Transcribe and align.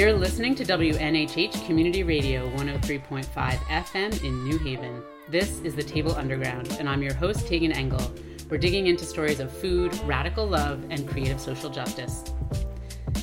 You're 0.00 0.14
listening 0.14 0.54
to 0.54 0.64
WNHH 0.64 1.66
Community 1.66 2.02
Radio 2.02 2.48
103.5 2.52 3.26
FM 3.26 4.24
in 4.24 4.44
New 4.44 4.56
Haven. 4.56 5.02
This 5.28 5.60
is 5.60 5.74
the 5.74 5.82
Table 5.82 6.14
Underground, 6.14 6.74
and 6.80 6.88
I'm 6.88 7.02
your 7.02 7.12
host, 7.12 7.44
Tagan 7.44 7.76
Engel. 7.76 8.10
We're 8.48 8.56
digging 8.56 8.86
into 8.86 9.04
stories 9.04 9.40
of 9.40 9.52
food, 9.52 9.94
radical 10.04 10.46
love, 10.46 10.82
and 10.88 11.06
creative 11.06 11.38
social 11.38 11.68
justice. 11.68 12.24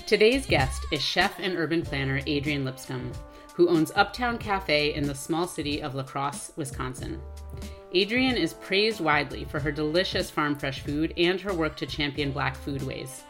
Today's 0.06 0.46
guest 0.46 0.86
is 0.92 1.02
chef 1.02 1.40
and 1.40 1.58
urban 1.58 1.82
planner 1.82 2.22
Adrian 2.28 2.64
Lipscombe, 2.64 3.12
who 3.56 3.70
owns 3.70 3.92
Uptown 3.96 4.38
Cafe 4.38 4.94
in 4.94 5.08
the 5.08 5.16
small 5.16 5.48
city 5.48 5.82
of 5.82 5.96
La 5.96 6.04
Crosse, 6.04 6.52
Wisconsin. 6.58 7.20
Adrian 7.94 8.38
is 8.38 8.54
praised 8.54 9.00
widely 9.00 9.46
for 9.46 9.60
her 9.60 9.72
delicious 9.72 10.30
farm 10.30 10.56
fresh 10.56 10.82
food 10.82 11.12
and 11.18 11.42
her 11.42 11.56
work 11.56 11.76
to 11.78 11.88
champion 11.88 12.32
black 12.32 12.56
foodways. 12.56 13.24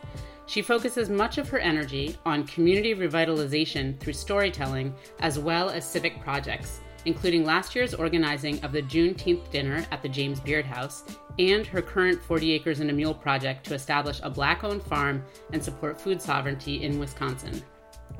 She 0.48 0.62
focuses 0.62 1.10
much 1.10 1.38
of 1.38 1.50
her 1.50 1.60
energy 1.60 2.18
on 2.26 2.48
community 2.48 2.96
revitalization 2.96 4.00
through 4.00 4.14
storytelling 4.14 4.96
as 5.20 5.38
well 5.38 5.70
as 5.70 5.86
civic 5.86 6.22
projects, 6.22 6.80
including 7.04 7.46
last 7.46 7.76
year's 7.76 7.94
organizing 7.94 8.64
of 8.64 8.72
the 8.72 8.82
Juneteenth 8.82 9.52
dinner 9.52 9.86
at 9.92 10.02
the 10.02 10.08
James 10.10 10.40
Beard 10.40 10.66
House 10.66 11.04
and 11.38 11.68
her 11.68 11.82
current 11.82 12.22
40 12.22 12.54
Acres 12.54 12.80
and 12.80 12.90
a 12.90 12.94
Mule 12.94 13.14
project 13.14 13.66
to 13.66 13.74
establish 13.74 14.22
a 14.24 14.30
black 14.30 14.64
owned 14.64 14.82
farm 14.84 15.24
and 15.52 15.62
support 15.62 16.00
food 16.00 16.22
sovereignty 16.22 16.82
in 16.82 16.98
Wisconsin. 16.98 17.62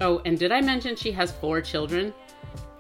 Oh, 0.02 0.22
and 0.26 0.38
did 0.38 0.52
I 0.52 0.60
mention 0.60 0.98
she 0.98 1.14
has 1.14 1.32
four 1.32 1.62
children? 1.62 2.14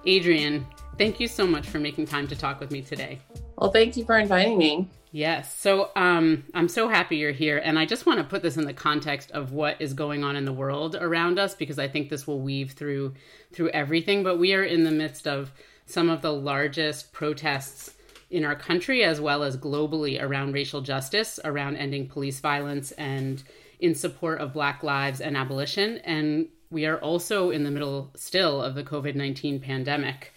Adrian, 0.06 0.68
thank 0.98 1.22
you 1.22 1.28
so 1.28 1.48
much 1.48 1.68
for 1.68 1.80
making 1.80 2.06
time 2.06 2.28
to 2.28 2.36
talk 2.36 2.59
with 2.59 2.72
me 2.72 2.82
today. 2.82 3.20
Well, 3.58 3.72
thank 3.72 3.95
you 3.95 4.06
for 4.06 4.20
inviting 4.20 4.58
me. 4.58 4.88
Yes. 5.11 5.57
So 5.57 5.91
um, 5.95 6.43
I'm 6.53 6.67
so 6.67 6.89
happy 6.89 7.17
you're 7.17 7.31
here. 7.31 7.57
And 7.57 7.79
I 7.79 7.85
just 7.85 8.05
want 8.05 8.20
to 8.20 8.25
put 8.25 8.41
this 8.41 8.57
in 8.57 8.66
the 8.66 8.73
context 8.73 9.31
of 9.31 9.52
what 9.52 9.81
is 9.81 9.93
going 9.93 10.23
on 10.23 10.35
in 10.35 10.45
the 10.45 10.53
world 10.53 10.95
around 10.95 11.39
us 11.39 11.55
because 11.55 11.80
I 11.80 11.88
think 11.88 12.09
this 12.09 12.27
will 12.27 12.41
weave 12.41 12.72
through 12.73 13.14
through 13.53 13.69
everything. 13.69 14.23
But 14.23 14.38
we 14.38 14.53
are 14.53 14.64
in 14.64 14.83
the 14.83 14.91
midst 14.91 15.27
of 15.27 15.52
some 15.86 16.09
of 16.09 16.22
the 16.22 16.33
largest 16.33 17.14
protests 17.14 17.94
in 18.30 18.44
our 18.44 18.55
country 18.55 19.03
as 19.03 19.22
well 19.22 19.44
as 19.44 19.55
globally 19.55 20.22
around 20.22 20.53
racial 20.53 20.81
justice, 20.81 21.39
around 21.45 21.77
ending 21.77 22.08
police 22.09 22.42
violence 22.42 22.92
and 22.94 23.44
in 23.80 23.95
support 23.95 24.42
of 24.42 24.53
Black 24.53 24.83
lives 24.83 25.21
and 25.21 25.38
abolition. 25.38 25.99
And 25.99 26.49
we 26.69 26.86
are 26.86 26.97
also 26.97 27.52
in 27.52 27.64
the 27.64 27.71
middle 27.71 28.11
still 28.16 28.61
of 28.61 28.75
the 28.75 28.83
COVID 28.83 29.16
19 29.16 29.61
pandemic. 29.61 30.33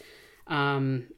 Um, 0.47 1.09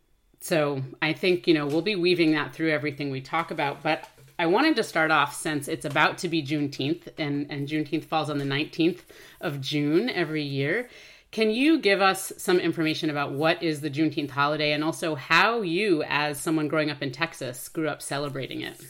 so 0.42 0.82
I 1.00 1.12
think, 1.12 1.46
you 1.46 1.54
know, 1.54 1.66
we'll 1.66 1.82
be 1.82 1.94
weaving 1.94 2.32
that 2.32 2.52
through 2.52 2.72
everything 2.72 3.10
we 3.10 3.20
talk 3.20 3.52
about. 3.52 3.80
But 3.80 4.08
I 4.40 4.46
wanted 4.46 4.74
to 4.74 4.82
start 4.82 5.12
off 5.12 5.36
since 5.36 5.68
it's 5.68 5.84
about 5.84 6.18
to 6.18 6.28
be 6.28 6.42
Juneteenth 6.42 7.06
and, 7.16 7.46
and 7.48 7.68
Juneteenth 7.68 8.06
falls 8.06 8.28
on 8.28 8.38
the 8.38 8.44
19th 8.44 9.02
of 9.40 9.60
June 9.60 10.10
every 10.10 10.42
year. 10.42 10.88
Can 11.30 11.50
you 11.50 11.78
give 11.78 12.02
us 12.02 12.32
some 12.38 12.58
information 12.58 13.08
about 13.08 13.32
what 13.32 13.62
is 13.62 13.82
the 13.82 13.90
Juneteenth 13.90 14.30
holiday 14.30 14.72
and 14.72 14.82
also 14.82 15.14
how 15.14 15.62
you, 15.62 16.02
as 16.08 16.40
someone 16.40 16.66
growing 16.66 16.90
up 16.90 17.02
in 17.02 17.12
Texas, 17.12 17.68
grew 17.68 17.88
up 17.88 18.02
celebrating 18.02 18.62
it? 18.62 18.84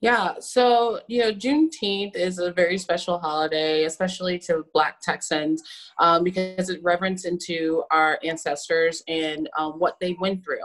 Yeah, 0.00 0.34
so 0.40 1.00
you 1.08 1.20
know, 1.20 1.32
Juneteenth 1.32 2.16
is 2.16 2.38
a 2.38 2.52
very 2.52 2.78
special 2.78 3.18
holiday, 3.18 3.84
especially 3.84 4.38
to 4.40 4.64
Black 4.72 5.00
Texans, 5.02 5.62
um, 5.98 6.24
because 6.24 6.70
it 6.70 6.82
reverence 6.82 7.26
into 7.26 7.84
our 7.90 8.18
ancestors 8.24 9.02
and 9.08 9.48
um, 9.58 9.72
what 9.72 9.96
they 10.00 10.16
went 10.18 10.42
through. 10.42 10.64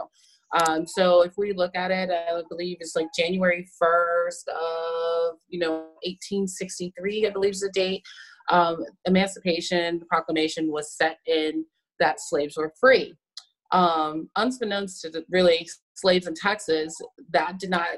Um, 0.52 0.86
so 0.86 1.22
if 1.22 1.32
we 1.36 1.52
look 1.52 1.76
at 1.76 1.90
it, 1.90 2.10
I 2.10 2.42
believe 2.48 2.78
it's 2.80 2.96
like 2.96 3.08
January 3.16 3.68
1st 3.82 4.48
of, 4.48 5.36
you 5.48 5.58
know, 5.58 5.88
1863, 6.04 7.26
I 7.26 7.30
believe 7.30 7.52
is 7.52 7.60
the 7.60 7.70
date. 7.70 8.04
Um, 8.48 8.84
Emancipation 9.06 10.00
Proclamation 10.08 10.70
was 10.70 10.96
set 10.96 11.18
in 11.26 11.66
that 11.98 12.20
slaves 12.20 12.56
were 12.56 12.72
free. 12.80 13.14
Um, 13.72 14.30
unbeknownst 14.36 15.02
to 15.02 15.10
the, 15.10 15.24
really 15.28 15.68
slaves 15.96 16.26
in 16.26 16.34
Texas, 16.34 16.96
that 17.30 17.58
did 17.58 17.70
not 17.70 17.88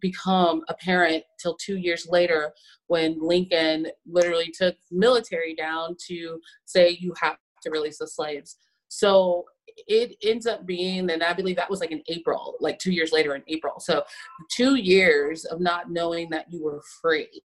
become 0.00 0.62
apparent 0.68 1.24
till 1.40 1.56
two 1.56 1.76
years 1.76 2.06
later 2.08 2.52
when 2.86 3.18
Lincoln 3.20 3.88
literally 4.06 4.50
took 4.56 4.76
military 4.90 5.54
down 5.54 5.96
to 6.06 6.40
say 6.64 6.96
you 7.00 7.12
have 7.20 7.36
to 7.62 7.70
release 7.70 7.98
the 7.98 8.06
slaves. 8.06 8.56
So 8.88 9.44
it 9.86 10.16
ends 10.22 10.46
up 10.46 10.66
being, 10.66 11.10
and 11.10 11.22
I 11.22 11.32
believe 11.32 11.56
that 11.56 11.70
was 11.70 11.80
like 11.80 11.90
in 11.92 12.02
April, 12.08 12.54
like 12.60 12.78
two 12.78 12.92
years 12.92 13.12
later 13.12 13.34
in 13.34 13.42
April. 13.48 13.80
So 13.80 14.04
two 14.50 14.76
years 14.76 15.44
of 15.44 15.60
not 15.60 15.90
knowing 15.90 16.30
that 16.30 16.46
you 16.50 16.62
were 16.62 16.82
free. 17.02 17.42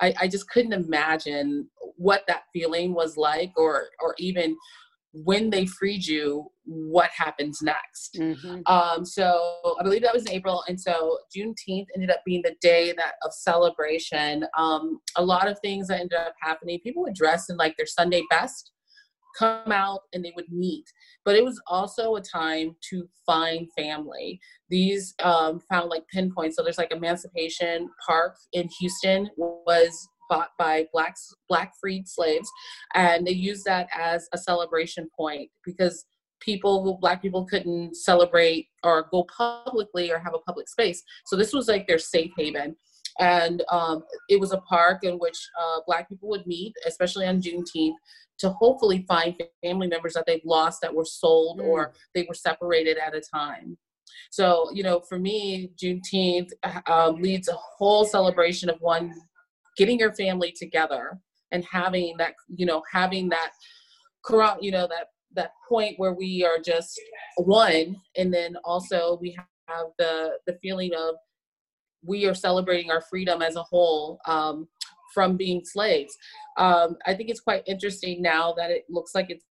I, 0.00 0.14
I 0.20 0.28
just 0.28 0.48
couldn't 0.50 0.72
imagine 0.72 1.68
what 1.96 2.24
that 2.28 2.44
feeling 2.52 2.92
was 2.92 3.16
like 3.16 3.52
or 3.56 3.86
or 4.02 4.14
even 4.18 4.56
when 5.24 5.50
they 5.50 5.66
freed 5.66 6.06
you, 6.06 6.46
what 6.64 7.10
happens 7.16 7.60
next. 7.62 8.16
Mm-hmm. 8.18 8.60
Um, 8.66 9.04
so 9.04 9.76
I 9.78 9.82
believe 9.82 10.02
that 10.02 10.12
was 10.12 10.26
in 10.26 10.32
April, 10.32 10.62
and 10.68 10.80
so 10.80 11.18
Juneteenth 11.34 11.86
ended 11.94 12.10
up 12.10 12.20
being 12.26 12.42
the 12.42 12.56
day 12.60 12.92
that 12.96 13.14
of 13.24 13.32
celebration. 13.32 14.44
Um, 14.58 15.00
a 15.16 15.24
lot 15.24 15.48
of 15.48 15.58
things 15.60 15.88
that 15.88 16.00
ended 16.00 16.18
up 16.18 16.34
happening. 16.42 16.80
People 16.80 17.02
would 17.04 17.14
dress 17.14 17.48
in 17.48 17.56
like 17.56 17.76
their 17.76 17.86
Sunday 17.86 18.22
best, 18.30 18.72
come 19.38 19.72
out, 19.72 20.00
and 20.12 20.24
they 20.24 20.32
would 20.36 20.50
meet. 20.50 20.84
But 21.24 21.36
it 21.36 21.44
was 21.44 21.60
also 21.66 22.16
a 22.16 22.20
time 22.20 22.76
to 22.90 23.08
find 23.24 23.68
family. 23.78 24.40
These 24.68 25.14
um, 25.22 25.60
found 25.70 25.88
like 25.88 26.04
pinpoints. 26.12 26.56
So 26.56 26.62
there's 26.62 26.78
like 26.78 26.92
Emancipation 26.92 27.88
Park 28.06 28.36
in 28.52 28.68
Houston 28.80 29.30
was 29.36 30.08
bought 30.28 30.50
by 30.58 30.86
blacks 30.92 31.34
black 31.48 31.72
freed 31.80 32.08
slaves 32.08 32.48
and 32.94 33.26
they 33.26 33.32
used 33.32 33.64
that 33.64 33.88
as 33.96 34.28
a 34.32 34.38
celebration 34.38 35.08
point 35.16 35.50
because 35.64 36.06
people 36.40 36.98
black 37.00 37.22
people 37.22 37.44
couldn't 37.44 37.96
celebrate 37.96 38.68
or 38.82 39.08
go 39.10 39.24
publicly 39.24 40.10
or 40.10 40.18
have 40.18 40.34
a 40.34 40.38
public 40.38 40.68
space. 40.68 41.02
So 41.26 41.36
this 41.36 41.52
was 41.52 41.68
like 41.68 41.86
their 41.86 41.98
safe 41.98 42.32
haven. 42.36 42.76
And 43.18 43.62
um, 43.70 44.02
it 44.28 44.38
was 44.38 44.52
a 44.52 44.58
park 44.58 45.02
in 45.02 45.14
which 45.14 45.38
uh, 45.58 45.80
black 45.86 46.08
people 46.08 46.28
would 46.28 46.46
meet 46.46 46.74
especially 46.86 47.26
on 47.26 47.40
juneteenth 47.40 47.94
to 48.38 48.50
hopefully 48.50 49.06
find 49.08 49.34
family 49.64 49.86
members 49.86 50.12
that 50.12 50.24
they've 50.26 50.44
lost 50.44 50.82
that 50.82 50.94
were 50.94 51.06
sold 51.06 51.60
mm. 51.60 51.64
or 51.64 51.94
they 52.14 52.26
were 52.28 52.34
separated 52.34 52.98
at 52.98 53.14
a 53.14 53.20
time. 53.20 53.78
So 54.30 54.70
you 54.72 54.82
know 54.82 55.00
for 55.00 55.18
me 55.18 55.70
juneteenth 55.82 56.50
uh, 56.86 57.10
leads 57.10 57.48
a 57.48 57.54
whole 57.54 58.04
celebration 58.04 58.68
of 58.68 58.76
one 58.80 59.14
getting 59.76 59.98
your 59.98 60.14
family 60.14 60.52
together 60.52 61.18
and 61.52 61.64
having 61.64 62.16
that 62.18 62.34
you 62.48 62.66
know 62.66 62.82
having 62.92 63.28
that 63.28 63.52
you 64.60 64.70
know 64.70 64.86
that 64.88 65.08
that 65.36 65.52
point 65.68 65.98
where 65.98 66.14
we 66.14 66.44
are 66.44 66.58
just 66.58 67.00
one. 67.36 67.96
And 68.16 68.34
then 68.34 68.56
also 68.64 69.18
we 69.20 69.36
have 69.68 69.86
the 69.98 70.38
the 70.46 70.58
feeling 70.60 70.92
of 70.96 71.14
we 72.04 72.26
are 72.26 72.34
celebrating 72.34 72.90
our 72.90 73.02
freedom 73.02 73.42
as 73.42 73.56
a 73.56 73.62
whole 73.62 74.18
um, 74.26 74.66
from 75.14 75.36
being 75.36 75.62
slaves. 75.64 76.16
Um, 76.58 76.96
i 77.06 77.12
think 77.14 77.28
it's 77.28 77.40
quite 77.40 77.62
interesting 77.66 78.22
now 78.22 78.54
that 78.54 78.70
it 78.70 78.84
looks 78.88 79.14
like 79.14 79.26
it's 79.28 79.44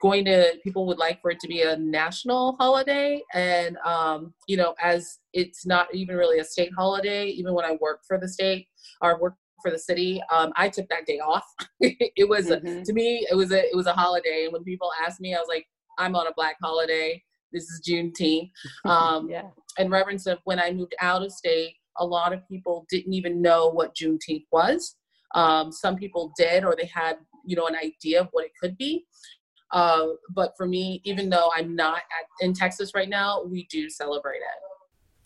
going 0.00 0.24
to 0.24 0.54
people 0.62 0.86
would 0.86 0.96
like 0.96 1.20
for 1.20 1.30
it 1.30 1.40
to 1.40 1.48
be 1.48 1.62
a 1.62 1.76
national 1.76 2.56
holiday. 2.58 3.20
And 3.34 3.76
um, 3.84 4.32
you 4.46 4.56
know 4.56 4.74
as 4.82 5.18
it's 5.32 5.66
not 5.66 5.92
even 5.94 6.16
really 6.16 6.38
a 6.38 6.44
state 6.44 6.72
holiday 6.76 7.26
even 7.26 7.52
when 7.54 7.64
i 7.64 7.76
work 7.80 8.00
for 8.06 8.18
the 8.18 8.28
state 8.28 8.66
or 9.02 9.20
work 9.20 9.34
for 9.62 9.70
the 9.70 9.78
city. 9.78 10.20
Um, 10.32 10.52
I 10.56 10.68
took 10.68 10.88
that 10.88 11.06
day 11.06 11.18
off. 11.18 11.44
it 11.80 12.28
was 12.28 12.48
mm-hmm. 12.48 12.82
to 12.82 12.92
me, 12.92 13.26
it 13.30 13.34
was 13.34 13.52
a 13.52 13.64
it 13.64 13.74
was 13.76 13.86
a 13.86 13.92
holiday. 13.92 14.44
And 14.44 14.52
when 14.52 14.64
people 14.64 14.90
asked 15.06 15.20
me, 15.20 15.34
I 15.34 15.38
was 15.38 15.48
like, 15.48 15.66
I'm 15.98 16.14
on 16.14 16.26
a 16.26 16.32
black 16.34 16.56
holiday. 16.62 17.22
This 17.52 17.64
is 17.64 17.82
Juneteenth. 17.86 18.50
Um, 18.84 19.28
yeah. 19.28 19.42
And 19.78 19.90
reverence 19.90 20.26
of 20.26 20.38
when 20.44 20.58
I 20.58 20.72
moved 20.72 20.94
out 21.00 21.22
of 21.22 21.32
state, 21.32 21.74
a 21.98 22.04
lot 22.04 22.32
of 22.32 22.46
people 22.48 22.86
didn't 22.90 23.12
even 23.12 23.40
know 23.42 23.68
what 23.68 23.94
Juneteenth 23.94 24.46
was. 24.50 24.96
Um, 25.34 25.70
some 25.70 25.96
people 25.96 26.32
did, 26.36 26.64
or 26.64 26.74
they 26.76 26.86
had 26.86 27.18
you 27.44 27.56
know 27.56 27.66
an 27.66 27.76
idea 27.76 28.20
of 28.20 28.28
what 28.32 28.44
it 28.44 28.52
could 28.60 28.76
be. 28.76 29.06
Uh, 29.72 30.06
but 30.34 30.54
for 30.56 30.66
me, 30.66 31.00
even 31.04 31.28
though 31.28 31.50
I'm 31.54 31.76
not 31.76 31.98
at, 31.98 32.26
in 32.40 32.54
Texas 32.54 32.92
right 32.94 33.08
now, 33.08 33.42
we 33.44 33.66
do 33.70 33.90
celebrate 33.90 34.38
it. 34.38 34.62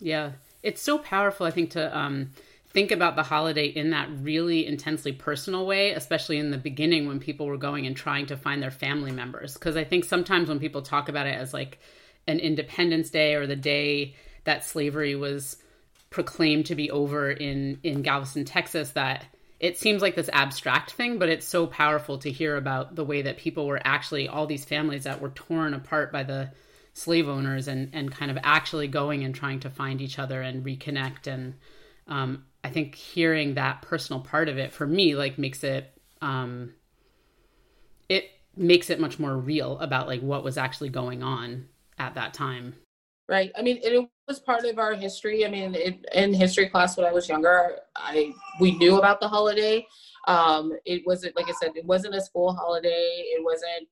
Yeah, 0.01 0.33
it's 0.63 0.83
so 0.83 0.99
powerful. 0.99 1.47
I 1.47 1.51
think 1.51 1.71
to 1.71 1.97
um, 1.97 2.31
think 2.73 2.91
about 2.91 3.17
the 3.17 3.23
holiday 3.23 3.67
in 3.67 3.91
that 3.91 4.09
really 4.21 4.67
intensely 4.67 5.13
personal 5.13 5.67
way, 5.67 5.93
especially 5.93 6.39
in 6.39 6.51
the 6.51 6.59
beginning 6.59 7.07
when 7.07 7.21
people 7.21 7.47
were 7.47 7.57
going 7.57 7.87
and 7.87 7.97
trying 7.97 8.27
to 8.27 8.37
find 8.37 8.63
their 8.63 8.71
family 8.71 9.13
members. 9.13 9.55
Because 9.55 9.77
I 9.77 9.85
think 9.85 10.05
sometimes 10.05 10.49
when 10.49 10.59
people 10.59 10.83
talk 10.83 11.09
about 11.09 11.27
it 11.27 11.35
as 11.35 11.53
like 11.53 11.79
an 12.27 12.39
Independence 12.39 13.11
Day 13.11 13.35
or 13.35 13.47
the 13.47 13.57
day 13.57 14.15
that 14.45 14.65
slavery 14.65 15.15
was 15.15 15.57
proclaimed 16.11 16.67
to 16.67 16.75
be 16.75 16.91
over 16.91 17.31
in 17.31 17.79
in 17.83 18.03
Galveston, 18.03 18.45
Texas, 18.45 18.91
that 18.93 19.27
it 19.61 19.79
seems 19.79 20.03
like 20.03 20.17
this 20.17 20.31
abstract 20.33 20.93
thing, 20.93 21.19
but 21.19 21.29
it's 21.29 21.47
so 21.47 21.67
powerful 21.67 22.19
to 22.19 22.31
hear 22.31 22.57
about 22.57 22.97
the 22.97 23.05
way 23.05 23.23
that 23.23 23.37
people 23.37 23.67
were 23.67 23.81
actually 23.85 24.29
all 24.29 24.47
these 24.47 24.65
families 24.65 25.05
that 25.05 25.21
were 25.21 25.31
torn 25.31 25.75
apart 25.75 26.11
by 26.11 26.23
the 26.23 26.51
slave 26.95 27.29
owners 27.29 27.69
and 27.69 27.91
and 27.93 28.13
kind 28.13 28.31
of 28.31 28.39
actually 28.43 28.89
going 28.89 29.25
and 29.25 29.35
trying 29.35 29.61
to 29.61 29.71
find 29.71 30.01
each 30.01 30.19
other 30.19 30.43
and 30.43 30.65
reconnect 30.65 31.27
and 31.27 31.55
um, 32.09 32.45
I 32.65 32.71
think 32.71 32.95
hearing 32.95 33.55
that 33.55 33.83
personal 33.83 34.21
part 34.21 34.49
of 34.49 34.59
it 34.59 34.73
for 34.73 34.87
me 34.87 35.15
like 35.15 35.39
makes 35.39 35.65
it 35.65 35.93
um 36.21 36.75
it 38.09 38.31
makes 38.57 38.91
it 38.91 39.01
much 39.01 39.19
more 39.19 39.37
real 39.37 39.79
about 39.79 40.07
like 40.07 40.21
what 40.21 40.45
was 40.45 40.57
actually 40.57 40.91
going 40.91 41.23
on 41.23 41.67
at 41.99 42.15
that 42.15 42.35
time. 42.35 42.75
Right. 43.29 43.51
I 43.57 43.63
mean, 43.63 43.79
it 43.83 44.09
was 44.29 44.41
part 44.41 44.65
of 44.65 44.79
our 44.79 44.95
history. 44.95 45.47
I 45.47 45.49
mean, 45.49 45.75
it, 45.75 46.05
in 46.13 46.35
history 46.35 46.69
class 46.69 46.97
when 46.97 47.07
I 47.07 47.13
was 47.13 47.29
younger, 47.29 47.79
I 47.97 48.33
we 48.61 48.77
knew 48.77 48.99
about 48.99 49.21
the 49.21 49.29
holiday. 49.29 49.87
Um, 50.29 50.73
it 50.85 51.03
wasn't 51.07 51.35
like 51.37 51.49
I 51.49 51.53
said, 51.61 51.71
it 51.75 51.85
wasn't 51.85 52.15
a 52.15 52.21
school 52.21 52.53
holiday. 52.53 53.25
It 53.27 53.43
wasn't 53.43 53.89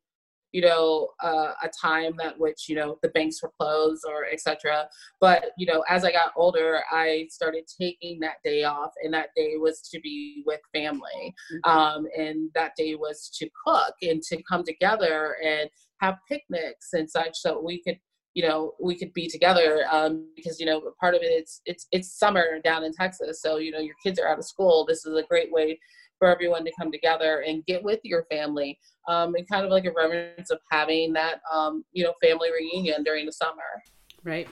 you 0.53 0.61
know 0.61 1.09
uh, 1.23 1.53
a 1.63 1.69
time 1.81 2.13
that 2.19 2.39
which 2.39 2.69
you 2.69 2.75
know 2.75 2.99
the 3.03 3.09
banks 3.11 3.43
were 3.43 3.53
closed 3.59 4.05
or 4.07 4.27
etc 4.33 4.87
but 5.21 5.51
you 5.57 5.67
know 5.67 5.85
as 5.89 6.05
i 6.05 6.13
got 6.13 6.33
older 6.37 6.81
i 6.91 7.27
started 7.31 7.65
taking 7.81 8.19
that 8.21 8.37
day 8.45 8.65
off 8.65 8.93
and 9.03 9.13
that 9.13 9.29
day 9.37 9.55
was 9.57 9.81
to 9.81 10.01
be 10.01 10.43
with 10.47 10.61
family. 10.75 11.35
Mm-hmm. 11.53 11.71
um, 11.71 12.07
and 12.17 12.51
that 12.55 12.73
day 12.77 12.95
was 12.95 13.31
to 13.39 13.49
cook 13.67 13.95
and 14.03 14.23
to 14.23 14.43
come 14.43 14.65
together 14.65 15.37
and 15.45 15.69
have 16.01 16.17
picnics 16.29 16.93
and 16.93 17.09
such 17.09 17.37
so 17.37 17.61
we 17.61 17.83
could 17.83 17.99
you 18.35 18.47
know 18.47 18.73
we 18.81 18.97
could 18.97 19.13
be 19.13 19.29
together 19.29 19.85
um, 19.91 20.27
because 20.37 20.61
you 20.61 20.67
know 20.67 20.81
part 21.01 21.15
of 21.15 21.23
it 21.23 21.31
it's 21.31 21.61
it's 21.67 21.87
it's 21.91 22.19
summer 22.19 22.61
down 22.63 22.85
in 22.85 22.93
texas 22.93 23.43
so 23.43 23.57
you 23.57 23.71
know 23.71 23.81
your 23.81 23.97
kids 24.05 24.19
are 24.19 24.29
out 24.29 24.39
of 24.39 24.45
school. 24.45 24.85
This 24.87 25.05
is 25.05 25.17
a 25.17 25.23
great 25.25 25.53
way 25.53 25.79
for 26.21 26.29
everyone 26.29 26.65
to 26.65 26.73
come 26.79 26.93
together 26.93 27.41
and 27.41 27.67
get 27.67 27.83
with 27.83 27.99
your 28.05 28.25
family 28.31 28.79
um, 29.09 29.35
and 29.35 29.49
kind 29.49 29.65
of 29.65 29.73
like 29.73 29.87
a 29.87 29.91
remembrance 29.91 30.51
of 30.51 30.61
having 30.71 31.13
that 31.15 31.41
um, 31.53 31.85
you 31.93 32.05
know 32.05 32.13
family 32.23 32.51
reunion 32.53 33.03
during 33.03 33.27
the 33.27 33.33
summer. 33.33 33.83
Right. 34.23 34.47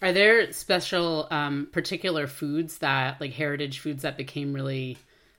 Are 0.00 0.12
there 0.12 0.50
special 0.50 1.28
um, 1.30 1.68
particular 1.70 2.26
foods 2.26 2.78
that 2.78 3.20
like 3.20 3.32
heritage 3.32 3.78
foods 3.78 4.02
that 4.02 4.16
became 4.16 4.52
really 4.52 4.98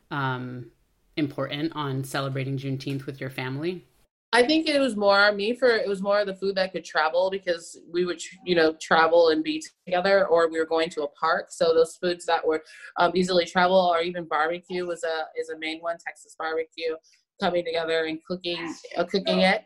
um, 0.09 0.71
important 1.17 1.73
on 1.75 2.05
celebrating 2.05 2.57
juneteenth 2.57 3.05
with 3.05 3.19
your 3.19 3.29
family 3.29 3.85
I 4.33 4.41
think 4.41 4.67
it 4.67 4.79
was 4.79 4.95
more 4.95 5.31
me 5.31 5.53
for 5.53 5.69
it 5.69 5.87
was 5.87 6.01
more 6.01 6.25
the 6.25 6.33
food 6.33 6.55
that 6.55 6.71
could 6.73 6.83
travel 6.83 7.29
because 7.29 7.79
we 7.91 8.03
would 8.03 8.19
you 8.43 8.55
know 8.55 8.73
travel 8.81 9.29
and 9.29 9.43
be 9.43 9.63
together 9.85 10.25
or 10.25 10.49
we 10.49 10.57
were 10.57 10.65
going 10.65 10.89
to 10.89 11.03
a 11.03 11.07
park. 11.09 11.47
So 11.51 11.71
those 11.73 11.97
foods 11.97 12.25
that 12.25 12.45
were 12.45 12.63
um, 12.97 13.11
easily 13.13 13.45
travel 13.45 13.77
or 13.77 14.01
even 14.01 14.25
barbecue 14.25 14.87
was 14.87 15.03
a 15.03 15.25
is 15.39 15.49
a 15.49 15.59
main 15.59 15.79
one. 15.81 15.97
Texas 16.03 16.35
barbecue 16.37 16.95
coming 17.39 17.63
together 17.63 18.05
and 18.05 18.19
cooking 18.27 18.73
uh, 18.97 19.03
cooking 19.03 19.41
it, 19.41 19.65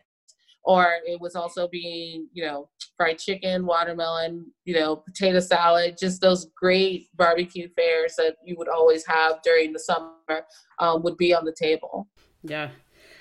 or 0.64 0.96
it 1.06 1.18
was 1.18 1.34
also 1.34 1.66
being 1.66 2.28
you 2.34 2.44
know 2.44 2.68
fried 2.98 3.18
chicken, 3.18 3.64
watermelon, 3.64 4.44
you 4.66 4.74
know 4.74 4.96
potato 4.96 5.40
salad, 5.40 5.96
just 5.98 6.20
those 6.20 6.50
great 6.54 7.08
barbecue 7.16 7.68
fares 7.74 8.16
that 8.16 8.36
you 8.44 8.54
would 8.58 8.68
always 8.68 9.06
have 9.06 9.40
during 9.42 9.72
the 9.72 9.78
summer 9.78 10.44
um, 10.78 11.02
would 11.02 11.16
be 11.16 11.32
on 11.32 11.46
the 11.46 11.56
table. 11.58 12.06
Yeah. 12.42 12.68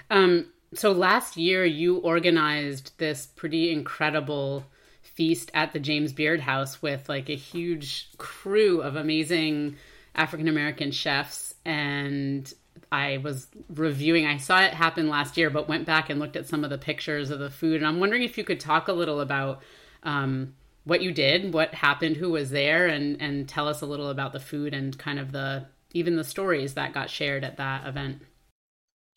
Um, 0.10 0.52
so 0.77 0.91
last 0.91 1.38
year 1.38 1.65
you 1.65 1.97
organized 1.97 2.91
this 2.97 3.25
pretty 3.25 3.71
incredible 3.71 4.65
feast 5.01 5.50
at 5.53 5.74
the 5.74 5.79
James 5.79 6.13
Beard 6.13 6.39
House 6.39 6.81
with 6.81 7.09
like 7.09 7.29
a 7.29 7.35
huge 7.35 8.09
crew 8.18 8.81
of 8.81 8.95
amazing 8.95 9.75
African 10.15 10.47
American 10.47 10.91
chefs 10.91 11.56
and 11.65 12.51
I 12.91 13.18
was 13.18 13.47
reviewing 13.69 14.25
I 14.25 14.38
saw 14.38 14.62
it 14.62 14.74
happen 14.74 15.09
last 15.09 15.38
year 15.38 15.50
but 15.50 15.68
went 15.68 15.85
back 15.85 16.09
and 16.09 16.19
looked 16.19 16.35
at 16.35 16.47
some 16.47 16.63
of 16.63 16.69
the 16.69 16.77
pictures 16.77 17.31
of 17.31 17.39
the 17.39 17.50
food 17.50 17.77
and 17.77 17.88
I'm 17.88 18.00
wondering 18.00 18.24
if 18.24 18.38
you 18.38 18.44
could 18.44 18.59
talk 18.59 18.88
a 18.88 18.94
little 18.94 19.19
about 19.19 19.63
um, 20.03 20.53
what 20.83 21.01
you 21.01 21.12
did, 21.12 21.53
what 21.53 21.74
happened, 21.74 22.15
who 22.15 22.29
was 22.29 22.50
there 22.50 22.88
and 22.88 23.21
and 23.21 23.47
tell 23.47 23.68
us 23.68 23.81
a 23.81 23.85
little 23.85 24.09
about 24.09 24.33
the 24.33 24.39
food 24.39 24.74
and 24.74 24.97
kind 24.97 25.19
of 25.19 25.31
the 25.31 25.65
even 25.94 26.15
the 26.15 26.24
stories 26.24 26.75
that 26.75 26.94
got 26.94 27.09
shared 27.09 27.44
at 27.44 27.57
that 27.57 27.85
event. 27.85 28.21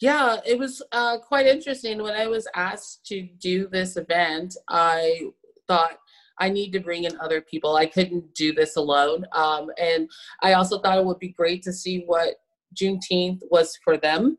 Yeah, 0.00 0.38
it 0.46 0.58
was 0.58 0.82
uh, 0.92 1.18
quite 1.18 1.46
interesting. 1.46 2.02
When 2.02 2.14
I 2.14 2.26
was 2.26 2.48
asked 2.54 3.04
to 3.06 3.28
do 3.38 3.68
this 3.68 3.96
event, 3.96 4.56
I 4.68 5.30
thought 5.68 5.98
I 6.38 6.48
need 6.48 6.72
to 6.72 6.80
bring 6.80 7.04
in 7.04 7.20
other 7.20 7.42
people. 7.42 7.76
I 7.76 7.84
couldn't 7.86 8.34
do 8.34 8.54
this 8.54 8.76
alone. 8.76 9.26
Um, 9.32 9.70
and 9.78 10.08
I 10.42 10.54
also 10.54 10.80
thought 10.80 10.98
it 10.98 11.04
would 11.04 11.18
be 11.18 11.28
great 11.28 11.62
to 11.64 11.72
see 11.72 12.04
what 12.06 12.36
Juneteenth 12.74 13.40
was 13.50 13.78
for 13.84 13.98
them. 13.98 14.38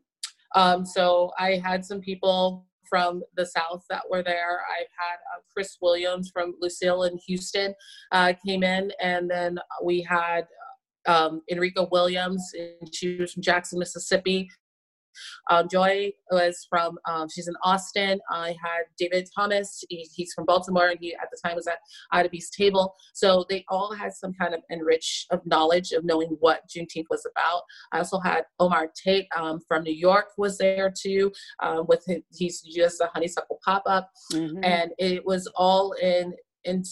Um, 0.56 0.84
so 0.84 1.30
I 1.38 1.60
had 1.64 1.84
some 1.84 2.00
people 2.00 2.66
from 2.90 3.22
the 3.36 3.46
South 3.46 3.84
that 3.88 4.02
were 4.10 4.22
there. 4.22 4.60
I've 4.68 4.88
had 4.98 5.16
uh, 5.34 5.40
Chris 5.54 5.78
Williams 5.80 6.30
from 6.30 6.54
Lucille 6.60 7.04
in 7.04 7.18
Houston 7.26 7.72
uh, 8.10 8.34
came 8.44 8.62
in, 8.62 8.92
and 9.00 9.30
then 9.30 9.58
we 9.82 10.02
had 10.02 10.46
um, 11.06 11.40
Enrika 11.50 11.90
Williams, 11.90 12.52
and 12.58 12.94
she 12.94 13.16
was 13.16 13.32
from 13.32 13.42
Jackson, 13.42 13.78
Mississippi. 13.78 14.50
Um, 15.50 15.68
Joy 15.68 16.12
was 16.30 16.66
from, 16.68 16.98
um, 17.08 17.28
she's 17.28 17.48
in 17.48 17.54
Austin. 17.62 18.20
I 18.30 18.48
had 18.48 18.84
David 18.98 19.28
Thomas, 19.34 19.84
he, 19.88 20.08
he's 20.14 20.32
from 20.32 20.46
Baltimore, 20.46 20.88
and 20.88 20.98
he 21.00 21.14
at 21.14 21.28
the 21.30 21.38
time 21.44 21.56
was 21.56 21.66
at 21.66 21.78
Ida 22.12 22.28
B's 22.28 22.50
table. 22.50 22.94
So 23.14 23.44
they 23.48 23.64
all 23.68 23.94
had 23.94 24.12
some 24.12 24.32
kind 24.34 24.54
of 24.54 24.60
enrich 24.70 25.26
of 25.30 25.44
knowledge 25.46 25.92
of 25.92 26.04
knowing 26.04 26.36
what 26.40 26.62
Juneteenth 26.68 27.06
was 27.10 27.26
about. 27.30 27.62
I 27.92 27.98
also 27.98 28.18
had 28.20 28.44
Omar 28.58 28.90
Tate 28.94 29.26
um, 29.36 29.60
from 29.66 29.82
New 29.82 29.94
York 29.94 30.26
was 30.38 30.58
there 30.58 30.92
too, 30.96 31.32
um, 31.62 31.86
with 31.88 32.04
his, 32.06 32.22
he's 32.32 32.60
just 32.62 33.00
a 33.00 33.10
honeysuckle 33.12 33.58
pop 33.64 33.82
up, 33.86 34.10
mm-hmm. 34.32 34.62
and 34.62 34.92
it 34.98 35.24
was 35.24 35.50
all 35.56 35.92
in 35.92 36.32
in 36.64 36.82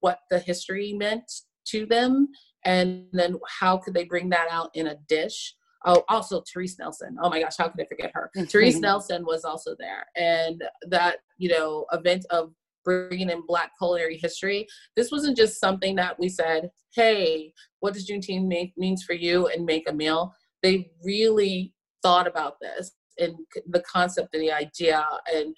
what 0.00 0.20
the 0.30 0.38
history 0.38 0.94
meant 0.94 1.30
to 1.66 1.86
them 1.86 2.28
and 2.64 3.04
then 3.12 3.38
how 3.60 3.76
could 3.76 3.94
they 3.94 4.04
bring 4.04 4.28
that 4.30 4.48
out 4.50 4.70
in 4.74 4.88
a 4.88 4.96
dish 5.08 5.54
Oh, 5.86 6.02
also 6.08 6.42
Therese 6.52 6.78
Nelson. 6.78 7.16
Oh 7.22 7.30
my 7.30 7.40
gosh, 7.40 7.56
how 7.56 7.68
could 7.68 7.80
I 7.80 7.86
forget 7.86 8.10
her? 8.12 8.30
Therese 8.48 8.80
Nelson 8.80 9.24
was 9.24 9.44
also 9.44 9.76
there, 9.78 10.06
and 10.16 10.62
that 10.88 11.18
you 11.38 11.48
know 11.48 11.86
event 11.92 12.26
of 12.30 12.52
bringing 12.84 13.30
in 13.30 13.42
Black 13.46 13.72
culinary 13.78 14.18
history. 14.18 14.66
This 14.96 15.10
wasn't 15.10 15.36
just 15.36 15.60
something 15.60 15.94
that 15.96 16.18
we 16.18 16.28
said, 16.28 16.70
"Hey, 16.94 17.52
what 17.80 17.94
does 17.94 18.08
Juneteenth 18.08 18.46
make, 18.46 18.76
means 18.76 19.04
for 19.04 19.14
you?" 19.14 19.46
and 19.46 19.64
make 19.64 19.88
a 19.88 19.92
meal. 19.92 20.34
They 20.62 20.90
really 21.04 21.72
thought 22.02 22.26
about 22.26 22.56
this 22.60 22.92
and 23.18 23.34
the 23.68 23.80
concept 23.80 24.34
and 24.34 24.42
the 24.42 24.52
idea 24.52 25.04
and 25.32 25.56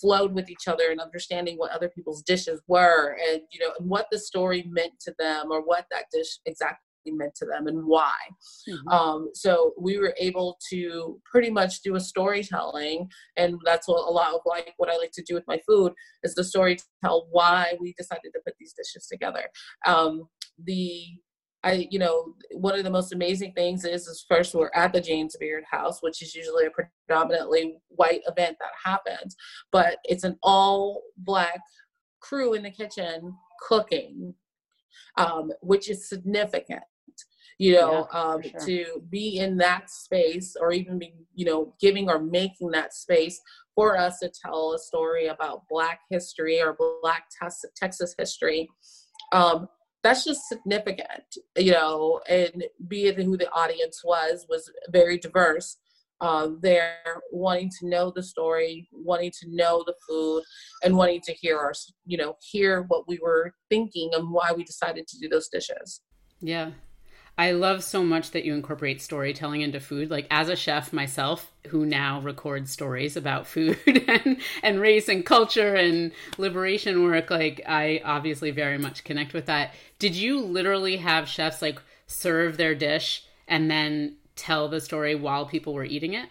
flowed 0.00 0.32
with 0.32 0.48
each 0.48 0.68
other 0.68 0.90
and 0.90 1.00
understanding 1.00 1.56
what 1.56 1.72
other 1.72 1.88
people's 1.88 2.22
dishes 2.22 2.60
were 2.68 3.16
and 3.28 3.40
you 3.50 3.58
know 3.60 3.72
and 3.78 3.88
what 3.88 4.06
the 4.12 4.18
story 4.18 4.64
meant 4.68 4.92
to 5.00 5.14
them 5.18 5.50
or 5.50 5.60
what 5.60 5.86
that 5.90 6.04
dish 6.12 6.38
exactly 6.46 6.89
meant 7.06 7.34
to 7.36 7.46
them 7.46 7.66
and 7.66 7.84
why. 7.84 8.14
Mm-hmm. 8.68 8.88
Um, 8.88 9.30
so 9.34 9.72
we 9.78 9.98
were 9.98 10.14
able 10.18 10.58
to 10.70 11.20
pretty 11.30 11.50
much 11.50 11.82
do 11.82 11.96
a 11.96 12.00
storytelling, 12.00 13.08
and 13.36 13.58
that's 13.64 13.88
what 13.88 14.08
a 14.08 14.12
lot 14.12 14.34
of 14.34 14.40
like 14.46 14.74
what 14.76 14.90
I 14.90 14.96
like 14.96 15.12
to 15.12 15.22
do 15.22 15.34
with 15.34 15.44
my 15.46 15.60
food 15.66 15.92
is 16.22 16.34
the 16.34 16.44
story 16.44 16.78
tell 17.02 17.28
why 17.30 17.74
we 17.80 17.94
decided 17.96 18.32
to 18.34 18.40
put 18.44 18.54
these 18.58 18.74
dishes 18.74 19.06
together. 19.06 19.44
Um, 19.86 20.28
the 20.62 21.04
I, 21.62 21.86
you 21.90 21.98
know, 21.98 22.34
one 22.52 22.78
of 22.78 22.84
the 22.84 22.90
most 22.90 23.12
amazing 23.12 23.52
things 23.52 23.84
is, 23.84 24.06
is 24.06 24.24
first 24.26 24.54
we're 24.54 24.70
at 24.74 24.92
the 24.92 25.00
James 25.00 25.36
Beard 25.38 25.64
House, 25.70 25.98
which 26.00 26.22
is 26.22 26.34
usually 26.34 26.66
a 26.66 26.70
predominantly 26.70 27.76
white 27.88 28.22
event 28.26 28.56
that 28.60 28.70
happens, 28.82 29.36
but 29.70 29.98
it's 30.04 30.24
an 30.24 30.38
all 30.42 31.02
black 31.18 31.60
crew 32.20 32.54
in 32.54 32.62
the 32.62 32.70
kitchen 32.70 33.34
cooking, 33.68 34.34
um, 35.18 35.50
which 35.60 35.90
is 35.90 36.08
significant 36.08 36.82
you 37.60 37.74
know 37.74 38.08
yeah, 38.10 38.20
um, 38.20 38.42
sure. 38.42 38.60
to 38.60 39.02
be 39.10 39.38
in 39.38 39.58
that 39.58 39.90
space 39.90 40.56
or 40.58 40.72
even 40.72 40.98
be 40.98 41.12
you 41.34 41.44
know 41.44 41.74
giving 41.78 42.08
or 42.08 42.18
making 42.18 42.70
that 42.70 42.94
space 42.94 43.38
for 43.74 43.98
us 43.98 44.18
to 44.18 44.30
tell 44.30 44.72
a 44.72 44.78
story 44.78 45.26
about 45.26 45.68
black 45.68 46.00
history 46.08 46.60
or 46.60 46.74
black 47.02 47.24
texas 47.78 48.14
history 48.18 48.66
um, 49.32 49.68
that's 50.02 50.24
just 50.24 50.48
significant 50.48 51.36
you 51.58 51.72
know 51.72 52.20
and 52.30 52.64
be 52.88 53.04
it 53.04 53.18
who 53.18 53.36
the 53.36 53.50
audience 53.52 54.00
was 54.02 54.46
was 54.48 54.72
very 54.88 55.18
diverse 55.18 55.76
uh, 56.22 56.48
there 56.60 56.96
wanting 57.30 57.70
to 57.78 57.88
know 57.88 58.10
the 58.14 58.22
story 58.22 58.88
wanting 58.90 59.32
to 59.38 59.46
know 59.54 59.84
the 59.86 59.94
food 60.08 60.42
and 60.82 60.96
wanting 60.96 61.20
to 61.20 61.34
hear 61.34 61.58
our 61.58 61.74
you 62.06 62.16
know 62.16 62.34
hear 62.40 62.86
what 62.88 63.06
we 63.06 63.18
were 63.22 63.52
thinking 63.68 64.10
and 64.14 64.30
why 64.30 64.50
we 64.50 64.64
decided 64.64 65.06
to 65.06 65.18
do 65.18 65.28
those 65.28 65.48
dishes 65.48 66.00
yeah 66.40 66.70
I 67.40 67.52
love 67.52 67.82
so 67.82 68.04
much 68.04 68.32
that 68.32 68.44
you 68.44 68.52
incorporate 68.52 69.00
storytelling 69.00 69.62
into 69.62 69.80
food. 69.80 70.10
Like 70.10 70.26
as 70.30 70.50
a 70.50 70.56
chef 70.56 70.92
myself, 70.92 71.50
who 71.68 71.86
now 71.86 72.20
records 72.20 72.70
stories 72.70 73.16
about 73.16 73.46
food 73.46 73.78
and, 74.06 74.36
and 74.62 74.78
race 74.78 75.08
and 75.08 75.24
culture 75.24 75.74
and 75.74 76.12
liberation 76.36 77.02
work, 77.02 77.30
like 77.30 77.62
I 77.66 78.02
obviously 78.04 78.50
very 78.50 78.76
much 78.76 79.04
connect 79.04 79.32
with 79.32 79.46
that. 79.46 79.72
Did 79.98 80.14
you 80.16 80.42
literally 80.42 80.98
have 80.98 81.30
chefs 81.30 81.62
like 81.62 81.80
serve 82.06 82.58
their 82.58 82.74
dish 82.74 83.24
and 83.48 83.70
then 83.70 84.16
tell 84.36 84.68
the 84.68 84.82
story 84.82 85.14
while 85.14 85.46
people 85.46 85.72
were 85.72 85.84
eating 85.84 86.12
it? 86.12 86.28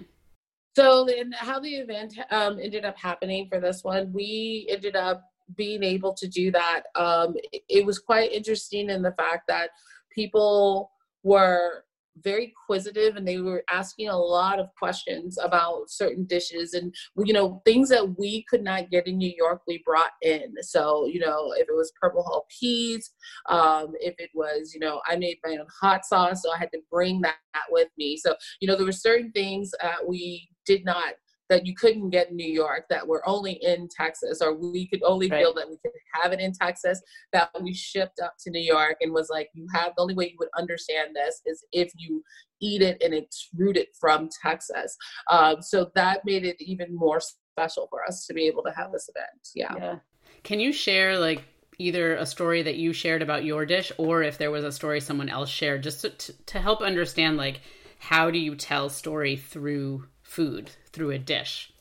So, 0.76 1.06
then 1.06 1.32
how 1.36 1.60
the 1.60 1.74
event 1.78 2.20
um, 2.30 2.60
ended 2.62 2.86
up 2.86 3.00
happening 3.00 3.48
for 3.50 3.60
this 3.60 3.84
one, 3.84 4.14
we 4.14 4.68
ended 4.70 4.96
up 4.96 5.24
being 5.56 5.82
able 5.82 6.14
to 6.14 6.28
do 6.28 6.52
that. 6.52 6.84
Um, 6.94 7.36
it, 7.52 7.64
it 7.68 7.86
was 7.88 7.98
quite 7.98 8.32
interesting 8.32 8.92
in 8.92 9.02
the 9.02 9.14
fact 9.14 9.48
that 9.48 9.72
people 10.14 10.92
were 11.24 11.84
very 12.24 12.46
inquisitive 12.46 13.16
and 13.16 13.28
they 13.28 13.38
were 13.38 13.64
asking 13.70 14.10
a 14.10 14.18
lot 14.18 14.60
of 14.60 14.68
questions 14.78 15.38
about 15.42 15.90
certain 15.90 16.26
dishes 16.26 16.74
and 16.74 16.94
you 17.24 17.34
know 17.34 17.62
things 17.66 17.90
that 17.90 18.18
we 18.18 18.44
could 18.50 18.64
not 18.64 18.90
get 18.90 19.08
in 19.08 19.18
new 19.18 19.32
york 19.38 19.62
we 19.68 19.82
brought 19.86 20.12
in. 20.22 20.54
So 20.62 21.06
you 21.06 21.20
know 21.20 21.54
if 21.56 21.68
it 21.70 21.76
was 21.76 21.92
purple 22.00 22.24
hull 22.24 22.46
peas 22.60 23.12
um, 23.48 23.94
if 24.00 24.16
it 24.18 24.30
was 24.34 24.74
you 24.74 24.80
know 24.80 25.02
i 25.08 25.16
made 25.16 25.38
my 25.46 25.54
own 25.54 25.68
hot 25.82 26.06
sauce 26.06 26.44
so 26.44 26.52
i 26.52 26.58
had 26.58 26.72
to 26.74 26.80
bring 26.92 27.22
that 27.22 27.36
with 27.70 27.90
me. 27.98 28.18
So 28.18 28.36
you 28.60 28.68
know 28.68 28.76
there 28.76 28.86
were 28.86 28.92
certain 28.92 29.32
things 29.32 29.72
that 29.82 30.08
we 30.08 30.50
did 30.66 30.86
not 30.86 31.14
that 31.50 31.66
you 31.66 31.76
couldn't 31.76 32.12
get 32.12 32.30
in 32.30 32.36
New 32.36 32.52
York 32.52 32.86
that 32.90 33.08
were 33.08 33.28
only 33.28 33.54
in 33.64 33.88
Texas, 33.90 34.40
or 34.42 34.56
we 34.56 34.88
could 34.88 35.02
only 35.04 35.30
right. 35.30 35.42
feel 35.42 35.54
that 35.56 35.68
we 35.68 35.78
could 35.78 35.92
have 36.14 36.32
it 36.32 36.40
in 36.40 36.54
Texas, 36.54 37.02
that 37.34 37.50
we 37.62 37.74
shipped 37.74 38.20
up 38.20 38.36
to 38.40 38.52
New 38.52 38.62
York 38.62 38.98
and 39.02 39.12
was 39.12 39.30
like, 39.30 39.50
you 39.54 39.68
have 39.74 39.94
the 39.96 40.02
only 40.02 40.14
way 40.14 40.26
you 40.26 40.38
would 40.40 40.50
understand 40.58 41.16
this 41.16 41.42
is 41.46 41.66
if 41.72 41.92
you 41.98 42.24
eat 42.62 42.82
it 42.82 43.02
and 43.04 43.14
it's 43.14 43.50
rooted 43.58 43.88
from 44.00 44.30
Texas. 44.42 44.96
Um, 45.30 45.62
so 45.62 45.92
that 45.96 46.26
made 46.26 46.46
it 46.46 46.58
even 46.60 46.96
more 46.96 47.20
special 47.20 47.88
for 47.90 48.06
us 48.06 48.26
to 48.28 48.34
be 48.34 48.46
able 48.46 48.64
to 48.64 48.72
have 48.72 48.92
this 48.92 49.10
event. 49.10 49.50
Yeah. 49.56 49.74
yeah. 49.76 49.96
Can 50.44 50.60
you 50.60 50.72
share 50.72 51.18
like 51.18 51.44
either 51.80 52.16
a 52.16 52.26
story 52.26 52.62
that 52.62 52.76
you 52.76 52.94
shared 52.94 53.22
about 53.22 53.46
your 53.46 53.66
dish 53.66 53.92
or 53.98 54.22
if 54.22 54.38
there 54.38 54.52
was 54.52 54.66
a 54.66 54.72
story 54.72 55.00
someone 55.00 55.30
else 55.30 55.50
shared 55.50 55.82
just 55.82 56.02
to, 56.02 56.34
to 56.46 56.60
help 56.60 56.82
understand 56.82 57.38
like 57.38 57.62
how 58.00 58.30
do 58.30 58.38
you 58.38 58.54
tell 58.54 58.90
story 58.90 59.38
through 59.38 60.06
food 60.22 60.70
through 60.94 61.12
a 61.12 61.20
dish? 61.20 61.72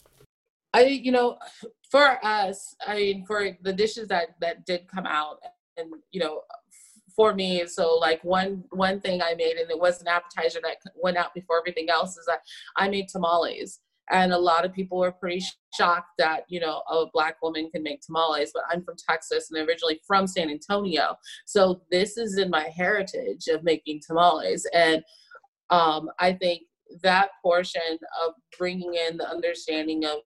I, 0.75 0.83
you 0.83 1.13
know, 1.13 1.39
for 1.91 2.25
us, 2.25 2.75
I 2.87 2.97
mean, 2.97 3.25
for 3.27 3.57
the 3.63 3.73
dishes 3.73 4.09
that 4.09 4.37
that 4.41 4.67
did 4.67 4.87
come 4.89 5.07
out, 5.07 5.39
and 5.77 5.91
you 6.11 6.21
know, 6.21 6.43
for 7.17 7.35
me, 7.35 7.67
so 7.67 7.97
like 7.97 8.23
one 8.23 8.65
one 8.71 9.01
thing 9.01 9.23
I 9.23 9.35
made, 9.35 9.57
and 9.57 9.71
it 9.71 9.79
was 9.79 10.01
an 10.01 10.09
appetizer 10.09 10.61
that 10.63 10.77
went 10.95 11.17
out 11.17 11.35
before 11.35 11.59
everything 11.59 11.89
else, 11.91 12.17
is 12.17 12.27
that 12.27 12.41
I 12.77 12.89
made 12.89 13.09
tamales, 13.09 13.81
and 14.11 14.33
a 14.33 14.39
lot 14.39 14.65
of 14.65 14.75
people 14.75 14.99
were 14.99 15.13
pretty 15.13 15.43
shocked 15.75 16.13
that 16.19 16.45
you 16.49 16.61
know 16.61 16.83
a 16.91 17.07
black 17.13 17.43
woman 17.43 17.71
can 17.71 17.83
make 17.83 18.03
tamales. 18.03 18.51
But 18.53 18.65
I'm 18.71 18.85
from 18.85 18.97
Texas 19.09 19.51
and 19.51 19.67
originally 19.67 20.01
from 20.07 20.27
San 20.27 20.51
Antonio, 20.51 21.17
so 21.47 21.81
this 21.91 22.19
is 22.19 22.37
in 22.37 22.51
my 22.51 22.65
heritage 22.65 23.49
of 23.49 23.65
making 23.65 24.03
tamales, 24.07 24.69
and 24.75 25.03
um, 25.71 26.11
I 26.19 26.35
think 26.35 26.63
that 27.03 27.31
portion 27.43 27.99
of 28.25 28.33
bringing 28.59 28.95
in 28.95 29.17
the 29.17 29.29
understanding 29.29 30.05
of 30.05 30.19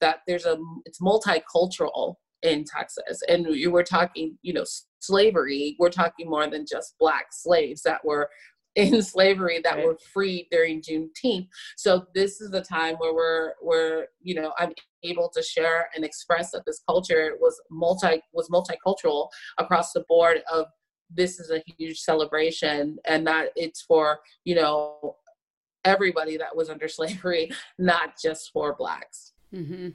that 0.00 0.20
there's 0.26 0.46
a 0.46 0.58
it's 0.84 1.00
multicultural 1.00 2.14
in 2.42 2.64
Texas. 2.64 3.20
And 3.28 3.46
you 3.54 3.70
were 3.70 3.82
talking 3.82 4.38
you 4.42 4.52
know 4.52 4.64
slavery. 5.00 5.76
We're 5.78 5.90
talking 5.90 6.28
more 6.28 6.48
than 6.48 6.66
just 6.70 6.94
black 6.98 7.26
slaves 7.30 7.82
that 7.82 8.04
were 8.04 8.28
in 8.76 9.02
slavery 9.02 9.60
that 9.64 9.76
right. 9.76 9.86
were 9.86 9.98
freed 10.12 10.46
during 10.52 10.80
Juneteenth. 10.80 11.48
So 11.76 12.06
this 12.14 12.40
is 12.40 12.50
the 12.50 12.60
time 12.60 12.96
where 12.96 13.14
we're 13.14 13.52
we're 13.62 14.06
you 14.20 14.34
know 14.34 14.52
I'm 14.58 14.72
able 15.02 15.30
to 15.34 15.42
share 15.42 15.88
and 15.94 16.04
express 16.04 16.50
that 16.52 16.64
this 16.66 16.80
culture 16.88 17.32
was 17.40 17.60
multi 17.70 18.22
was 18.32 18.48
multicultural 18.50 19.28
across 19.58 19.92
the 19.92 20.04
board 20.08 20.42
of 20.52 20.66
this 21.10 21.40
is 21.40 21.50
a 21.50 21.62
huge 21.78 22.00
celebration 22.00 22.98
and 23.06 23.26
that 23.26 23.48
it's 23.56 23.82
for 23.82 24.20
you 24.44 24.54
know 24.54 25.16
everybody 25.84 26.36
that 26.36 26.56
was 26.56 26.70
under 26.70 26.88
slavery, 26.88 27.50
not 27.78 28.18
just 28.20 28.52
for 28.52 28.74
blacks. 28.74 29.32
Mm-hmm. 29.54 29.90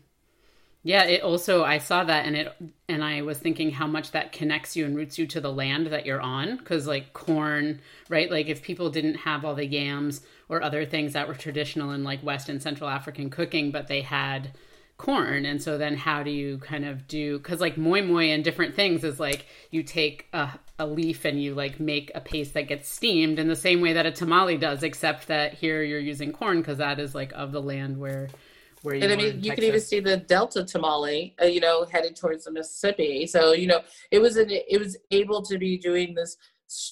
Yeah, 0.85 1.03
it 1.03 1.21
also 1.21 1.63
I 1.63 1.77
saw 1.77 2.03
that 2.03 2.25
and 2.25 2.35
it 2.35 2.53
and 2.89 3.03
I 3.03 3.21
was 3.21 3.37
thinking 3.37 3.71
how 3.71 3.87
much 3.87 4.11
that 4.11 4.33
connects 4.33 4.75
you 4.75 4.85
and 4.85 4.97
roots 4.97 5.17
you 5.17 5.25
to 5.27 5.39
the 5.39 5.51
land 5.51 5.87
that 5.87 6.05
you're 6.05 6.19
on 6.19 6.59
cuz 6.59 6.85
like 6.85 7.13
corn, 7.13 7.79
right? 8.09 8.29
Like 8.29 8.47
if 8.47 8.61
people 8.61 8.89
didn't 8.89 9.15
have 9.15 9.45
all 9.45 9.55
the 9.55 9.65
yams 9.65 10.25
or 10.49 10.61
other 10.61 10.85
things 10.85 11.13
that 11.13 11.29
were 11.29 11.35
traditional 11.35 11.91
in 11.91 12.03
like 12.03 12.21
West 12.21 12.49
and 12.49 12.61
Central 12.61 12.89
African 12.89 13.29
cooking, 13.29 13.71
but 13.71 13.87
they 13.87 14.01
had 14.01 14.51
corn 14.97 15.45
and 15.45 15.63
so 15.63 15.77
then 15.77 15.95
how 15.95 16.21
do 16.21 16.29
you 16.29 16.57
kind 16.59 16.85
of 16.85 17.07
do 17.07 17.37
because 17.37 17.61
like 17.61 17.77
moi 17.77 18.01
moi 18.01 18.21
and 18.21 18.43
different 18.43 18.75
things 18.75 19.03
is 19.03 19.19
like 19.19 19.45
you 19.71 19.83
take 19.83 20.27
a, 20.33 20.49
a 20.79 20.85
leaf 20.85 21.25
and 21.25 21.41
you 21.41 21.53
like 21.53 21.79
make 21.79 22.11
a 22.15 22.21
paste 22.21 22.53
that 22.55 22.67
gets 22.67 22.89
steamed 22.89 23.37
in 23.37 23.47
the 23.47 23.55
same 23.55 23.79
way 23.79 23.93
that 23.93 24.05
a 24.05 24.11
tamale 24.11 24.57
does 24.57 24.81
except 24.81 25.27
that 25.27 25.53
here 25.53 25.83
you're 25.83 25.99
using 25.99 26.31
corn 26.31 26.59
because 26.59 26.79
that 26.79 26.99
is 26.99 27.13
like 27.13 27.31
of 27.33 27.51
the 27.51 27.61
land 27.61 27.97
where 27.97 28.27
where 28.81 28.95
you 28.95 29.03
and 29.03 29.13
I 29.13 29.15
mean, 29.15 29.41
you 29.41 29.53
can 29.53 29.63
even 29.63 29.79
see 29.79 30.01
the 30.01 30.17
Delta 30.17 30.65
tamale, 30.65 31.35
uh, 31.41 31.45
you 31.45 31.61
know, 31.61 31.85
headed 31.85 32.17
towards 32.17 32.43
the 32.43 32.51
Mississippi. 32.51 33.25
So, 33.25 33.53
you 33.53 33.65
know, 33.65 33.79
it 34.11 34.19
was 34.19 34.35
an, 34.35 34.47
it 34.49 34.77
was 34.77 34.97
able 35.09 35.41
to 35.43 35.57
be 35.57 35.77
doing 35.77 36.13
this 36.13 36.35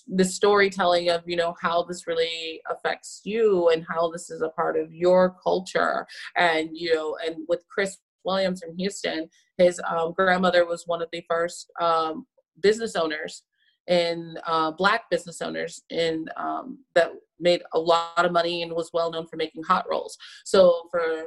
the 0.07 0.25
storytelling 0.25 1.09
of 1.09 1.23
you 1.25 1.35
know 1.35 1.55
how 1.59 1.83
this 1.83 2.05
really 2.05 2.61
affects 2.69 3.21
you 3.23 3.69
and 3.69 3.85
how 3.89 4.11
this 4.11 4.29
is 4.29 4.41
a 4.41 4.49
part 4.49 4.77
of 4.77 4.93
your 4.93 5.35
culture 5.43 6.05
and 6.35 6.69
you 6.73 6.93
know 6.93 7.17
and 7.25 7.37
with 7.47 7.63
chris 7.67 7.97
williams 8.23 8.61
from 8.61 8.77
houston 8.77 9.27
his 9.57 9.81
um, 9.89 10.13
grandmother 10.15 10.65
was 10.65 10.83
one 10.85 11.01
of 11.01 11.09
the 11.11 11.23
first 11.27 11.71
um, 11.79 12.27
business 12.61 12.95
owners 12.95 13.43
and 13.87 14.39
uh, 14.45 14.71
black 14.71 15.09
business 15.09 15.41
owners 15.41 15.81
in 15.89 16.25
um, 16.37 16.79
that 16.95 17.11
made 17.39 17.63
a 17.73 17.79
lot 17.79 18.25
of 18.25 18.31
money 18.31 18.61
and 18.61 18.71
was 18.71 18.91
well 18.93 19.11
known 19.11 19.27
for 19.27 19.37
making 19.37 19.63
hot 19.63 19.85
rolls 19.89 20.17
so 20.45 20.87
for 20.91 21.25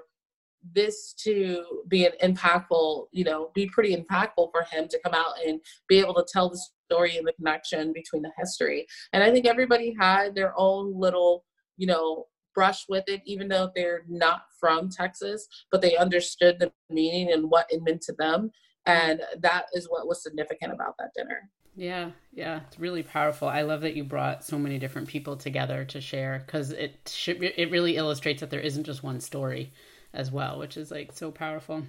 this 0.72 1.12
to 1.12 1.82
be 1.88 2.06
an 2.06 2.12
impactful, 2.22 3.06
you 3.12 3.24
know, 3.24 3.50
be 3.54 3.66
pretty 3.66 3.94
impactful 3.94 4.50
for 4.50 4.62
him 4.70 4.88
to 4.88 4.98
come 5.04 5.14
out 5.14 5.34
and 5.44 5.60
be 5.88 5.98
able 5.98 6.14
to 6.14 6.24
tell 6.26 6.48
the 6.48 6.60
story 6.90 7.16
and 7.16 7.26
the 7.26 7.32
connection 7.34 7.92
between 7.92 8.22
the 8.22 8.32
history. 8.38 8.86
And 9.12 9.22
I 9.22 9.30
think 9.30 9.46
everybody 9.46 9.94
had 9.98 10.34
their 10.34 10.54
own 10.56 10.98
little, 10.98 11.44
you 11.76 11.86
know, 11.86 12.26
brush 12.54 12.84
with 12.88 13.04
it, 13.08 13.20
even 13.26 13.48
though 13.48 13.70
they're 13.74 14.04
not 14.08 14.42
from 14.58 14.88
Texas, 14.88 15.46
but 15.70 15.82
they 15.82 15.96
understood 15.96 16.58
the 16.58 16.72
meaning 16.88 17.32
and 17.32 17.50
what 17.50 17.66
it 17.68 17.82
meant 17.82 18.00
to 18.02 18.14
them. 18.18 18.50
And 18.86 19.22
that 19.38 19.66
is 19.72 19.88
what 19.88 20.06
was 20.06 20.22
significant 20.22 20.72
about 20.72 20.96
that 20.98 21.12
dinner. 21.16 21.48
Yeah, 21.76 22.10
yeah, 22.32 22.60
it's 22.66 22.78
really 22.78 23.02
powerful. 23.02 23.48
I 23.48 23.62
love 23.62 23.80
that 23.80 23.96
you 23.96 24.04
brought 24.04 24.44
so 24.44 24.58
many 24.58 24.78
different 24.78 25.08
people 25.08 25.36
together 25.36 25.84
to 25.86 26.00
share 26.00 26.42
because 26.46 26.70
it 26.70 27.12
should, 27.12 27.42
it 27.42 27.70
really 27.70 27.96
illustrates 27.96 28.40
that 28.40 28.50
there 28.50 28.60
isn't 28.60 28.84
just 28.84 29.02
one 29.02 29.20
story 29.20 29.72
as 30.12 30.30
well, 30.30 30.58
which 30.58 30.76
is 30.76 30.90
like 30.90 31.12
so 31.12 31.32
powerful. 31.32 31.82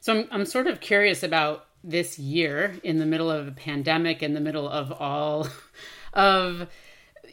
So 0.00 0.12
I'm 0.12 0.28
I'm 0.30 0.44
sort 0.44 0.66
of 0.66 0.80
curious 0.80 1.22
about 1.22 1.66
this 1.82 2.18
year 2.18 2.74
in 2.82 2.98
the 2.98 3.06
middle 3.06 3.30
of 3.30 3.48
a 3.48 3.52
pandemic, 3.52 4.22
in 4.22 4.34
the 4.34 4.40
middle 4.40 4.68
of 4.68 4.92
all 4.92 5.48
of 6.12 6.68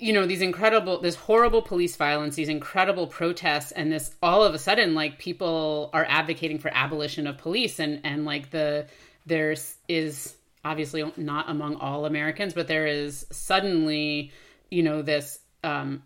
you 0.01 0.11
know 0.13 0.25
these 0.25 0.41
incredible 0.41 0.99
this 0.99 1.15
horrible 1.15 1.61
police 1.61 1.95
violence 1.95 2.35
these 2.35 2.49
incredible 2.49 3.07
protests 3.07 3.71
and 3.71 3.91
this 3.91 4.15
all 4.21 4.43
of 4.43 4.53
a 4.53 4.59
sudden 4.59 4.93
like 4.95 5.19
people 5.19 5.89
are 5.93 6.05
advocating 6.09 6.57
for 6.57 6.71
abolition 6.73 7.27
of 7.27 7.37
police 7.37 7.79
and 7.79 8.01
and 8.03 8.25
like 8.25 8.49
the 8.49 8.85
there's 9.25 9.75
is 9.87 10.35
obviously 10.65 11.11
not 11.17 11.49
among 11.49 11.75
all 11.75 12.05
americans 12.05 12.53
but 12.53 12.67
there 12.67 12.87
is 12.87 13.25
suddenly 13.31 14.31
you 14.69 14.81
know 14.81 15.01
this 15.01 15.39
um 15.63 16.01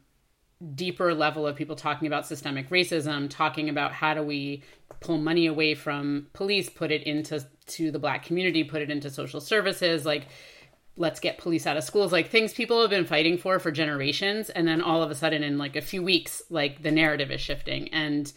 deeper 0.73 1.13
level 1.13 1.45
of 1.45 1.55
people 1.55 1.75
talking 1.75 2.07
about 2.07 2.25
systemic 2.25 2.69
racism, 2.69 3.29
talking 3.29 3.69
about 3.69 3.91
how 3.91 4.13
do 4.13 4.23
we 4.23 4.63
pull 5.01 5.17
money 5.17 5.47
away 5.47 5.75
from 5.75 6.27
police, 6.33 6.69
put 6.69 6.91
it 6.91 7.03
into 7.03 7.45
to 7.67 7.91
the 7.91 7.99
black 7.99 8.23
community, 8.23 8.63
put 8.63 8.81
it 8.81 8.89
into 8.89 9.09
social 9.09 9.41
services, 9.41 10.05
like 10.05 10.27
let's 10.97 11.19
get 11.19 11.37
police 11.37 11.67
out 11.67 11.77
of 11.77 11.83
schools, 11.83 12.11
like 12.11 12.29
things 12.29 12.53
people 12.53 12.81
have 12.81 12.89
been 12.89 13.05
fighting 13.05 13.37
for 13.37 13.59
for 13.59 13.71
generations, 13.71 14.49
and 14.49 14.67
then 14.67 14.81
all 14.81 15.03
of 15.03 15.11
a 15.11 15.15
sudden 15.15 15.43
in 15.43 15.57
like 15.57 15.75
a 15.75 15.81
few 15.81 16.01
weeks, 16.03 16.41
like 16.49 16.81
the 16.83 16.91
narrative 16.91 17.31
is 17.31 17.41
shifting. 17.41 17.89
And 17.89 18.31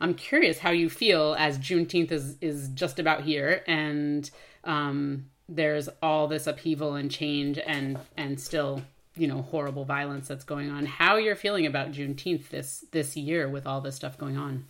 I'm 0.00 0.14
curious 0.14 0.58
how 0.58 0.70
you 0.70 0.90
feel 0.90 1.34
as 1.38 1.58
Juneteenth 1.58 2.12
is 2.12 2.36
is 2.40 2.68
just 2.70 2.98
about 2.98 3.22
here, 3.22 3.62
and 3.66 4.30
um, 4.64 5.26
there's 5.48 5.88
all 6.02 6.28
this 6.28 6.46
upheaval 6.46 6.94
and 6.94 7.10
change, 7.10 7.58
and 7.58 7.98
and 8.16 8.40
still 8.40 8.82
you 9.16 9.26
know 9.26 9.42
horrible 9.42 9.84
violence 9.84 10.28
that's 10.28 10.44
going 10.44 10.70
on. 10.70 10.86
How 10.86 11.16
you're 11.16 11.36
feeling 11.36 11.66
about 11.66 11.92
juneteenth 11.92 12.48
this 12.48 12.84
this 12.90 13.16
year 13.16 13.48
with 13.48 13.66
all 13.66 13.80
this 13.80 13.96
stuff 13.96 14.18
going 14.18 14.36
on? 14.36 14.66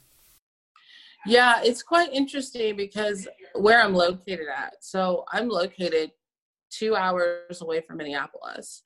Yeah 1.27 1.61
it's 1.63 1.83
quite 1.83 2.13
interesting 2.13 2.77
because 2.77 3.27
where 3.55 3.81
i'm 3.81 3.95
located 3.95 4.47
at. 4.55 4.75
So 4.81 5.25
i'm 5.33 5.49
located 5.49 6.13
two 6.79 6.97
hours 6.97 7.61
away 7.61 7.81
from 7.81 7.97
minneapolis 7.97 8.83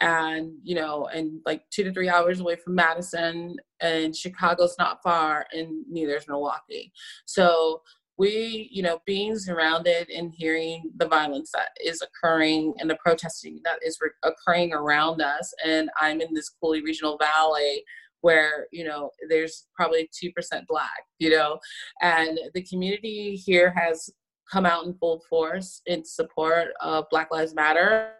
and 0.00 0.52
you 0.62 0.74
know 0.74 1.06
and 1.12 1.40
like 1.44 1.62
two 1.70 1.84
to 1.84 1.92
three 1.92 2.08
hours 2.08 2.40
away 2.40 2.56
from 2.56 2.74
madison 2.74 3.56
and 3.80 4.16
chicago's 4.16 4.76
not 4.78 5.02
far 5.02 5.46
and 5.52 5.84
neither's 5.88 6.28
milwaukee 6.28 6.92
so 7.26 7.80
we, 8.18 8.68
you 8.70 8.82
know, 8.82 9.00
being 9.06 9.38
surrounded 9.38 10.08
and 10.10 10.32
hearing 10.32 10.90
the 10.96 11.08
violence 11.08 11.50
that 11.52 11.70
is 11.84 12.02
occurring 12.02 12.74
and 12.78 12.88
the 12.88 12.98
protesting 13.04 13.60
that 13.64 13.78
is 13.82 13.98
re- 14.00 14.10
occurring 14.22 14.72
around 14.72 15.20
us. 15.20 15.52
And 15.64 15.90
I'm 16.00 16.20
in 16.20 16.34
this 16.34 16.50
Coulee 16.50 16.82
Regional 16.82 17.18
Valley 17.18 17.82
where, 18.20 18.66
you 18.70 18.84
know, 18.84 19.10
there's 19.28 19.66
probably 19.74 20.08
2% 20.22 20.32
Black, 20.68 21.02
you 21.18 21.30
know, 21.30 21.58
and 22.00 22.38
the 22.54 22.62
community 22.62 23.34
here 23.34 23.74
has 23.76 24.08
come 24.52 24.66
out 24.66 24.84
in 24.84 24.94
full 24.94 25.22
force 25.30 25.80
in 25.86 26.04
support 26.04 26.68
of 26.80 27.06
Black 27.10 27.28
Lives 27.32 27.54
Matter. 27.54 28.10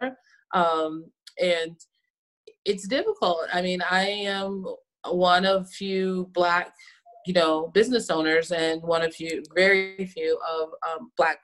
Um, 0.53 1.05
and 1.39 1.75
it's 2.65 2.87
difficult. 2.87 3.47
I 3.53 3.61
mean, 3.61 3.81
I 3.89 4.07
am 4.07 4.65
one 5.09 5.45
of 5.45 5.69
few 5.69 6.29
black, 6.33 6.73
you 7.27 7.33
know, 7.33 7.67
business 7.73 8.09
owners 8.09 8.51
and 8.51 8.81
one 8.81 9.03
of 9.03 9.13
few, 9.13 9.43
very 9.53 10.05
few 10.05 10.39
of 10.51 10.69
um, 10.89 11.11
black 11.17 11.37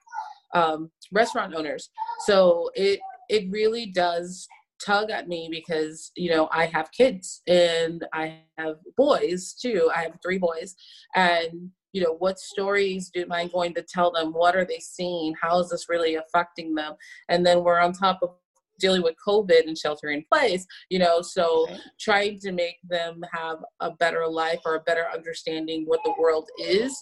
um, 0.56 0.90
restaurant 1.12 1.54
owners. 1.54 1.90
So 2.26 2.72
it 2.74 3.00
it 3.30 3.50
really 3.52 3.88
does 3.88 4.48
tug 4.84 5.12
at 5.12 5.28
me 5.28 5.50
because 5.52 6.12
you 6.16 6.32
know 6.32 6.50
I 6.52 6.66
have 6.68 6.92
kids 6.92 7.42
and 7.48 8.06
I 8.14 8.40
have 8.58 8.78
boys 8.98 9.54
too. 9.54 9.92
I 9.96 10.04
have 10.04 10.18
three 10.24 10.40
boys, 10.40 10.76
and 11.16 11.70
you 11.94 12.02
know 12.04 12.16
what 12.20 12.40
stories 12.40 13.10
do 13.14 13.22
am 13.22 13.32
I 13.32 13.48
going 13.48 13.74
to 13.76 13.82
tell 13.82 14.12
them? 14.12 14.32
What 14.34 14.56
are 14.56 14.66
they 14.66 14.80
seeing? 14.80 15.34
How 15.42 15.60
is 15.60 15.70
this 15.70 15.90
really 15.90 16.16
affecting 16.16 16.76
them? 16.76 16.94
And 17.30 17.46
then 17.46 17.64
we're 17.64 17.80
on 17.80 17.94
top 17.94 18.20
of 18.22 18.32
dealing 18.80 19.04
with 19.04 19.16
COVID 19.26 19.68
and 19.68 19.78
shelter 19.78 20.10
in 20.10 20.24
place, 20.32 20.66
you 20.90 21.00
know, 21.00 21.22
so 21.22 21.68
trying 22.00 22.40
to 22.40 22.52
make 22.52 22.78
them 22.88 23.22
have 23.32 23.58
a 23.82 23.92
better 23.92 24.26
life 24.26 24.60
or 24.66 24.76
a 24.76 24.82
better 24.82 25.06
understanding 25.14 25.84
what 25.86 26.00
the 26.04 26.14
world 26.18 26.50
is. 26.60 26.96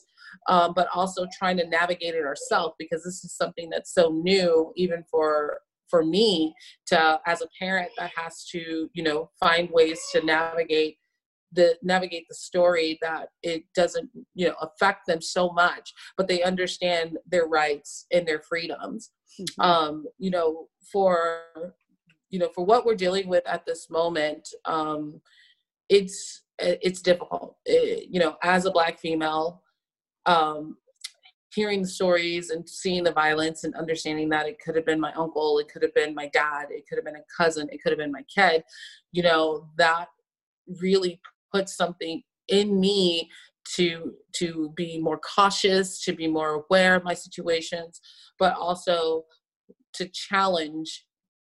Um, 0.50 0.74
but 0.76 0.90
also 0.94 1.26
trying 1.38 1.56
to 1.58 1.68
navigate 1.68 2.14
it 2.14 2.26
ourselves 2.26 2.76
because 2.78 3.02
this 3.04 3.24
is 3.24 3.34
something 3.34 3.70
that's 3.70 3.94
so 3.94 4.10
new 4.10 4.74
even 4.76 5.04
for 5.10 5.62
for 5.90 6.04
me 6.04 6.54
to 6.88 7.20
as 7.26 7.42
a 7.42 7.48
parent 7.58 7.90
that 7.98 8.12
has 8.14 8.46
to 8.52 8.90
you 8.94 9.04
know 9.04 9.30
find 9.40 9.70
ways 9.72 10.00
to 10.12 10.24
navigate 10.26 10.98
the 11.54 11.76
navigate 11.82 12.26
the 12.28 12.36
story 12.36 12.98
that 13.02 13.30
it 13.42 13.64
doesn't 13.76 14.10
you 14.34 14.48
know 14.48 14.56
affect 14.62 15.08
them 15.08 15.22
so 15.22 15.50
much 15.52 15.94
but 16.18 16.28
they 16.28 16.44
understand 16.44 17.18
their 17.26 17.48
rights 17.48 18.06
and 18.12 18.28
their 18.28 18.42
freedoms 18.42 19.12
mm-hmm. 19.40 19.62
um 19.62 20.06
you 20.18 20.30
know 20.30 20.68
for 20.92 21.42
you 22.30 22.40
know 22.40 22.50
for 22.54 22.66
what 22.66 22.86
we're 22.86 22.96
dealing 22.96 23.28
with 23.28 23.48
at 23.48 23.66
this 23.66 23.90
moment 23.90 24.48
um 24.66 25.22
it's 25.90 26.44
it's 26.60 27.02
difficult 27.02 27.56
it, 27.66 28.08
you 28.10 28.20
know 28.20 28.36
as 28.44 28.66
a 28.66 28.72
black 28.72 29.00
female 29.00 29.62
um 30.26 30.76
hearing 31.54 31.82
the 31.82 31.88
stories 31.88 32.52
and 32.52 32.70
seeing 32.70 33.04
the 33.04 33.12
violence 33.12 33.64
and 33.64 33.74
understanding 33.76 34.30
that 34.30 34.48
it 34.48 34.60
could 34.60 34.76
have 34.76 34.86
been 34.86 35.00
my 35.00 35.12
uncle, 35.14 35.58
it 35.58 35.68
could 35.68 35.82
have 35.82 35.94
been 35.96 36.14
my 36.14 36.28
dad, 36.28 36.68
it 36.70 36.86
could 36.88 36.98
have 36.98 37.06
been 37.06 37.16
a 37.16 37.24
cousin, 37.36 37.68
it 37.72 37.82
could 37.82 37.92
have 37.92 37.98
been 37.98 38.12
my 38.12 38.24
kid, 38.24 38.64
you 39.12 39.24
know, 39.24 39.68
that 39.76 40.08
really 40.80 41.20
puts 41.54 41.76
something 41.76 42.22
in 42.48 42.80
me 42.80 43.30
to 43.76 44.14
to 44.34 44.72
be 44.76 45.00
more 45.00 45.20
cautious, 45.20 46.04
to 46.04 46.14
be 46.14 46.28
more 46.28 46.64
aware 46.64 46.96
of 46.96 47.04
my 47.04 47.14
situations, 47.14 48.00
but 48.40 48.54
also 48.56 49.26
to 49.94 50.08
challenge 50.10 51.06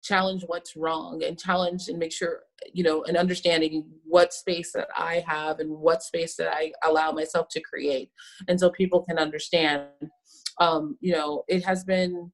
challenge 0.03 0.43
what's 0.45 0.75
wrong 0.75 1.23
and 1.23 1.39
challenge 1.39 1.87
and 1.87 1.97
make 1.97 2.11
sure 2.11 2.41
you 2.71 2.83
know 2.83 3.03
and 3.05 3.17
understanding 3.17 3.83
what 4.03 4.33
space 4.33 4.71
that 4.71 4.87
i 4.95 5.23
have 5.27 5.59
and 5.59 5.71
what 5.71 6.03
space 6.03 6.35
that 6.35 6.53
i 6.53 6.71
allow 6.83 7.11
myself 7.11 7.47
to 7.49 7.59
create. 7.59 8.11
And 8.47 8.59
so 8.59 8.69
people 8.69 9.01
can 9.01 9.17
understand 9.17 9.83
um 10.61 10.97
you 11.01 11.11
know 11.11 11.43
it 11.47 11.65
has 11.65 11.83
been 11.83 12.31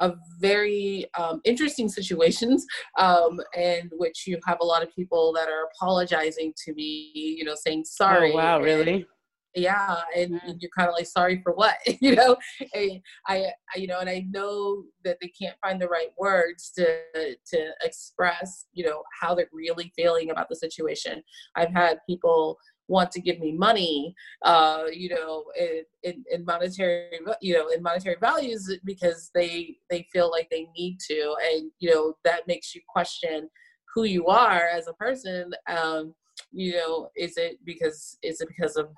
a 0.00 0.12
very 0.38 1.06
um, 1.18 1.40
interesting 1.44 1.88
situations 1.88 2.64
um, 2.98 3.40
and 3.56 3.90
which 3.96 4.26
you 4.26 4.38
have 4.46 4.58
a 4.60 4.64
lot 4.64 4.82
of 4.82 4.94
people 4.94 5.32
that 5.32 5.48
are 5.48 5.68
apologizing 5.74 6.52
to 6.64 6.72
me 6.74 7.10
you 7.14 7.44
know 7.44 7.54
saying 7.54 7.84
sorry 7.84 8.32
oh, 8.32 8.36
wow 8.36 8.60
really? 8.60 9.06
Yeah 9.54 10.02
and, 10.14 10.40
and 10.46 10.60
you're 10.60 10.70
kind 10.76 10.88
of 10.88 10.94
like 10.94 11.06
sorry 11.06 11.40
for 11.42 11.52
what? 11.52 11.76
You 12.00 12.14
know? 12.14 12.36
And 12.74 13.00
I, 13.26 13.46
I, 13.74 13.78
you 13.78 13.86
know 13.86 13.98
and 13.98 14.08
i 14.08 14.24
know 14.30 14.84
that 15.04 15.16
they 15.20 15.28
can't 15.28 15.56
find 15.60 15.80
the 15.80 15.88
right 15.88 16.10
words 16.18 16.70
to 16.76 17.00
to 17.14 17.70
express 17.82 18.66
you 18.72 18.84
know 18.84 19.02
how 19.20 19.34
they're 19.34 19.48
really 19.52 19.92
feeling 19.96 20.30
about 20.30 20.48
the 20.48 20.56
situation. 20.56 21.22
I've 21.56 21.72
had 21.72 21.98
people 22.08 22.58
want 22.88 23.10
to 23.10 23.20
give 23.20 23.38
me 23.38 23.52
money 23.52 24.14
uh 24.44 24.84
you 24.90 25.10
know 25.10 25.44
in, 25.58 25.82
in, 26.02 26.24
in 26.30 26.44
monetary 26.44 27.10
you 27.40 27.54
know 27.54 27.68
in 27.68 27.82
monetary 27.82 28.16
values 28.20 28.74
because 28.84 29.30
they 29.34 29.76
they 29.90 30.06
feel 30.12 30.30
like 30.30 30.48
they 30.50 30.68
need 30.76 30.98
to. 31.08 31.34
And 31.52 31.70
you 31.78 31.90
know 31.90 32.14
that 32.24 32.46
makes 32.46 32.74
you 32.74 32.80
question 32.88 33.48
who 33.94 34.04
you 34.04 34.26
are 34.26 34.68
as 34.68 34.88
a 34.88 34.94
person. 34.94 35.52
Um 35.68 36.14
you 36.52 36.74
know 36.74 37.10
is 37.16 37.36
it 37.36 37.58
because 37.64 38.16
is 38.22 38.40
it 38.40 38.48
because 38.48 38.76
of 38.76 38.88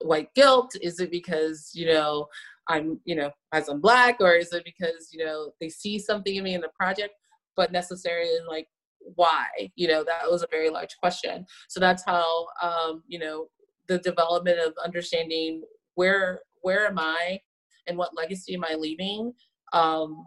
white 0.00 0.32
guilt? 0.34 0.74
Is 0.80 1.00
it 1.00 1.10
because, 1.10 1.70
you 1.74 1.86
know, 1.86 2.26
I'm, 2.68 3.00
you 3.04 3.14
know, 3.14 3.30
as 3.52 3.68
I'm 3.68 3.80
black, 3.80 4.16
or 4.20 4.34
is 4.34 4.52
it 4.52 4.64
because, 4.64 5.10
you 5.12 5.24
know, 5.24 5.52
they 5.60 5.68
see 5.68 5.98
something 5.98 6.34
in 6.34 6.44
me 6.44 6.54
in 6.54 6.60
the 6.60 6.70
project, 6.78 7.14
but 7.56 7.72
necessarily 7.72 8.38
like 8.48 8.68
why? 9.14 9.46
You 9.76 9.88
know, 9.88 10.04
that 10.04 10.30
was 10.30 10.42
a 10.42 10.48
very 10.50 10.70
large 10.70 10.96
question. 10.96 11.46
So 11.68 11.80
that's 11.80 12.04
how 12.04 12.46
um, 12.62 13.02
you 13.06 13.18
know, 13.18 13.46
the 13.88 13.98
development 13.98 14.58
of 14.58 14.74
understanding 14.84 15.62
where 15.94 16.40
where 16.62 16.86
am 16.86 16.98
I 16.98 17.40
and 17.86 17.96
what 17.96 18.16
legacy 18.16 18.54
am 18.54 18.64
I 18.64 18.74
leaving 18.74 19.32
um, 19.72 20.26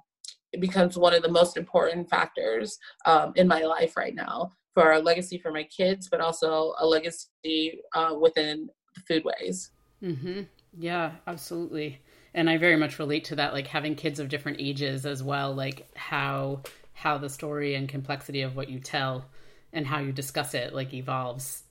it 0.52 0.62
becomes 0.62 0.98
one 0.98 1.14
of 1.14 1.22
the 1.22 1.32
most 1.32 1.58
important 1.58 2.10
factors 2.10 2.78
um, 3.06 3.34
in 3.36 3.48
my 3.48 3.62
life 3.62 3.96
right 3.96 4.16
now 4.16 4.52
for 4.74 4.94
a 4.94 5.00
legacy 5.00 5.38
for 5.38 5.52
my 5.52 5.64
kids, 5.64 6.08
but 6.10 6.22
also 6.22 6.74
a 6.80 6.86
legacy 6.86 7.82
uh, 7.94 8.16
within 8.20 8.70
the 8.96 9.02
foodways. 9.02 9.70
Mm-hmm. 10.04 10.42
Yeah, 10.78 11.12
absolutely. 11.28 12.02
And 12.34 12.50
I 12.50 12.58
very 12.58 12.76
much 12.76 13.00
relate 13.00 13.26
to 13.26 13.36
that, 13.36 13.54
like 13.54 13.68
having 13.68 13.96
kids 13.96 14.20
of 14.20 14.30
different 14.30 14.58
ages 14.60 15.06
as 15.06 15.24
well, 15.24 15.54
like 15.54 15.88
how 15.96 16.62
how 17.00 17.18
the 17.18 17.30
story 17.30 17.76
and 17.76 17.88
complexity 17.88 18.42
of 18.42 18.58
what 18.58 18.70
you 18.70 18.78
tell 18.78 19.24
and 19.72 19.88
how 19.88 20.00
you 20.00 20.12
discuss 20.12 20.54
it 20.54 20.74
like 20.74 20.94
evolves 20.94 21.64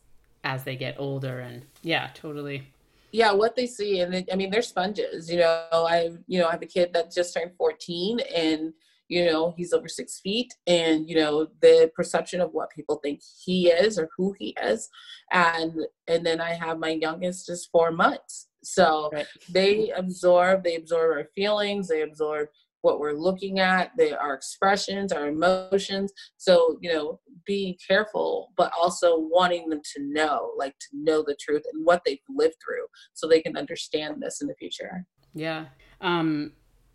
as 0.42 0.64
they 0.64 0.74
get 0.74 0.96
older 0.98 1.40
and 1.40 1.66
yeah 1.82 2.08
totally. 2.14 2.66
Yeah 3.12 3.32
what 3.32 3.54
they 3.54 3.66
see 3.66 4.00
and 4.00 4.26
i 4.32 4.36
mean 4.36 4.50
they're 4.50 4.62
sponges 4.62 5.30
you 5.30 5.38
know. 5.38 5.66
I 5.72 6.10
you 6.26 6.38
know 6.38 6.48
i 6.48 6.52
have 6.52 6.62
a 6.62 6.66
kid 6.66 6.94
that 6.94 7.12
just 7.12 7.34
turned 7.34 7.52
14 7.58 8.20
and 8.34 8.72
you 9.08 9.26
know 9.26 9.52
he's 9.54 9.74
over 9.74 9.86
six 9.88 10.18
feet 10.18 10.54
and 10.66 11.06
you 11.08 11.16
know 11.16 11.48
the 11.60 11.90
perception 11.94 12.40
of 12.40 12.52
what 12.52 12.70
people 12.70 12.96
think 12.96 13.20
he 13.44 13.68
is 13.68 13.98
or 13.98 14.08
who 14.16 14.34
he 14.38 14.56
is. 14.62 14.88
And 15.30 15.74
and 16.06 16.24
then 16.24 16.40
i 16.40 16.54
have 16.54 16.78
my 16.78 16.90
youngest 16.90 17.50
is 17.50 17.66
four 17.66 17.90
months. 17.90 18.48
So 18.64 19.10
right. 19.12 19.26
they 19.50 19.90
absorb 19.90 20.64
they 20.64 20.76
absorb 20.76 21.18
our 21.18 21.28
feelings 21.34 21.88
they 21.88 22.00
absorb 22.00 22.48
what 22.82 23.00
we're 23.00 23.12
looking 23.12 23.58
at 23.58 23.90
they 23.96 24.12
our 24.12 24.34
expressions 24.34 25.12
our 25.12 25.28
emotions. 25.28 26.12
So 26.36 26.78
you 26.80 26.92
know 26.92 27.20
being 27.46 27.76
careful 27.86 28.52
but 28.56 28.72
also 28.78 29.18
wanting 29.18 29.68
them 29.68 29.80
to 29.94 30.02
know 30.02 30.52
like 30.56 30.74
to 30.78 30.88
know 30.92 31.22
the 31.26 31.36
truth 31.40 31.62
and 31.72 31.84
what 31.84 32.02
they've 32.04 32.18
lived 32.28 32.56
through 32.64 32.84
so 33.14 33.26
they 33.26 33.40
can 33.40 33.56
understand 33.56 34.16
this 34.20 34.40
in 34.40 34.48
the 34.48 34.54
future. 34.54 35.04
Yeah. 35.34 35.66
Um 36.00 36.52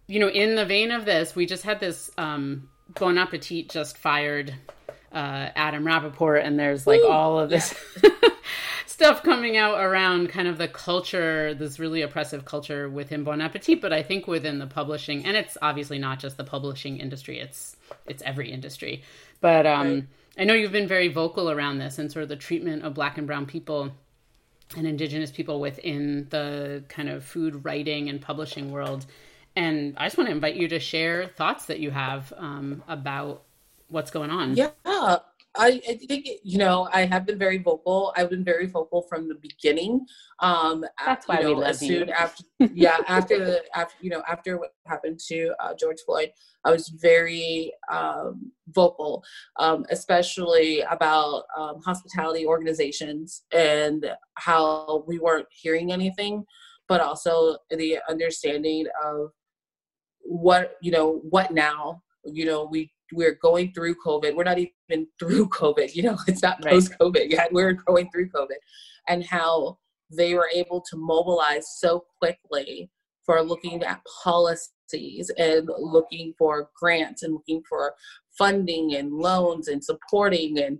you 0.07 0.19
know, 0.19 0.29
in 0.29 0.55
the 0.55 0.65
vein 0.65 0.91
of 0.91 1.05
this, 1.05 1.35
we 1.35 1.45
just 1.45 1.63
had 1.63 1.79
this 1.79 2.11
um, 2.17 2.69
Bon 2.99 3.17
Appetit 3.17 3.69
just 3.69 3.97
fired 3.97 4.53
uh, 5.11 5.49
Adam 5.55 5.85
Rapoport, 5.85 6.43
and 6.43 6.59
there's 6.59 6.85
like 6.85 7.01
Ooh, 7.01 7.07
all 7.07 7.39
of 7.39 7.49
this 7.49 7.73
yeah. 8.03 8.09
stuff 8.93 9.23
coming 9.23 9.57
out 9.57 9.79
around 9.79 10.29
kind 10.29 10.47
of 10.47 10.59
the 10.59 10.67
culture, 10.67 11.55
this 11.55 11.79
really 11.79 12.03
oppressive 12.03 12.45
culture 12.45 12.87
within 12.87 13.23
Bon 13.23 13.41
Appetit, 13.41 13.81
but 13.81 13.91
I 13.91 14.03
think 14.03 14.27
within 14.27 14.59
the 14.59 14.67
publishing, 14.67 15.25
and 15.25 15.35
it's 15.35 15.57
obviously 15.61 15.97
not 15.97 16.19
just 16.19 16.37
the 16.37 16.43
publishing 16.43 16.99
industry; 16.99 17.39
it's 17.39 17.75
it's 18.05 18.21
every 18.21 18.51
industry. 18.51 19.03
But 19.41 19.65
um, 19.65 19.93
right. 19.93 20.03
I 20.37 20.43
know 20.45 20.53
you've 20.53 20.71
been 20.71 20.87
very 20.87 21.07
vocal 21.07 21.49
around 21.49 21.79
this 21.79 21.97
and 21.97 22.11
sort 22.11 22.23
of 22.23 22.29
the 22.29 22.35
treatment 22.35 22.83
of 22.83 22.93
Black 22.93 23.17
and 23.17 23.25
Brown 23.25 23.47
people 23.47 23.91
and 24.77 24.87
Indigenous 24.87 25.31
people 25.31 25.59
within 25.59 26.27
the 26.29 26.83
kind 26.87 27.09
of 27.09 27.25
food 27.25 27.65
writing 27.65 28.09
and 28.09 28.21
publishing 28.21 28.71
world. 28.71 29.05
And 29.55 29.95
I 29.97 30.05
just 30.05 30.17
want 30.17 30.29
to 30.29 30.35
invite 30.35 30.55
you 30.55 30.67
to 30.69 30.79
share 30.79 31.27
thoughts 31.27 31.65
that 31.65 31.79
you 31.79 31.91
have 31.91 32.31
um, 32.37 32.83
about 32.87 33.43
what's 33.87 34.11
going 34.11 34.29
on. 34.29 34.55
Yeah, 34.55 34.69
I, 35.55 35.81
I, 35.87 35.95
think 35.95 36.27
you 36.43 36.57
know 36.57 36.89
I 36.91 37.05
have 37.05 37.25
been 37.25 37.37
very 37.37 37.59
vocal. 37.59 38.13
I've 38.17 38.29
been 38.29 38.43
very 38.43 38.65
vocal 38.65 39.03
from 39.03 39.27
the 39.27 39.35
beginning. 39.35 40.05
Um, 40.39 40.83
That's 41.05 41.27
why 41.27 41.39
you 41.39 41.43
know, 41.43 41.53
we 41.53 41.61
love 41.61 41.75
soon 41.75 42.07
you. 42.07 42.13
after, 42.13 42.43
yeah, 42.73 42.97
after 43.07 43.37
the 43.43 43.63
after 43.75 43.95
you 44.01 44.09
know 44.09 44.23
after 44.27 44.57
what 44.57 44.73
happened 44.87 45.19
to 45.27 45.53
uh, 45.59 45.73
George 45.75 45.97
Floyd, 46.05 46.31
I 46.65 46.71
was 46.71 46.89
very 46.89 47.71
um, 47.91 48.51
vocal, 48.69 49.23
um, 49.59 49.85
especially 49.91 50.81
about 50.81 51.43
um, 51.55 51.81
hospitality 51.85 52.47
organizations 52.47 53.43
and 53.51 54.05
how 54.35 55.03
we 55.07 55.19
weren't 55.19 55.47
hearing 55.51 55.91
anything, 55.91 56.45
but 56.87 56.99
also 56.99 57.57
the 57.69 57.99
understanding 58.09 58.87
of 59.05 59.31
what 60.23 60.77
you 60.81 60.91
know 60.91 61.21
what 61.29 61.51
now 61.51 62.01
you 62.25 62.45
know 62.45 62.63
we 62.63 62.91
we're 63.15 63.37
going 63.41 63.73
through 63.73 63.95
covid. 64.05 64.35
We're 64.35 64.43
not 64.43 64.59
even 64.59 65.07
through 65.19 65.49
covid 65.61 65.95
you 65.95 66.03
know 66.03 66.17
it's 66.27 66.41
not 66.41 66.61
post 66.61 66.93
covid 66.99 67.29
yet. 67.29 67.51
We're 67.51 67.73
going 67.73 68.09
through 68.11 68.29
covid. 68.29 68.57
And 69.07 69.23
how 69.23 69.77
they 70.15 70.33
were 70.33 70.49
able 70.53 70.81
to 70.89 70.97
mobilize 70.97 71.65
so 71.79 72.05
quickly 72.19 72.89
for 73.25 73.41
looking 73.41 73.83
at 73.83 74.01
policies 74.23 75.31
and 75.37 75.69
looking 75.77 76.33
for 76.37 76.69
grants 76.79 77.23
and 77.23 77.33
looking 77.33 77.63
for 77.67 77.93
funding 78.37 78.95
and 78.95 79.13
loans 79.13 79.67
and 79.67 79.83
supporting 79.83 80.59
and 80.59 80.79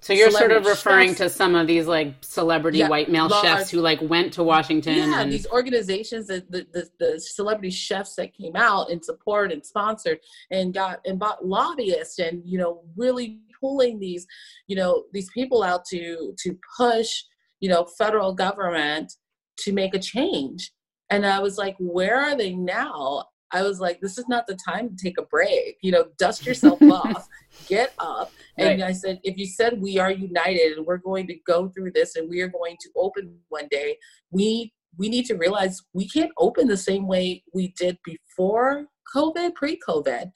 so 0.00 0.12
you're 0.12 0.30
sort 0.30 0.52
of 0.52 0.66
referring 0.66 1.10
chefs. 1.10 1.18
to 1.18 1.30
some 1.30 1.54
of 1.54 1.66
these 1.66 1.86
like 1.86 2.14
celebrity 2.22 2.78
yeah, 2.78 2.88
white 2.88 3.10
male 3.10 3.28
large, 3.28 3.44
chefs 3.44 3.70
who 3.70 3.80
like 3.80 4.00
went 4.02 4.32
to 4.32 4.42
Washington 4.42 4.96
yeah, 4.96 5.20
and 5.20 5.32
these 5.32 5.46
organizations 5.48 6.26
that 6.26 6.50
the, 6.50 6.66
the, 6.72 6.88
the 6.98 7.20
celebrity 7.20 7.70
chefs 7.70 8.14
that 8.16 8.34
came 8.34 8.56
out 8.56 8.90
and 8.90 9.04
support 9.04 9.52
and 9.52 9.64
sponsored 9.64 10.18
and 10.50 10.74
got 10.74 11.00
and 11.04 11.18
bought 11.18 11.46
lobbyists 11.46 12.18
and 12.18 12.42
you 12.44 12.58
know 12.58 12.82
really 12.96 13.40
pulling 13.60 13.98
these 13.98 14.26
you 14.66 14.76
know 14.76 15.04
these 15.12 15.30
people 15.30 15.62
out 15.62 15.84
to 15.84 16.34
to 16.38 16.58
push 16.76 17.22
you 17.60 17.68
know 17.68 17.84
federal 17.98 18.34
government 18.34 19.12
to 19.58 19.72
make 19.72 19.94
a 19.94 19.98
change 19.98 20.72
and 21.10 21.24
i 21.24 21.38
was 21.38 21.56
like 21.58 21.76
where 21.78 22.20
are 22.20 22.36
they 22.36 22.54
now 22.54 23.24
I 23.52 23.62
was 23.62 23.80
like, 23.80 24.00
this 24.00 24.18
is 24.18 24.26
not 24.28 24.46
the 24.46 24.56
time 24.56 24.88
to 24.88 24.96
take 24.96 25.18
a 25.18 25.22
break. 25.22 25.76
You 25.80 25.92
know, 25.92 26.06
dust 26.18 26.44
yourself 26.44 26.80
off, 26.82 27.28
get 27.68 27.94
up. 27.98 28.32
And 28.58 28.82
right. 28.82 28.90
I 28.90 28.92
said, 28.92 29.20
if 29.22 29.36
you 29.36 29.46
said 29.46 29.80
we 29.80 29.98
are 29.98 30.10
united 30.10 30.76
and 30.76 30.86
we're 30.86 30.96
going 30.98 31.26
to 31.28 31.36
go 31.46 31.68
through 31.68 31.92
this 31.92 32.16
and 32.16 32.28
we 32.28 32.40
are 32.40 32.48
going 32.48 32.76
to 32.80 32.90
open 32.96 33.38
one 33.48 33.68
day, 33.70 33.98
we 34.30 34.72
we 34.98 35.08
need 35.10 35.26
to 35.26 35.34
realize 35.34 35.82
we 35.92 36.08
can't 36.08 36.32
open 36.38 36.68
the 36.68 36.76
same 36.76 37.06
way 37.06 37.44
we 37.52 37.74
did 37.76 37.98
before 38.02 38.86
COVID, 39.14 39.54
pre-COVID. 39.54 40.30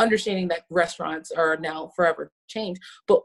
Understanding 0.00 0.48
that 0.48 0.64
restaurants 0.68 1.30
are 1.30 1.56
now 1.56 1.92
forever 1.94 2.32
changed, 2.48 2.82
but 3.06 3.22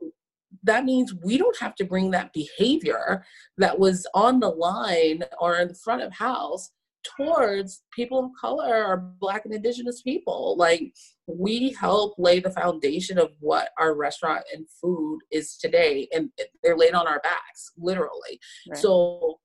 that 0.64 0.86
means 0.86 1.14
we 1.24 1.38
don't 1.38 1.58
have 1.60 1.76
to 1.76 1.86
bring 1.86 2.12
that 2.12 2.34
behavior 2.34 3.26
that 3.58 3.80
was 3.80 4.06
on 4.14 4.40
the 4.40 4.50
line 4.50 5.24
or 5.40 5.58
in 5.58 5.68
the 5.68 5.74
front 5.74 6.02
of 6.02 6.14
house 6.14 6.70
towards 7.18 7.84
people 7.96 8.26
of 8.26 8.32
color 8.40 8.86
or 8.86 9.14
black 9.20 9.46
and 9.46 9.54
indigenous 9.54 10.02
people. 10.02 10.56
Like 10.58 10.94
we 11.28 11.76
help 11.80 12.16
lay 12.18 12.40
the 12.40 12.52
foundation 12.52 13.18
of 13.18 13.32
what 13.40 13.70
our 13.80 13.96
restaurant 13.96 14.44
and 14.54 14.66
food 14.82 15.20
is 15.32 15.58
today 15.58 16.08
and 16.14 16.30
they're 16.64 16.78
laid 16.78 16.94
on 16.94 17.08
our 17.08 17.20
backs 17.22 17.72
literally. 17.78 18.40
Right. 18.70 18.78
so 18.78 19.40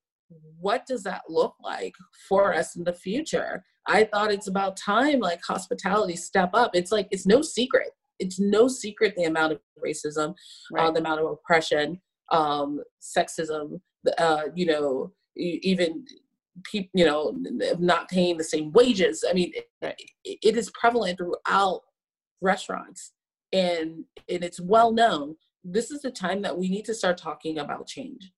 what 0.59 0.87
does 0.87 1.03
that 1.03 1.23
look 1.29 1.55
like 1.63 1.95
for 2.29 2.55
us 2.55 2.77
in 2.77 2.85
the 2.85 2.95
future? 2.95 3.63
I 3.87 4.05
thought 4.05 4.33
it's 4.33 4.49
about 4.49 4.77
time 4.77 5.21
like 5.21 5.41
hospitality 5.47 6.17
step 6.17 6.51
up. 6.55 6.71
It's 6.75 6.91
like 6.91 7.09
it's 7.11 7.27
no 7.27 7.43
secret. 7.43 7.91
It's 8.19 8.41
no 8.41 8.69
secret 8.69 9.15
the 9.17 9.25
amount 9.25 9.53
of 9.53 9.61
racism 9.85 10.31
uh, 10.31 10.35
right. 10.73 10.87
uh, 10.87 10.91
the 10.93 11.01
amount 11.01 11.21
of 11.21 11.27
oppression 11.27 12.01
um 12.33 12.81
sexism 13.03 13.81
uh 14.17 14.45
you 14.55 14.65
know 14.65 15.13
even 15.37 16.05
people, 16.63 16.91
you 16.95 17.05
know, 17.05 17.37
not 17.79 18.09
paying 18.09 18.37
the 18.37 18.45
same 18.45 18.73
wages. 18.73 19.25
I 19.29 19.33
mean, 19.33 19.53
it, 19.81 19.97
it 20.25 20.57
is 20.57 20.71
prevalent 20.71 21.19
throughout 21.19 21.81
restaurants, 22.41 23.13
and 23.53 24.05
and 24.29 24.45
it's 24.45 24.61
well 24.61 24.93
known. 24.93 25.37
This 25.65 25.91
is 25.91 26.03
the 26.03 26.11
time 26.11 26.43
that 26.43 26.59
we 26.59 26.69
need 26.69 26.85
to 26.87 26.95
start 26.95 27.19
talking 27.19 27.59
about 27.59 27.87
change, 27.87 28.33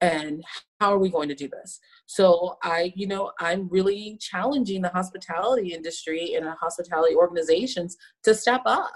and 0.00 0.44
how 0.80 0.92
are 0.92 0.98
we 0.98 1.08
going 1.08 1.28
to 1.28 1.34
do 1.34 1.48
this? 1.48 1.80
So 2.06 2.56
I, 2.62 2.92
you 2.94 3.06
know, 3.06 3.32
I'm 3.40 3.68
really 3.68 4.18
challenging 4.20 4.82
the 4.82 4.90
hospitality 4.90 5.72
industry 5.72 6.34
and 6.34 6.46
the 6.46 6.52
hospitality 6.52 7.14
organizations 7.14 7.96
to 8.24 8.34
step 8.34 8.62
up 8.66 8.92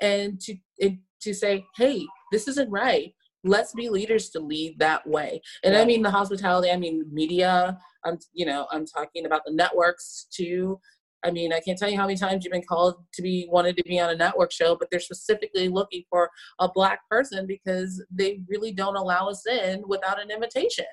and 0.00 0.40
to 0.40 0.56
and 0.80 0.98
to 1.22 1.32
say, 1.32 1.64
hey, 1.76 2.04
this 2.32 2.48
isn't 2.48 2.70
right 2.70 3.14
let's 3.46 3.72
be 3.72 3.88
leaders 3.88 4.30
to 4.30 4.40
lead 4.40 4.78
that 4.78 5.06
way 5.06 5.40
and 5.64 5.74
yeah. 5.74 5.80
i 5.80 5.84
mean 5.84 6.02
the 6.02 6.10
hospitality 6.10 6.70
i 6.70 6.76
mean 6.76 7.04
media 7.12 7.78
i'm 8.04 8.18
you 8.32 8.46
know 8.46 8.66
i'm 8.72 8.86
talking 8.86 9.26
about 9.26 9.42
the 9.46 9.52
networks 9.52 10.26
too 10.30 10.78
i 11.24 11.30
mean 11.30 11.52
i 11.52 11.60
can't 11.60 11.78
tell 11.78 11.88
you 11.88 11.96
how 11.96 12.06
many 12.06 12.16
times 12.16 12.44
you've 12.44 12.52
been 12.52 12.62
called 12.62 12.96
to 13.12 13.22
be 13.22 13.46
wanted 13.50 13.76
to 13.76 13.82
be 13.84 14.00
on 14.00 14.10
a 14.10 14.16
network 14.16 14.52
show 14.52 14.76
but 14.76 14.88
they're 14.90 15.00
specifically 15.00 15.68
looking 15.68 16.02
for 16.10 16.30
a 16.60 16.68
black 16.68 17.00
person 17.08 17.46
because 17.46 18.02
they 18.10 18.40
really 18.48 18.72
don't 18.72 18.96
allow 18.96 19.28
us 19.28 19.46
in 19.46 19.82
without 19.86 20.20
an 20.20 20.30
invitation 20.30 20.86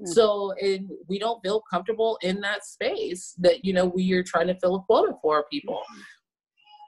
mm. 0.00 0.08
so 0.08 0.52
and 0.60 0.88
we 1.08 1.18
don't 1.18 1.42
feel 1.42 1.62
comfortable 1.70 2.18
in 2.22 2.40
that 2.40 2.64
space 2.64 3.34
that 3.38 3.64
you 3.64 3.72
know 3.72 3.86
we 3.86 4.12
are 4.12 4.24
trying 4.24 4.46
to 4.46 4.58
fill 4.60 4.76
a 4.76 4.82
quota 4.82 5.12
for 5.22 5.44
people 5.50 5.82
mm. 5.94 6.02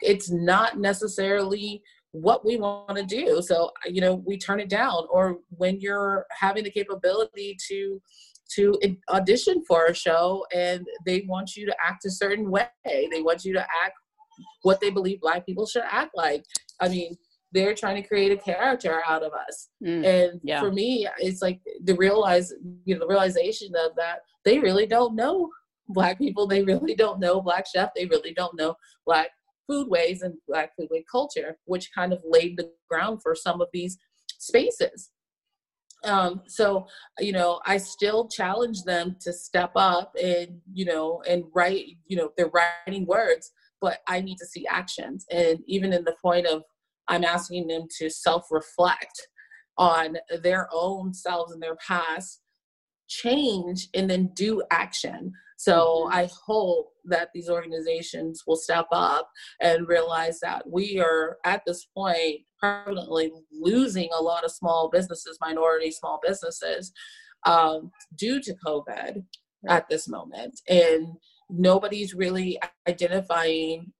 it's 0.00 0.30
not 0.30 0.78
necessarily 0.78 1.82
what 2.14 2.44
we 2.44 2.56
want 2.56 2.96
to 2.96 3.02
do. 3.02 3.42
So, 3.42 3.72
you 3.86 4.00
know, 4.00 4.14
we 4.14 4.38
turn 4.38 4.60
it 4.60 4.68
down. 4.68 5.06
Or 5.10 5.38
when 5.48 5.80
you're 5.80 6.26
having 6.30 6.62
the 6.62 6.70
capability 6.70 7.56
to 7.68 8.00
to 8.56 8.78
audition 9.08 9.64
for 9.66 9.86
a 9.86 9.94
show 9.94 10.44
and 10.54 10.86
they 11.06 11.24
want 11.26 11.56
you 11.56 11.66
to 11.66 11.74
act 11.84 12.04
a 12.04 12.10
certain 12.10 12.50
way, 12.50 12.68
they 12.84 13.22
want 13.22 13.44
you 13.44 13.52
to 13.54 13.60
act 13.60 13.94
what 14.62 14.80
they 14.80 14.90
believe 14.90 15.20
black 15.20 15.44
people 15.44 15.66
should 15.66 15.82
act 15.90 16.12
like. 16.14 16.44
I 16.78 16.88
mean, 16.88 17.16
they're 17.52 17.74
trying 17.74 18.00
to 18.00 18.06
create 18.06 18.30
a 18.30 18.36
character 18.36 19.02
out 19.06 19.22
of 19.24 19.32
us. 19.32 19.70
Mm, 19.84 20.04
and 20.04 20.40
yeah. 20.44 20.60
for 20.60 20.70
me, 20.70 21.08
it's 21.18 21.42
like 21.42 21.60
the 21.82 21.94
realize, 21.94 22.52
you 22.84 22.94
know, 22.94 23.00
the 23.00 23.08
realization 23.08 23.72
of 23.76 23.96
that 23.96 24.20
they 24.44 24.60
really 24.60 24.86
don't 24.86 25.16
know 25.16 25.50
black 25.88 26.18
people. 26.18 26.46
They 26.46 26.62
really 26.62 26.94
don't 26.94 27.18
know 27.18 27.40
black 27.40 27.64
chef. 27.72 27.90
They 27.96 28.06
really 28.06 28.34
don't 28.34 28.56
know 28.56 28.76
black 29.04 29.30
foodways 29.70 30.22
and 30.22 30.34
black 30.46 30.72
foodway 30.78 31.02
culture, 31.10 31.58
which 31.64 31.90
kind 31.94 32.12
of 32.12 32.20
laid 32.24 32.56
the 32.56 32.70
ground 32.90 33.20
for 33.22 33.34
some 33.34 33.60
of 33.60 33.68
these 33.72 33.98
spaces. 34.38 35.10
Um, 36.04 36.42
so, 36.46 36.86
you 37.18 37.32
know, 37.32 37.60
I 37.64 37.78
still 37.78 38.28
challenge 38.28 38.82
them 38.82 39.16
to 39.22 39.32
step 39.32 39.72
up 39.74 40.14
and, 40.22 40.60
you 40.72 40.84
know, 40.84 41.22
and 41.28 41.44
write, 41.54 41.96
you 42.06 42.16
know, 42.16 42.30
they're 42.36 42.50
writing 42.50 43.06
words, 43.06 43.50
but 43.80 43.98
I 44.06 44.20
need 44.20 44.36
to 44.36 44.46
see 44.46 44.66
actions. 44.66 45.24
And 45.30 45.60
even 45.66 45.92
in 45.92 46.04
the 46.04 46.16
point 46.22 46.46
of, 46.46 46.62
I'm 47.08 47.24
asking 47.24 47.68
them 47.68 47.86
to 47.98 48.10
self 48.10 48.46
reflect 48.50 49.28
on 49.76 50.16
their 50.42 50.68
own 50.72 51.12
selves 51.12 51.52
and 51.52 51.62
their 51.62 51.76
past, 51.76 52.40
change, 53.08 53.88
and 53.94 54.08
then 54.08 54.30
do 54.34 54.62
action. 54.70 55.32
So 55.64 56.04
mm-hmm. 56.04 56.18
I 56.18 56.28
hope 56.46 56.92
that 57.06 57.30
these 57.32 57.48
organizations 57.48 58.44
will 58.46 58.56
step 58.56 58.86
up 58.92 59.30
and 59.62 59.88
realize 59.88 60.38
that 60.40 60.68
we 60.70 61.00
are 61.00 61.38
at 61.44 61.62
this 61.66 61.86
point 61.86 62.40
permanently 62.60 63.32
losing 63.50 64.10
a 64.12 64.22
lot 64.22 64.44
of 64.44 64.50
small 64.50 64.90
businesses, 64.90 65.38
minority 65.40 65.90
small 65.90 66.20
businesses, 66.22 66.92
um, 67.46 67.90
due 68.14 68.40
to 68.42 68.54
COVID 68.66 69.24
at 69.66 69.88
this 69.88 70.06
moment. 70.06 70.60
And 70.68 71.08
nobody's 71.48 72.12
really 72.12 72.60
identifying 72.86 73.92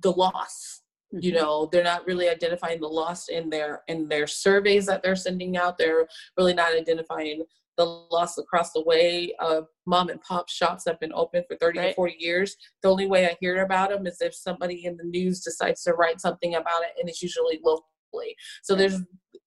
the 0.00 0.12
loss 0.12 0.82
you 1.10 1.32
mm-hmm. 1.32 1.40
know 1.40 1.68
they're 1.72 1.82
not 1.82 2.06
really 2.06 2.28
identifying 2.28 2.78
the 2.80 2.86
loss 2.86 3.28
in 3.28 3.48
their 3.48 3.82
in 3.88 4.08
their 4.08 4.26
surveys 4.26 4.84
that 4.84 5.02
they're 5.02 5.16
sending 5.16 5.56
out 5.56 5.78
they're 5.78 6.06
really 6.36 6.52
not 6.52 6.74
identifying 6.74 7.42
the 7.78 7.84
loss 7.84 8.36
across 8.38 8.72
the 8.72 8.82
way 8.82 9.32
of 9.38 9.68
mom 9.86 10.10
and 10.10 10.20
pop 10.20 10.48
shops 10.48 10.84
that 10.84 10.94
have 10.94 11.00
been 11.00 11.12
open 11.14 11.44
for 11.48 11.56
30 11.56 11.78
right. 11.78 11.94
40 11.94 12.16
years. 12.18 12.56
The 12.82 12.90
only 12.90 13.06
way 13.06 13.26
I 13.26 13.36
hear 13.40 13.62
about 13.62 13.90
them 13.90 14.06
is 14.06 14.20
if 14.20 14.34
somebody 14.34 14.84
in 14.84 14.96
the 14.96 15.04
news 15.04 15.40
decides 15.40 15.82
to 15.84 15.92
write 15.92 16.20
something 16.20 16.56
about 16.56 16.82
it, 16.82 17.00
and 17.00 17.08
it's 17.08 17.22
usually 17.22 17.60
locally. 17.64 18.34
So 18.62 18.74
there's, 18.74 19.00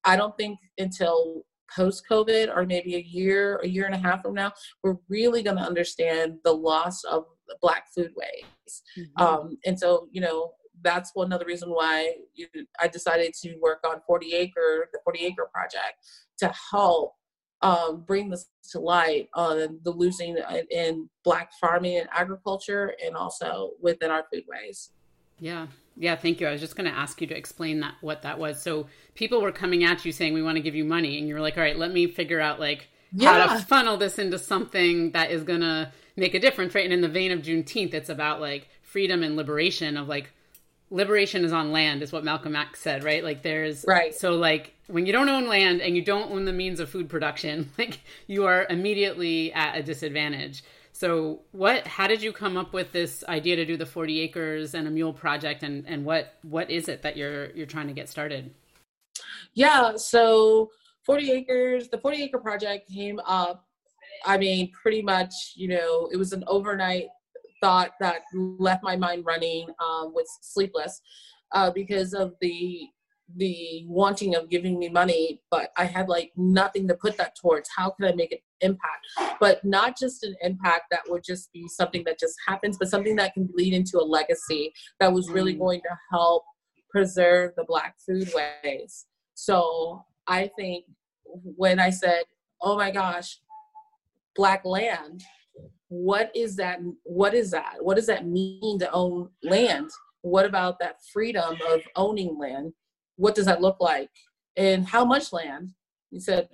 I 0.06 0.15
don't 0.15 0.36
think 0.38 0.58
until 0.78 1.44
post 1.76 2.04
COVID 2.10 2.56
or 2.56 2.65
maybe 2.65 2.96
a 2.96 3.02
year, 3.02 3.60
a 3.63 3.67
year 3.67 3.86
and 3.86 3.96
a 3.96 3.98
half 3.98 4.22
from 4.22 4.34
now, 4.34 4.54
we're 4.82 4.98
really 5.10 5.44
going 5.44 5.58
to 5.58 5.63
understand 5.63 6.36
the 6.46 6.54
loss 6.54 7.04
of 7.04 7.26
Black 7.62 7.88
foodways. 7.98 8.46
Mm-hmm. 8.98 9.22
Um, 9.22 9.58
and 9.65 9.78
so, 9.78 10.08
you 10.10 10.22
know, 10.22 10.52
that's 10.84 11.12
one 11.13 11.34
other 11.34 11.46
reason 11.46 11.70
why 11.70 12.13
you, 12.34 12.48
I 12.80 12.88
decided 12.88 13.34
to 13.41 13.56
work 13.62 13.80
on 13.86 14.02
40 14.08 14.34
Acre, 14.34 14.89
the 14.94 15.00
40 15.04 15.26
Acre 15.26 15.50
project, 15.54 15.96
to 16.39 16.52
help 16.72 17.13
um, 17.62 18.04
bring 18.06 18.30
this 18.30 18.47
to 18.71 18.80
light 18.80 19.30
on 19.34 19.80
the 19.84 19.91
losing 19.91 20.38
in 20.69 21.10
black 21.24 21.52
farming 21.60 21.97
and 21.97 22.10
agriculture 22.12 22.95
and 23.06 23.15
also 23.15 23.71
within 23.82 24.10
our 24.12 24.26
foodways. 24.34 24.89
Yeah. 25.39 25.67
Yeah, 25.97 26.15
thank 26.15 26.39
you. 26.39 26.47
I 26.47 26.52
was 26.52 26.62
just 26.62 26.76
going 26.76 26.89
to 26.89 26.97
ask 26.97 27.19
you 27.19 27.28
to 27.28 27.36
explain 27.36 27.82
that 27.82 27.95
what 28.02 28.21
that 28.21 28.39
was. 28.39 28.62
So 28.62 28.88
people 29.13 29.41
were 29.41 29.52
coming 29.52 29.84
at 29.84 30.06
you 30.06 30.12
saying 30.12 30.34
we 30.34 30.41
want 30.41 30.56
to 30.56 30.62
give 30.62 30.76
you 30.76 30.86
money 30.86 31.17
and 31.17 31.28
you 31.28 31.34
were 31.34 31.41
like, 31.41 31.58
"All 31.58 31.63
right, 31.63 31.78
let 31.78 31.91
me 31.91 32.08
figure 32.08 32.39
out 32.39 32.60
like 32.60 32.88
yeah. 33.12 33.47
how 33.47 33.58
to 33.58 33.65
funnel 33.65 33.97
this 33.97 34.17
into 34.17 34.39
something 34.39 35.12
that 35.12 35.32
is 35.32 35.43
going 35.43 35.60
to 35.60 35.91
make 36.15 36.34
a 36.34 36.39
difference, 36.39 36.74
right?" 36.74 36.86
And 36.86 36.93
in 36.93 37.02
the 37.02 37.10
vein 37.10 37.32
of 37.32 37.41
Juneteenth, 37.41 37.93
it's 37.93 38.10
about 38.10 38.39
like 38.39 38.69
freedom 38.82 39.21
and 39.21 39.36
liberation 39.36 39.97
of 39.97 40.08
like 40.08 40.32
liberation 40.91 41.45
is 41.45 41.54
on 41.54 41.71
land 41.71 42.04
is 42.04 42.12
what 42.12 42.23
Malcolm 42.23 42.56
X 42.56 42.82
said, 42.82 43.04
right? 43.04 43.23
Like 43.23 43.41
there's 43.41 43.84
right. 43.88 44.13
So 44.13 44.36
like 44.36 44.75
when 44.88 45.06
you 45.06 45.13
don't 45.13 45.30
own 45.30 45.47
land 45.47 45.82
and 45.82 45.95
you 45.95 46.04
don't 46.04 46.32
own 46.32 46.45
the 46.45 46.54
means 46.54 46.80
of 46.80 46.89
food 46.89 47.10
production, 47.10 47.71
like 47.77 48.01
you 48.27 48.45
are 48.45 48.67
immediately 48.69 49.51
at 49.54 49.77
a 49.77 49.82
disadvantage. 49.82 50.63
So 50.91 51.39
what 51.54 51.88
how 51.88 52.08
did 52.08 52.21
you 52.21 52.32
come 52.34 52.58
up 52.58 52.73
with 52.73 52.91
this 52.91 53.23
idea 53.27 53.56
to 53.56 53.65
do 53.65 53.77
the 53.77 53.86
40 53.86 54.19
acres 54.19 54.75
and 54.75 54.88
a 54.88 54.91
mule 54.91 55.13
project 55.13 55.63
and 55.63 55.86
and 55.88 56.06
what 56.06 56.36
what 56.43 56.69
is 56.69 56.88
it 56.89 57.01
that 57.01 57.17
you're 57.17 57.49
you're 57.51 57.65
trying 57.65 57.88
to 57.88 57.93
get 57.93 58.10
started? 58.10 58.54
Yeah, 59.54 59.95
so 59.95 60.69
40 61.06 61.32
acres, 61.32 61.89
the 61.89 61.97
40 61.97 62.23
acre 62.23 62.39
project 62.39 62.89
came 62.89 63.19
up 63.25 63.65
I 64.25 64.38
mean 64.38 64.71
pretty 64.71 65.01
much, 65.01 65.34
you 65.56 65.69
know, 65.69 66.10
it 66.12 66.17
was 66.17 66.34
an 66.34 66.43
overnight 66.47 67.08
thought 67.62 67.91
that 68.00 68.21
left 68.34 68.84
my 68.84 68.95
mind 68.95 69.26
running 69.26 69.69
um, 69.80 70.13
was 70.13 70.28
sleepless. 70.41 71.02
uh, 71.54 71.71
because 71.71 72.13
of 72.13 72.34
the 72.41 72.88
the 73.38 73.86
wanting 73.88 74.36
of 74.36 74.50
giving 74.50 74.78
me 74.78 74.89
money, 74.89 75.39
but 75.50 75.71
I 75.78 75.86
had 75.86 76.10
like 76.10 76.34
nothing 76.36 76.86
to 76.89 76.95
put 76.95 77.15
that 77.15 77.34
towards. 77.34 77.69
How 77.74 77.91
can 77.91 78.06
I 78.06 78.13
make 78.13 78.34
an 78.34 78.39
impact? 78.60 79.39
But 79.39 79.63
not 79.63 79.97
just 79.97 80.26
an 80.26 80.36
impact 80.41 80.88
that 80.91 81.04
would 81.08 81.24
just 81.24 81.50
be 81.54 81.65
something 81.69 82.04
that 82.06 82.19
just 82.19 82.36
happens, 82.45 82.78
but 82.78 82.89
something 82.89 83.15
that 83.15 83.34
can 83.34 83.47
lead 83.54 83.74
into 83.74 84.00
a 84.00 84.04
legacy 84.04 84.74
that 85.00 85.13
was 85.13 85.30
really 85.30 85.56
mm. 85.56 85.60
going 85.60 85.80
to 85.80 85.97
help 86.10 86.43
preserve 86.89 87.52
the 87.56 87.63
Black 87.63 87.95
foodways. 88.10 89.06
So 89.34 90.04
I 90.28 90.52
think 90.58 90.84
when 91.24 91.80
I 91.80 91.89
said, 91.89 92.24
oh 92.62 92.76
my 92.76 92.91
gosh, 92.91 93.39
Black 94.36 94.65
land, 94.65 95.24
what 95.91 96.32
is 96.34 96.56
that? 96.56 96.80
What 97.04 97.34
is 97.34 97.51
that? 97.51 97.75
What 97.82 97.97
does 97.97 98.08
that 98.08 98.25
mean 98.25 98.80
to 98.80 98.91
own 98.91 99.30
land? 99.43 99.89
What 100.21 100.45
about 100.45 100.80
that 100.80 100.97
freedom 101.12 101.58
of 101.69 101.82
owning 101.95 102.38
land? 102.39 102.73
what 103.21 103.36
does 103.36 103.45
that 103.45 103.62
look 103.62 103.77
like? 103.80 104.10
And 104.58 104.86
how 104.86 105.06
much 105.06 105.32
land? 105.32 105.69
He 106.10 106.19
said, 106.19 106.49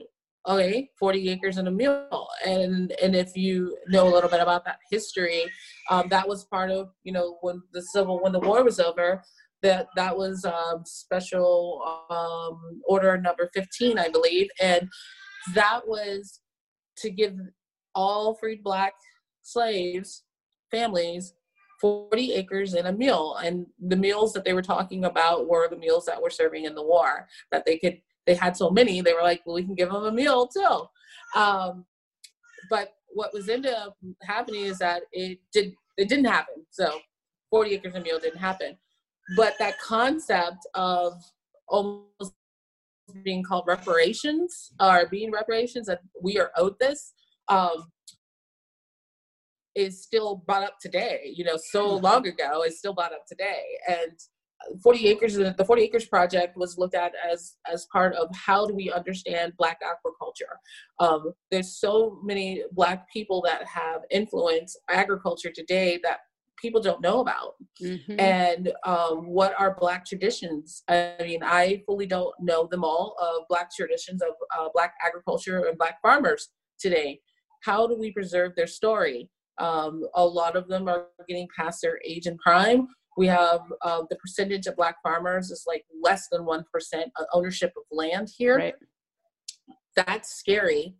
okay, 0.48 0.90
40 1.00 1.30
acres 1.30 1.58
and 1.58 1.68
a 1.68 1.72
mule. 1.72 2.28
And 2.46 2.92
and 3.02 3.16
if 3.16 3.36
you 3.36 3.78
know 3.88 4.08
a 4.08 4.14
little 4.14 4.30
bit 4.30 4.42
about 4.42 4.66
that 4.66 4.80
history, 4.92 5.46
um, 5.90 6.10
that 6.10 6.28
was 6.28 6.44
part 6.46 6.70
of, 6.70 6.90
you 7.04 7.14
know, 7.14 7.38
when 7.42 7.62
the 7.72 7.82
civil, 7.82 8.22
when 8.22 8.34
the 8.34 8.40
war 8.40 8.64
was 8.64 8.80
over, 8.80 9.24
that 9.64 9.88
that 9.96 10.16
was 10.16 10.46
um, 10.46 10.84
special 10.86 11.82
um, 12.10 12.82
order 12.86 13.18
number 13.18 13.50
15, 13.54 13.98
I 13.98 14.10
believe. 14.10 14.48
And 14.62 14.90
that 15.56 15.88
was 15.88 16.42
to 16.98 17.10
give 17.10 17.34
all 17.96 18.36
freed 18.36 18.62
black 18.62 18.94
slaves 19.48 20.24
families 20.72 21.34
40 21.80 22.34
acres 22.34 22.74
and 22.74 22.88
a 22.88 22.92
mule. 22.92 23.38
And 23.38 23.68
the 23.80 23.96
meals 23.96 24.34
that 24.34 24.44
they 24.44 24.54
were 24.54 24.62
talking 24.62 25.06
about 25.06 25.48
were 25.48 25.70
the 25.70 25.78
meals 25.78 26.06
that 26.06 26.22
were 26.22 26.30
serving 26.30 26.66
in 26.66 26.76
the 26.76 26.84
war 26.84 27.28
that 27.52 27.66
they 27.66 27.78
could 27.78 28.02
they 28.26 28.34
had 28.34 28.58
so 28.58 28.70
many 28.70 29.00
they 29.00 29.14
were 29.14 29.22
like 29.22 29.42
well 29.46 29.56
we 29.56 29.64
can 29.64 29.76
give 29.76 29.90
them 29.90 30.04
a 30.04 30.12
meal 30.12 30.48
too. 30.48 31.40
Um, 31.40 31.86
but 32.70 32.94
what 33.10 33.34
was 33.34 33.48
ended 33.48 33.74
up 33.74 33.98
happening 34.24 34.66
is 34.66 34.80
that 34.80 35.04
it 35.12 35.40
did 35.54 35.74
it 35.98 36.10
didn't 36.10 36.26
happen. 36.26 36.66
So 36.72 37.00
40 37.50 37.76
acres 37.76 37.94
and 37.96 38.04
a 38.04 38.06
meal 38.06 38.20
didn't 38.20 38.40
happen. 38.40 38.78
But 39.36 39.56
that 39.60 39.80
concept 39.80 40.68
of 40.74 41.14
almost 41.68 42.34
being 43.24 43.44
called 43.44 43.66
reparations 43.68 44.72
or 44.80 45.08
being 45.10 45.32
reparations 45.32 45.88
that 45.88 46.02
we 46.22 46.38
are 46.38 46.52
owed 46.58 46.78
this 46.80 47.14
um, 47.48 47.92
is 49.78 50.04
still 50.04 50.44
brought 50.48 50.64
up 50.64 50.78
today. 50.82 51.32
You 51.34 51.46
know, 51.46 51.58
so 51.58 51.92
mm-hmm. 51.92 52.04
long 52.04 52.28
ago 52.28 52.64
is 52.64 52.80
still 52.80 52.94
brought 52.94 53.14
up 53.14 53.26
today. 53.28 53.64
And 53.88 54.12
40 54.84 55.08
acres 55.08 55.36
the 55.36 55.66
40 55.66 55.82
acres 55.84 56.06
project 56.06 56.58
was 56.58 56.78
looked 56.78 56.96
at 56.96 57.14
as 57.32 57.56
as 57.72 57.86
part 57.92 58.16
of 58.16 58.28
how 58.36 58.66
do 58.66 58.74
we 58.74 58.92
understand 58.92 59.54
black 59.58 59.80
agriculture 59.84 60.60
um, 61.00 61.32
there's 61.52 61.80
so 61.80 62.20
many 62.24 62.64
black 62.72 63.08
people 63.12 63.42
that 63.42 63.66
have 63.66 64.02
influenced 64.12 64.80
agriculture 64.90 65.52
today 65.54 66.00
that 66.04 66.20
people 66.60 66.82
don't 66.82 67.02
know 67.02 67.20
about 67.20 67.54
mm-hmm. 67.82 68.20
and 68.20 68.72
um, 68.84 69.28
what 69.28 69.54
are 69.60 69.78
black 69.80 70.06
traditions 70.06 70.84
i 70.90 71.16
mean 71.22 71.44
i 71.44 71.82
fully 71.86 72.06
don't 72.06 72.34
know 72.40 72.68
them 72.68 72.84
all 72.84 73.16
of 73.22 73.48
black 73.48 73.70
traditions 73.74 74.22
of 74.22 74.30
uh, 74.58 74.68
black 74.74 74.96
agriculture 75.06 75.66
and 75.66 75.78
black 75.78 76.02
farmers 76.02 76.50
today 76.80 77.20
how 77.64 77.88
do 77.88 77.98
we 77.98 78.12
preserve 78.12 78.54
their 78.56 78.68
story 78.68 79.30
um, 79.60 80.04
a 80.16 80.26
lot 80.26 80.56
of 80.56 80.68
them 80.68 80.88
are 80.88 81.08
getting 81.28 81.48
past 81.58 81.82
their 81.82 82.00
age 82.06 82.26
and 82.26 82.38
prime. 82.40 82.88
We 83.18 83.28
have 83.28 83.62
uh, 83.82 84.04
the 84.10 84.16
percentage 84.18 84.68
of 84.68 84.76
Black 84.76 84.98
farmers 85.02 85.50
is 85.50 85.64
like 85.68 85.84
less 86.04 86.28
than 86.32 86.42
1% 86.42 86.64
ownership 87.34 87.74
of 87.76 87.84
land 87.92 88.30
here. 88.38 88.58
Right. 88.58 88.76
That's 89.96 90.36
scary. 90.36 90.96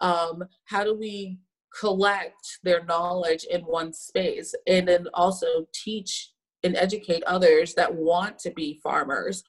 Um, 0.00 0.44
how 0.64 0.84
do 0.84 0.96
we 0.96 1.38
collect 1.78 2.58
their 2.62 2.84
knowledge 2.84 3.44
in 3.44 3.60
one 3.62 3.92
space 3.92 4.54
and 4.66 4.88
then 4.88 5.06
also 5.12 5.46
teach 5.74 6.32
and 6.64 6.74
educate 6.74 7.22
others 7.24 7.74
that 7.74 7.94
want 7.94 8.38
to 8.38 8.50
be 8.52 8.80
farmers 8.82 9.42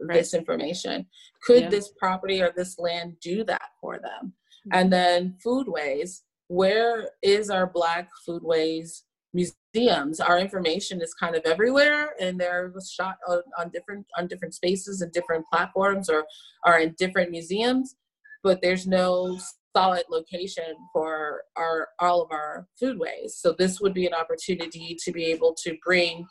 right. 0.00 0.18
this 0.18 0.34
information? 0.34 1.06
Could 1.46 1.62
yeah. 1.62 1.68
this 1.70 1.92
property 1.98 2.42
or 2.42 2.52
this 2.54 2.78
land 2.78 3.16
do 3.22 3.44
that 3.44 3.70
for 3.80 3.94
them? 3.94 4.34
Mm-hmm. 4.66 4.70
And 4.74 4.92
then 4.92 5.36
foodways 5.44 6.20
where 6.52 7.08
is 7.22 7.48
our 7.48 7.66
Black 7.66 8.10
Foodways 8.28 9.02
museums? 9.32 10.20
Our 10.20 10.38
information 10.38 11.00
is 11.00 11.14
kind 11.14 11.34
of 11.34 11.42
everywhere, 11.46 12.10
and 12.20 12.38
they're 12.38 12.70
shot 12.86 13.16
on, 13.26 13.40
on 13.58 13.70
different 13.70 14.04
on 14.18 14.26
different 14.26 14.54
spaces 14.54 15.00
and 15.00 15.10
different 15.12 15.46
platforms, 15.50 16.10
or 16.10 16.26
are 16.64 16.78
in 16.78 16.94
different 16.98 17.30
museums. 17.30 17.96
But 18.42 18.60
there's 18.60 18.86
no 18.86 19.38
solid 19.74 20.04
location 20.10 20.74
for 20.92 21.44
our 21.56 21.88
all 21.98 22.20
of 22.20 22.30
our 22.30 22.66
foodways. 22.80 23.30
So 23.30 23.54
this 23.58 23.80
would 23.80 23.94
be 23.94 24.06
an 24.06 24.12
opportunity 24.12 24.94
to 25.02 25.10
be 25.10 25.24
able 25.26 25.54
to 25.64 25.74
bring 25.82 26.26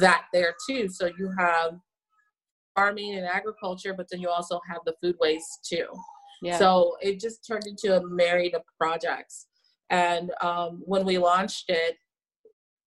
that 0.00 0.24
there 0.32 0.54
too. 0.68 0.88
So 0.88 1.10
you 1.16 1.32
have 1.38 1.78
farming 2.74 3.14
and 3.14 3.26
agriculture, 3.26 3.94
but 3.96 4.08
then 4.10 4.20
you 4.20 4.30
also 4.30 4.60
have 4.68 4.80
the 4.84 4.94
foodways 5.00 5.42
too. 5.64 5.86
Yeah. 6.44 6.58
So 6.58 6.96
it 7.00 7.20
just 7.20 7.46
turned 7.46 7.66
into 7.66 7.96
a 7.96 8.06
myriad 8.06 8.54
of 8.54 8.62
projects. 8.78 9.46
And 9.90 10.30
um, 10.40 10.82
when 10.84 11.04
we 11.04 11.18
launched 11.18 11.66
it, 11.68 11.96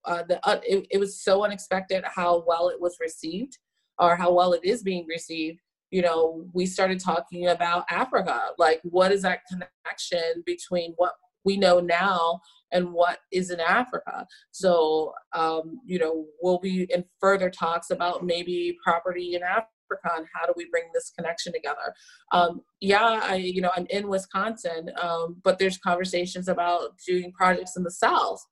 uh, 0.05 0.23
the, 0.23 0.39
uh, 0.47 0.59
it, 0.63 0.87
it 0.91 0.99
was 0.99 1.21
so 1.21 1.43
unexpected 1.43 2.03
how 2.05 2.43
well 2.47 2.69
it 2.69 2.79
was 2.79 2.97
received 3.01 3.57
or 3.99 4.15
how 4.15 4.31
well 4.31 4.53
it 4.53 4.63
is 4.63 4.83
being 4.83 5.05
received 5.07 5.59
you 5.91 6.01
know, 6.01 6.45
we 6.53 6.65
started 6.65 6.99
talking 6.99 7.47
about 7.47 7.85
Africa. 7.89 8.49
Like, 8.57 8.81
what 8.83 9.11
is 9.11 9.21
that 9.21 9.41
connection 9.49 10.43
between 10.45 10.93
what 10.97 11.13
we 11.45 11.57
know 11.57 11.79
now 11.79 12.41
and 12.71 12.91
what 12.91 13.19
is 13.31 13.51
in 13.51 13.59
Africa? 13.59 14.27
So, 14.51 15.13
um, 15.33 15.79
you 15.85 15.99
know, 15.99 16.25
we'll 16.41 16.59
be 16.59 16.87
in 16.93 17.05
further 17.19 17.49
talks 17.49 17.89
about 17.89 18.25
maybe 18.25 18.77
property 18.83 19.35
in 19.35 19.43
Africa 19.43 19.69
And 19.89 20.26
how 20.34 20.45
do 20.45 20.54
we 20.56 20.67
bring 20.69 20.86
this 20.93 21.12
connection 21.17 21.54
together? 21.54 21.93
Um, 22.32 22.62
yeah, 22.80 23.19
I 23.23 23.36
you 23.36 23.62
know 23.62 23.71
I'm 23.76 23.88
in 23.89 24.08
Wisconsin, 24.08 24.91
um, 25.02 25.38
but 25.43 25.60
there's 25.60 25.78
conversations 25.78 26.47
about 26.47 26.97
doing 27.06 27.32
projects 27.32 27.76
in 27.78 27.84
the 27.84 27.91
South 27.91 28.43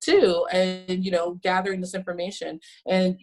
too, 0.00 0.46
and 0.52 1.04
you 1.04 1.10
know 1.10 1.38
gathering 1.42 1.80
this 1.80 1.94
information. 1.94 2.60
And 2.86 3.18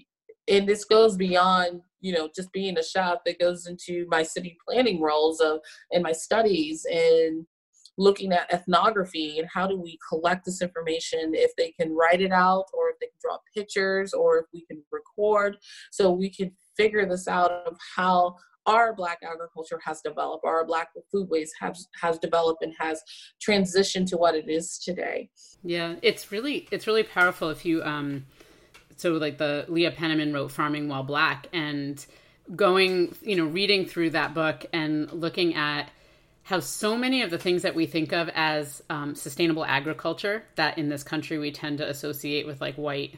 and 0.47 0.67
this 0.67 0.85
goes 0.85 1.17
beyond 1.17 1.81
you 2.01 2.13
know 2.13 2.29
just 2.35 2.51
being 2.51 2.77
a 2.77 2.83
chef. 2.83 3.19
It 3.25 3.39
goes 3.39 3.67
into 3.67 4.05
my 4.09 4.23
city 4.23 4.57
planning 4.67 5.01
roles 5.01 5.39
of 5.39 5.59
in 5.91 6.01
my 6.01 6.11
studies 6.11 6.85
and 6.91 7.45
looking 7.97 8.31
at 8.31 8.51
ethnography 8.53 9.39
and 9.39 9.47
how 9.51 9.67
do 9.67 9.79
we 9.79 9.97
collect 10.07 10.45
this 10.45 10.61
information 10.61 11.31
if 11.33 11.51
they 11.57 11.71
can 11.71 11.95
write 11.95 12.21
it 12.21 12.31
out 12.31 12.65
or 12.73 12.89
if 12.89 12.99
they 12.99 13.07
can 13.07 13.17
draw 13.21 13.37
pictures 13.55 14.13
or 14.13 14.37
if 14.37 14.45
we 14.53 14.63
can 14.65 14.83
record. 14.91 15.57
So 15.91 16.11
we 16.11 16.29
can 16.29 16.51
figure 16.77 17.05
this 17.05 17.27
out 17.27 17.51
of 17.51 17.77
how 17.95 18.35
our 18.65 18.93
black 18.93 19.19
agriculture 19.23 19.79
has 19.83 20.01
developed 20.01 20.45
our 20.45 20.65
black 20.65 20.89
foodways 21.13 21.49
has 21.59 21.87
has 21.99 22.19
developed 22.19 22.61
and 22.63 22.73
has 22.77 23.01
transitioned 23.45 24.07
to 24.07 24.17
what 24.17 24.35
it 24.35 24.49
is 24.49 24.77
today. 24.77 25.29
Yeah 25.63 25.95
it's 26.01 26.31
really 26.31 26.67
it's 26.71 26.85
really 26.85 27.03
powerful 27.03 27.49
if 27.49 27.65
you 27.65 27.81
um 27.83 28.25
so 28.97 29.13
like 29.13 29.37
the 29.37 29.65
leah 29.67 29.91
penniman 29.91 30.33
wrote 30.33 30.51
farming 30.51 30.87
while 30.87 31.03
black 31.03 31.47
and 31.53 32.05
going 32.55 33.15
you 33.21 33.35
know 33.35 33.45
reading 33.45 33.85
through 33.85 34.11
that 34.11 34.33
book 34.33 34.65
and 34.73 35.11
looking 35.11 35.55
at 35.55 35.89
how 36.43 36.61
so 36.61 36.95
many 36.95 37.23
of 37.23 37.29
the 37.29 37.37
things 37.37 37.63
that 37.63 37.75
we 37.75 37.85
think 37.85 38.13
of 38.13 38.29
as 38.33 38.81
um, 38.89 39.15
sustainable 39.15 39.65
agriculture 39.65 40.43
that 40.55 40.77
in 40.77 40.87
this 40.87 41.03
country 41.03 41.37
we 41.37 41.51
tend 41.51 41.77
to 41.77 41.89
associate 41.89 42.47
with 42.47 42.61
like 42.61 42.75
white 42.75 43.15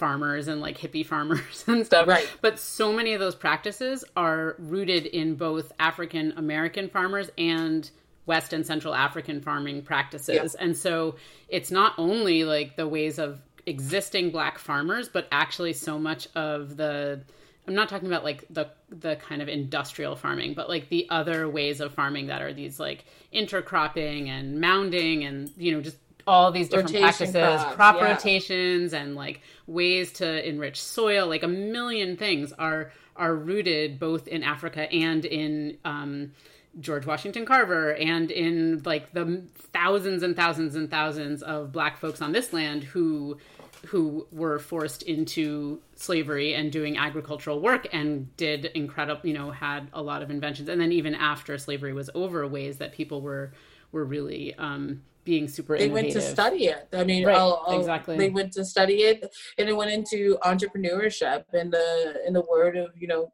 farmers 0.00 0.48
and 0.48 0.60
like 0.60 0.78
hippie 0.78 1.06
farmers 1.06 1.64
and 1.68 1.86
stuff. 1.86 2.08
Right. 2.08 2.28
But 2.40 2.58
so 2.58 2.92
many 2.92 3.12
of 3.12 3.20
those 3.20 3.36
practices 3.36 4.04
are 4.16 4.56
rooted 4.58 5.06
in 5.06 5.36
both 5.36 5.70
African 5.78 6.32
American 6.36 6.88
farmers 6.88 7.30
and 7.38 7.88
West 8.26 8.52
and 8.52 8.66
Central 8.66 8.94
African 8.94 9.40
farming 9.40 9.82
practices. 9.82 10.54
And 10.54 10.76
so 10.76 11.16
it's 11.48 11.70
not 11.70 11.94
only 11.98 12.44
like 12.44 12.76
the 12.76 12.88
ways 12.88 13.18
of 13.18 13.40
existing 13.66 14.30
black 14.30 14.58
farmers, 14.58 15.08
but 15.08 15.28
actually 15.30 15.74
so 15.74 15.98
much 15.98 16.28
of 16.34 16.76
the 16.76 17.20
I'm 17.68 17.74
not 17.74 17.88
talking 17.88 18.08
about 18.08 18.24
like 18.24 18.44
the 18.50 18.70
the 18.88 19.16
kind 19.16 19.42
of 19.42 19.48
industrial 19.48 20.16
farming, 20.16 20.54
but 20.54 20.68
like 20.68 20.88
the 20.88 21.06
other 21.10 21.48
ways 21.48 21.80
of 21.80 21.94
farming 21.94 22.26
that 22.28 22.42
are 22.42 22.52
these 22.52 22.80
like 22.80 23.04
intercropping 23.32 24.28
and 24.28 24.62
mounding 24.62 25.26
and 25.26 25.50
you 25.56 25.72
know 25.72 25.80
just 25.80 25.98
all 26.26 26.52
these 26.52 26.68
different 26.68 26.92
Rotation 26.92 27.32
practices, 27.32 27.62
crops, 27.62 27.74
crop 27.74 27.96
yeah. 27.96 28.12
rotations, 28.12 28.92
and 28.92 29.14
like 29.14 29.40
ways 29.66 30.12
to 30.14 30.48
enrich 30.48 30.80
soil. 30.80 31.26
Like 31.26 31.42
a 31.42 31.48
million 31.48 32.16
things 32.16 32.52
are 32.52 32.92
are 33.16 33.34
rooted 33.34 33.98
both 33.98 34.28
in 34.28 34.42
Africa 34.42 34.90
and 34.90 35.24
in 35.24 35.78
um, 35.84 36.32
George 36.78 37.06
Washington 37.06 37.44
Carver 37.44 37.94
and 37.94 38.30
in 38.30 38.82
like 38.84 39.12
the 39.12 39.42
thousands 39.72 40.22
and 40.22 40.36
thousands 40.36 40.74
and 40.74 40.90
thousands 40.90 41.42
of 41.42 41.72
black 41.72 41.98
folks 41.98 42.22
on 42.22 42.32
this 42.32 42.52
land 42.52 42.84
who 42.84 43.38
who 43.86 44.26
were 44.30 44.58
forced 44.58 45.02
into 45.02 45.80
slavery 45.96 46.54
and 46.54 46.70
doing 46.70 46.98
agricultural 46.98 47.60
work 47.60 47.88
and 47.92 48.34
did 48.36 48.66
incredible, 48.66 49.26
you 49.26 49.32
know, 49.32 49.50
had 49.50 49.88
a 49.92 50.02
lot 50.02 50.22
of 50.22 50.30
inventions. 50.30 50.68
And 50.68 50.80
then 50.80 50.92
even 50.92 51.14
after 51.14 51.56
slavery 51.56 51.92
was 51.94 52.10
over, 52.14 52.46
ways 52.46 52.78
that 52.78 52.92
people 52.92 53.20
were 53.22 53.52
were 53.92 54.04
really 54.04 54.54
um, 54.54 55.02
being 55.24 55.48
super 55.48 55.76
they 55.76 55.86
innovative. 55.86 56.14
went 56.14 56.26
to 56.26 56.30
study 56.30 56.66
it. 56.66 56.88
I 56.92 57.04
mean 57.04 57.26
right, 57.26 57.36
I'll, 57.36 57.64
I'll, 57.66 57.78
exactly. 57.78 58.16
they 58.16 58.30
went 58.30 58.52
to 58.52 58.64
study 58.64 59.02
it 59.02 59.28
and 59.58 59.68
it 59.68 59.76
went 59.76 59.90
into 59.90 60.38
entrepreneurship 60.44 61.44
and 61.52 61.72
the 61.72 62.20
in 62.26 62.32
the 62.32 62.42
word 62.42 62.76
of 62.76 62.90
you 62.96 63.08
know 63.08 63.32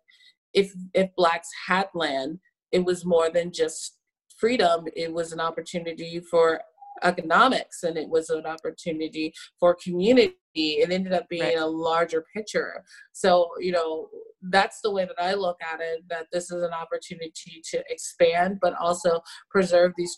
if 0.53 0.73
if 0.95 1.15
blacks 1.17 1.49
had 1.67 1.89
land 1.95 2.39
it 2.73 2.85
was 2.85 3.05
more 3.05 3.31
than 3.31 3.53
just 3.53 3.97
freedom. 4.39 4.87
It 4.95 5.13
was 5.13 5.33
an 5.33 5.41
opportunity 5.41 6.21
for 6.21 6.61
economics 7.03 7.83
and 7.83 7.97
it 7.97 8.09
was 8.09 8.31
an 8.31 8.47
opportunity 8.47 9.33
for 9.61 9.77
community. 9.83 10.35
It 10.55 10.91
ended 10.91 11.13
up 11.13 11.29
being 11.29 11.43
right. 11.43 11.59
a 11.59 11.67
larger 11.67 12.25
picture. 12.35 12.83
So 13.13 13.49
you 13.61 13.73
know 13.73 14.09
that's 14.51 14.81
the 14.81 14.91
way 14.91 15.05
that 15.05 15.21
i 15.21 15.35
look 15.35 15.57
at 15.63 15.81
it 15.81 16.03
that 16.09 16.27
this 16.33 16.51
is 16.51 16.63
an 16.63 16.73
opportunity 16.73 17.63
to 17.65 17.83
expand 17.89 18.59
but 18.61 18.75
also 18.81 19.21
preserve 19.51 19.93
these 19.97 20.17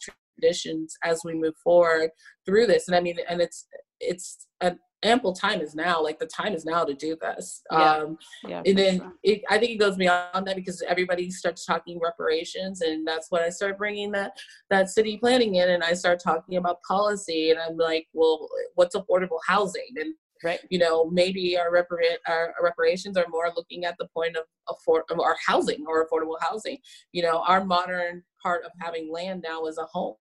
as 1.03 1.23
we 1.25 1.35
move 1.35 1.55
forward 1.63 2.11
through 2.47 2.67
this. 2.67 2.89
And 2.89 2.97
i 2.97 3.01
mean 3.01 3.17
and 3.29 3.41
it's 3.41 3.67
it's 4.01 4.47
an 4.61 4.79
ample 5.05 5.33
time 5.33 5.61
is 5.61 5.77
now 5.77 6.03
like 6.03 6.19
the 6.19 6.27
time 6.27 6.55
is 6.55 6.65
now 6.65 6.85
to 6.85 6.95
do 6.95 7.17
this. 7.21 7.63
Yeah. 7.71 7.79
um 7.79 8.19
yeah, 8.47 8.63
and 8.67 8.77
then 8.77 8.99
sure. 8.99 9.13
it, 9.23 9.43
i 9.49 9.59
think 9.59 9.73
it 9.73 9.77
goes 9.77 9.97
beyond 9.97 10.47
that 10.47 10.57
because 10.57 10.83
everybody 10.89 11.31
starts 11.31 11.65
talking 11.65 12.01
reparations 12.03 12.81
and 12.81 13.07
that's 13.07 13.31
when 13.31 13.43
i 13.43 13.49
start 13.49 13.79
bringing 13.79 14.11
that 14.13 14.33
that 14.71 14.89
city 14.89 15.17
planning 15.17 15.57
in 15.57 15.71
and 15.71 15.85
i 15.85 15.93
start 15.93 16.21
talking 16.21 16.57
about 16.57 16.83
policy 16.83 17.51
and 17.51 17.61
i'm 17.61 17.77
like 17.77 18.07
well 18.13 18.49
what's 18.75 18.97
affordable 18.97 19.39
housing? 19.47 19.89
And 19.97 20.15
right. 20.43 20.61
you 20.71 20.79
know 20.79 21.09
maybe 21.11 21.59
our, 21.59 21.71
repar- 21.71 22.19
our 22.27 22.55
reparations 22.63 23.17
are 23.17 23.27
more 23.29 23.51
looking 23.55 23.85
at 23.85 23.97
the 23.99 24.09
point 24.15 24.37
of 24.37 24.45
afford 24.69 25.05
of 25.11 25.21
our 25.21 25.37
housing 25.47 25.85
or 25.87 26.07
affordable 26.07 26.37
housing. 26.41 26.79
You 27.13 27.23
know 27.23 27.45
our 27.47 27.65
modern 27.65 28.23
part 28.43 28.65
of 28.65 28.73
having 28.81 29.13
land 29.13 29.45
now 29.47 29.67
is 29.67 29.79
a 29.79 29.85
home 29.85 30.15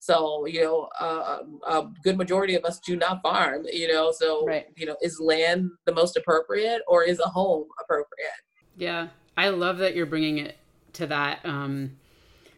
so, 0.00 0.46
you 0.46 0.62
know, 0.62 0.88
uh, 0.98 1.40
a 1.68 1.86
good 2.02 2.16
majority 2.16 2.54
of 2.54 2.64
us 2.64 2.80
do 2.80 2.96
not 2.96 3.20
farm, 3.20 3.66
you 3.70 3.86
know, 3.86 4.10
so, 4.12 4.46
right. 4.46 4.66
you 4.74 4.86
know, 4.86 4.96
is 5.02 5.20
land 5.20 5.70
the 5.84 5.94
most 5.94 6.16
appropriate 6.16 6.80
or 6.88 7.04
is 7.04 7.20
a 7.20 7.28
home 7.28 7.66
appropriate? 7.78 8.30
Yeah. 8.76 9.08
I 9.36 9.50
love 9.50 9.76
that 9.78 9.94
you're 9.94 10.06
bringing 10.06 10.38
it 10.38 10.56
to 10.94 11.06
that. 11.08 11.44
Um, 11.44 11.98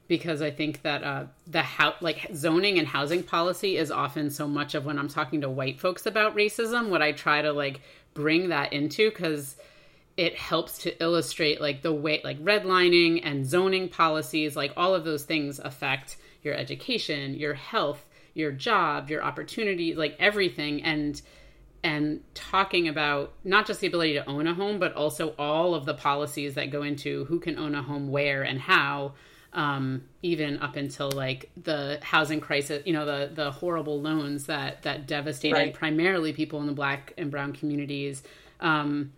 because 0.06 0.42
I 0.42 0.50
think 0.50 0.82
that 0.82 1.02
uh, 1.02 1.24
the 1.46 1.62
how 1.62 1.94
like 2.00 2.28
zoning 2.34 2.78
and 2.78 2.86
housing 2.86 3.22
policy 3.22 3.76
is 3.76 3.90
often 3.90 4.30
so 4.30 4.46
much 4.46 4.74
of 4.74 4.84
when 4.84 4.98
I'm 4.98 5.08
talking 5.08 5.40
to 5.40 5.48
white 5.48 5.80
folks 5.80 6.06
about 6.06 6.36
racism. 6.36 6.90
What 6.90 7.02
I 7.02 7.12
try 7.12 7.40
to 7.40 7.52
like 7.52 7.80
bring 8.12 8.50
that 8.50 8.72
into 8.72 9.10
because 9.10 9.56
it 10.16 10.36
helps 10.36 10.78
to 10.78 11.02
illustrate 11.02 11.60
like 11.60 11.82
the 11.82 11.92
way 11.94 12.20
like 12.22 12.38
redlining 12.40 13.22
and 13.24 13.46
zoning 13.46 13.88
policies, 13.88 14.54
like 14.54 14.72
all 14.76 14.94
of 14.94 15.04
those 15.04 15.24
things 15.24 15.58
affect 15.58 16.18
your 16.42 16.54
education, 16.54 17.34
your 17.34 17.54
health, 17.54 18.04
your 18.34 18.52
job, 18.52 19.10
your 19.10 19.22
opportunity, 19.22 19.94
like 19.94 20.16
everything 20.18 20.82
and 20.82 21.20
and 21.84 22.22
talking 22.34 22.86
about 22.86 23.32
not 23.42 23.66
just 23.66 23.80
the 23.80 23.88
ability 23.88 24.12
to 24.12 24.24
own 24.28 24.46
a 24.46 24.54
home 24.54 24.78
but 24.78 24.94
also 24.94 25.34
all 25.36 25.74
of 25.74 25.84
the 25.84 25.94
policies 25.94 26.54
that 26.54 26.70
go 26.70 26.84
into 26.84 27.24
who 27.24 27.40
can 27.40 27.58
own 27.58 27.74
a 27.74 27.82
home 27.82 28.08
where 28.08 28.42
and 28.42 28.60
how 28.60 29.12
um, 29.52 30.04
even 30.22 30.58
up 30.58 30.76
until 30.76 31.10
like 31.10 31.50
the 31.62 31.98
housing 32.02 32.40
crisis, 32.40 32.82
you 32.86 32.92
know, 32.92 33.04
the 33.04 33.30
the 33.34 33.50
horrible 33.50 34.00
loans 34.00 34.46
that 34.46 34.82
that 34.82 35.06
devastated 35.06 35.54
right. 35.54 35.74
primarily 35.74 36.32
people 36.32 36.60
in 36.60 36.66
the 36.66 36.72
black 36.72 37.12
and 37.18 37.30
brown 37.30 37.52
communities. 37.52 38.22
Um, 38.60 39.12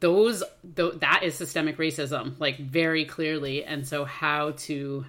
those 0.00 0.42
th- 0.76 0.94
that 1.00 1.22
is 1.22 1.34
systemic 1.34 1.78
racism, 1.78 2.38
like 2.38 2.58
very 2.58 3.04
clearly, 3.04 3.64
and 3.64 3.86
so 3.86 4.04
how 4.04 4.52
to 4.52 5.04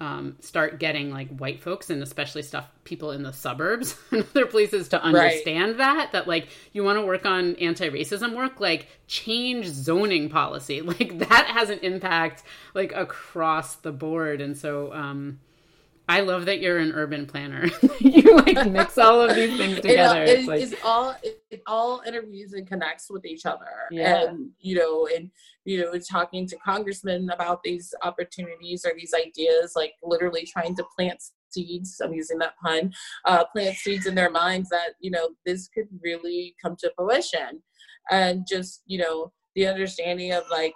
um, 0.00 0.36
start 0.40 0.80
getting 0.80 1.10
like 1.10 1.28
white 1.38 1.62
folks 1.62 1.88
and 1.88 2.02
especially 2.02 2.42
stuff 2.42 2.68
people 2.82 3.12
in 3.12 3.22
the 3.22 3.32
suburbs 3.32 3.96
and 4.10 4.26
other 4.30 4.46
places 4.46 4.88
to 4.88 5.02
understand 5.02 5.70
right. 5.70 5.78
that 5.78 6.12
that 6.12 6.28
like 6.28 6.48
you 6.72 6.82
want 6.82 6.98
to 6.98 7.06
work 7.06 7.24
on 7.24 7.54
anti-racism 7.56 8.36
work 8.36 8.60
like 8.60 8.88
change 9.06 9.66
zoning 9.66 10.28
policy 10.28 10.80
like 10.82 11.18
that 11.18 11.46
has 11.46 11.70
an 11.70 11.78
impact 11.80 12.42
like 12.74 12.92
across 12.92 13.76
the 13.76 13.92
board 13.92 14.40
and 14.40 14.56
so 14.56 14.92
um 14.92 15.38
I 16.08 16.20
love 16.20 16.44
that 16.46 16.60
you're 16.60 16.78
an 16.78 16.92
urban 16.92 17.26
planner. 17.26 17.66
you 18.00 18.36
like 18.36 18.70
mix 18.70 18.98
all 18.98 19.22
of 19.22 19.34
these 19.34 19.56
things 19.56 19.76
together. 19.76 20.22
It, 20.22 20.40
it's, 20.40 20.48
like... 20.48 20.60
it's, 20.60 20.74
all 20.84 21.16
it, 21.22 21.42
it, 21.50 21.62
all 21.66 22.02
interviews 22.06 22.52
and 22.52 22.66
connects 22.66 23.10
with 23.10 23.24
each 23.24 23.46
other. 23.46 23.66
Yeah. 23.90 24.24
And 24.24 24.50
you 24.60 24.76
know, 24.76 25.08
and 25.14 25.30
you 25.64 25.80
know, 25.80 25.98
talking 25.98 26.46
to 26.48 26.56
congressmen 26.56 27.30
about 27.30 27.62
these 27.62 27.94
opportunities 28.02 28.84
or 28.84 28.92
these 28.96 29.14
ideas, 29.14 29.72
like 29.74 29.94
literally 30.02 30.44
trying 30.44 30.76
to 30.76 30.84
plant 30.94 31.22
seeds. 31.50 32.00
I'm 32.04 32.12
using 32.12 32.38
that 32.38 32.56
pun. 32.62 32.92
Uh, 33.24 33.44
plant 33.46 33.76
seeds 33.76 34.06
in 34.06 34.14
their 34.14 34.30
minds 34.30 34.68
that 34.70 34.94
you 35.00 35.10
know 35.10 35.30
this 35.46 35.68
could 35.68 35.88
really 36.02 36.54
come 36.62 36.76
to 36.80 36.92
fruition, 36.96 37.62
and 38.10 38.46
just 38.46 38.82
you 38.86 38.98
know 38.98 39.32
the 39.54 39.66
understanding 39.66 40.32
of 40.32 40.44
like 40.50 40.74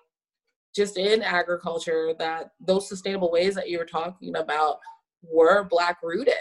just 0.75 0.97
in 0.97 1.23
agriculture 1.23 2.15
that 2.19 2.53
those 2.61 2.89
sustainable 2.89 3.31
ways 3.31 3.55
that 3.55 3.69
you 3.69 3.79
were 3.79 3.85
talking 3.85 4.37
about 4.37 4.79
we're 5.23 5.65
black 5.65 5.99
rooted. 6.03 6.35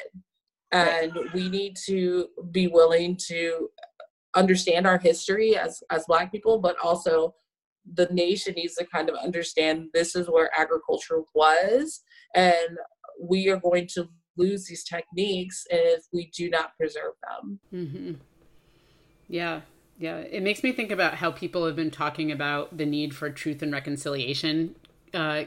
And 0.72 1.14
we 1.34 1.50
need 1.50 1.78
to 1.86 2.28
be 2.52 2.68
willing 2.68 3.18
to 3.28 3.70
understand 4.36 4.86
our 4.86 4.98
history 4.98 5.58
as 5.58 5.82
as 5.90 6.06
black 6.06 6.32
people 6.32 6.60
but 6.60 6.76
also 6.84 7.34
the 7.94 8.08
nation 8.12 8.54
needs 8.56 8.76
to 8.76 8.86
kind 8.86 9.10
of 9.10 9.16
understand 9.16 9.88
this 9.94 10.16
is 10.16 10.30
where 10.30 10.50
agriculture 10.58 11.22
was. 11.34 12.02
And 12.36 12.78
we 13.22 13.50
are 13.50 13.58
going 13.58 13.88
to 13.94 14.10
lose 14.36 14.66
these 14.66 14.84
techniques 14.84 15.66
if 15.70 16.04
we 16.14 16.30
do 16.36 16.50
not 16.50 16.76
preserve 16.78 17.14
them. 17.24 17.60
Mm-hmm. 17.74 18.14
yeah. 19.28 19.62
Yeah. 20.00 20.18
It 20.18 20.44
makes 20.44 20.62
me 20.62 20.74
think 20.74 20.92
about 20.92 21.16
how 21.16 21.32
people 21.32 21.66
have 21.66 21.76
been 21.76 21.90
talking 21.90 22.32
about 22.32 22.78
the 22.78 22.86
need 22.86 23.16
for 23.16 23.32
truth 23.32 23.64
and 23.64 23.74
reconciliation 23.74 24.76
uh, 25.12 25.46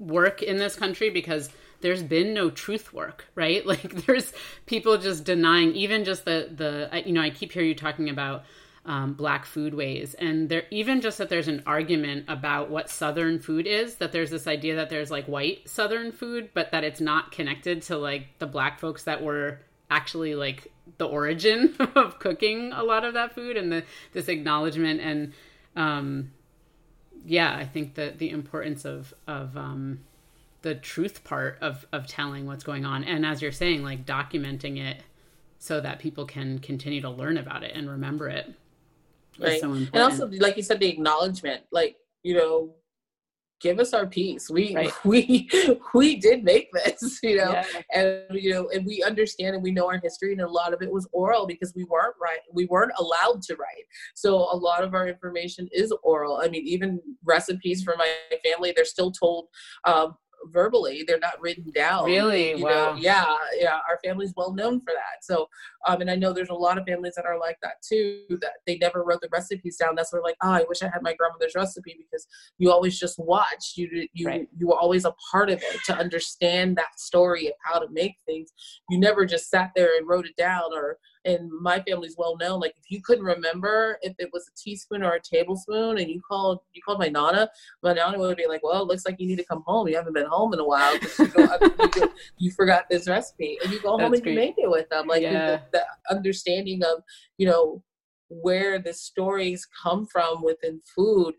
work 0.00 0.42
in 0.42 0.56
this 0.56 0.74
country 0.74 1.10
because 1.10 1.50
there's 1.84 2.02
been 2.02 2.32
no 2.32 2.48
truth 2.48 2.94
work, 2.94 3.26
right? 3.34 3.64
Like 3.74 4.06
there's 4.06 4.32
people 4.66 4.96
just 4.96 5.24
denying 5.24 5.74
even 5.74 6.04
just 6.04 6.24
the 6.24 6.48
the 6.50 7.02
you 7.04 7.12
know 7.12 7.20
I 7.20 7.30
keep 7.30 7.52
hearing 7.52 7.68
you 7.68 7.74
talking 7.74 8.08
about 8.08 8.44
um, 8.86 9.14
black 9.14 9.46
foodways 9.46 10.14
and 10.18 10.48
there 10.48 10.64
even 10.70 11.00
just 11.00 11.18
that 11.18 11.28
there's 11.30 11.48
an 11.48 11.62
argument 11.66 12.26
about 12.28 12.70
what 12.70 12.90
southern 12.90 13.38
food 13.40 13.66
is 13.66 13.96
that 13.96 14.12
there's 14.12 14.30
this 14.30 14.46
idea 14.46 14.76
that 14.76 14.90
there's 14.90 15.10
like 15.10 15.24
white 15.24 15.68
southern 15.68 16.12
food 16.12 16.50
but 16.52 16.70
that 16.72 16.84
it's 16.84 17.00
not 17.00 17.32
connected 17.32 17.80
to 17.82 17.96
like 17.96 18.26
the 18.38 18.46
black 18.46 18.78
folks 18.78 19.04
that 19.04 19.22
were 19.22 19.58
actually 19.90 20.34
like 20.34 20.70
the 20.98 21.06
origin 21.06 21.74
of 21.94 22.18
cooking 22.18 22.72
a 22.72 22.82
lot 22.82 23.04
of 23.04 23.14
that 23.14 23.34
food 23.34 23.56
and 23.56 23.72
the 23.72 23.82
this 24.12 24.28
acknowledgement 24.28 25.00
and 25.00 25.32
um 25.76 26.30
yeah 27.24 27.56
i 27.56 27.64
think 27.64 27.94
that 27.94 28.18
the 28.18 28.28
importance 28.28 28.84
of 28.84 29.14
of 29.26 29.56
um 29.56 29.98
the 30.64 30.74
truth 30.74 31.22
part 31.24 31.58
of 31.60 31.86
of 31.92 32.06
telling 32.06 32.46
what's 32.46 32.64
going 32.64 32.86
on. 32.86 33.04
And 33.04 33.24
as 33.24 33.42
you're 33.42 33.52
saying 33.52 33.82
like 33.82 34.06
documenting 34.06 34.82
it 34.82 35.02
so 35.58 35.78
that 35.80 35.98
people 35.98 36.24
can 36.24 36.58
continue 36.58 37.02
to 37.02 37.10
learn 37.10 37.36
about 37.36 37.62
it 37.62 37.72
and 37.74 37.88
remember 37.88 38.28
it 38.28 38.52
right. 39.38 39.60
so 39.60 39.72
and 39.72 39.96
also 39.96 40.28
like 40.38 40.56
you 40.56 40.62
said 40.62 40.78
the 40.78 40.88
acknowledgement 40.88 41.62
like 41.72 41.96
you 42.22 42.34
know 42.34 42.74
give 43.60 43.78
us 43.78 43.94
our 43.94 44.06
piece 44.06 44.50
we 44.50 44.74
right. 44.74 44.92
we 45.04 45.48
we 45.94 46.16
did 46.16 46.44
make 46.44 46.70
this 46.72 47.18
you 47.22 47.38
know? 47.38 47.52
Yeah. 47.52 47.64
and 47.94 48.22
you 48.32 48.52
know 48.52 48.68
and 48.74 48.84
we 48.84 49.02
understand 49.02 49.54
and 49.54 49.62
we 49.62 49.70
know 49.70 49.86
our 49.86 49.98
history 50.02 50.32
and 50.32 50.42
a 50.42 50.48
lot 50.48 50.74
of 50.74 50.82
it 50.82 50.92
was 50.92 51.08
oral 51.12 51.46
because 51.46 51.72
we 51.74 51.84
weren't 51.84 52.14
right 52.20 52.40
we 52.52 52.66
weren't 52.66 52.92
allowed 52.98 53.40
to 53.42 53.54
write. 53.56 53.86
So 54.14 54.36
a 54.36 54.56
lot 54.56 54.84
of 54.84 54.92
our 54.92 55.08
information 55.08 55.68
is 55.72 55.94
oral. 56.02 56.42
I 56.44 56.48
mean 56.48 56.66
even 56.66 57.00
recipes 57.24 57.82
for 57.82 57.94
my 57.96 58.12
family 58.44 58.74
they're 58.76 58.84
still 58.84 59.12
told 59.12 59.46
um, 59.84 60.14
verbally 60.52 61.04
they're 61.06 61.18
not 61.18 61.40
written 61.40 61.70
down 61.74 62.04
really? 62.04 62.56
you 62.56 62.64
wow. 62.64 62.94
Know? 62.94 62.96
yeah 63.00 63.36
yeah 63.58 63.78
our 63.88 63.98
family's 64.04 64.32
well 64.36 64.52
known 64.52 64.80
for 64.80 64.92
that. 64.94 65.22
So 65.22 65.48
um 65.86 66.00
and 66.00 66.10
i 66.10 66.16
know 66.16 66.32
there's 66.32 66.50
a 66.50 66.54
lot 66.54 66.78
of 66.78 66.84
families 66.86 67.14
that 67.16 67.26
are 67.26 67.38
like 67.38 67.58
that 67.62 67.82
too 67.86 68.22
that 68.40 68.54
they 68.66 68.76
never 68.78 69.04
wrote 69.04 69.20
the 69.20 69.28
recipes 69.32 69.76
down. 69.76 69.94
That's 69.94 70.12
where 70.12 70.22
like 70.22 70.36
oh 70.42 70.50
i 70.50 70.64
wish 70.68 70.82
i 70.82 70.86
had 70.86 71.02
my 71.02 71.14
grandmother's 71.14 71.54
recipe 71.54 71.96
because 71.98 72.26
you 72.58 72.70
always 72.70 72.98
just 72.98 73.18
watched 73.18 73.76
you 73.76 74.08
you 74.12 74.26
right. 74.26 74.48
you 74.56 74.68
were 74.68 74.78
always 74.78 75.04
a 75.04 75.14
part 75.30 75.50
of 75.50 75.62
it 75.62 75.80
to 75.86 75.96
understand 75.96 76.76
that 76.76 76.98
story 76.98 77.46
of 77.48 77.54
how 77.62 77.78
to 77.78 77.86
make 77.90 78.16
things. 78.26 78.52
You 78.90 78.98
never 78.98 79.24
just 79.26 79.50
sat 79.50 79.72
there 79.74 79.96
and 79.96 80.08
wrote 80.08 80.26
it 80.26 80.36
down 80.36 80.72
or 80.72 80.98
and 81.24 81.50
my 81.60 81.80
family's 81.80 82.16
well 82.18 82.36
known. 82.36 82.60
Like 82.60 82.74
if 82.78 82.90
you 82.90 83.00
couldn't 83.02 83.24
remember 83.24 83.98
if 84.02 84.14
it 84.18 84.30
was 84.32 84.48
a 84.48 84.56
teaspoon 84.56 85.02
or 85.02 85.14
a 85.14 85.20
tablespoon, 85.20 85.98
and 85.98 86.08
you 86.08 86.20
called 86.20 86.60
you 86.72 86.82
called 86.82 86.98
my 86.98 87.08
nana, 87.08 87.48
my 87.82 87.92
nana 87.92 88.18
would 88.18 88.36
be 88.36 88.46
like, 88.46 88.62
"Well, 88.62 88.82
it 88.82 88.88
looks 88.88 89.06
like 89.06 89.16
you 89.18 89.26
need 89.26 89.38
to 89.38 89.44
come 89.44 89.62
home. 89.66 89.88
You 89.88 89.96
haven't 89.96 90.14
been 90.14 90.26
home 90.26 90.52
in 90.52 90.60
a 90.60 90.64
while 90.64 90.94
you, 90.94 91.26
go, 91.28 91.58
you, 91.96 92.12
you, 92.38 92.50
forgot 92.52 92.84
this 92.90 93.08
recipe." 93.08 93.58
And 93.62 93.72
you 93.72 93.80
go 93.80 93.90
home 93.90 94.00
That's 94.00 94.14
and 94.14 94.22
great. 94.22 94.32
you 94.32 94.38
make 94.38 94.54
it 94.58 94.70
with 94.70 94.88
them. 94.90 95.06
Like 95.06 95.22
yeah. 95.22 95.60
the, 95.72 95.78
the 95.78 96.14
understanding 96.14 96.82
of 96.82 97.02
you 97.38 97.46
know 97.46 97.82
where 98.28 98.78
the 98.78 98.92
stories 98.92 99.66
come 99.82 100.06
from 100.06 100.42
within 100.42 100.80
food 100.94 101.34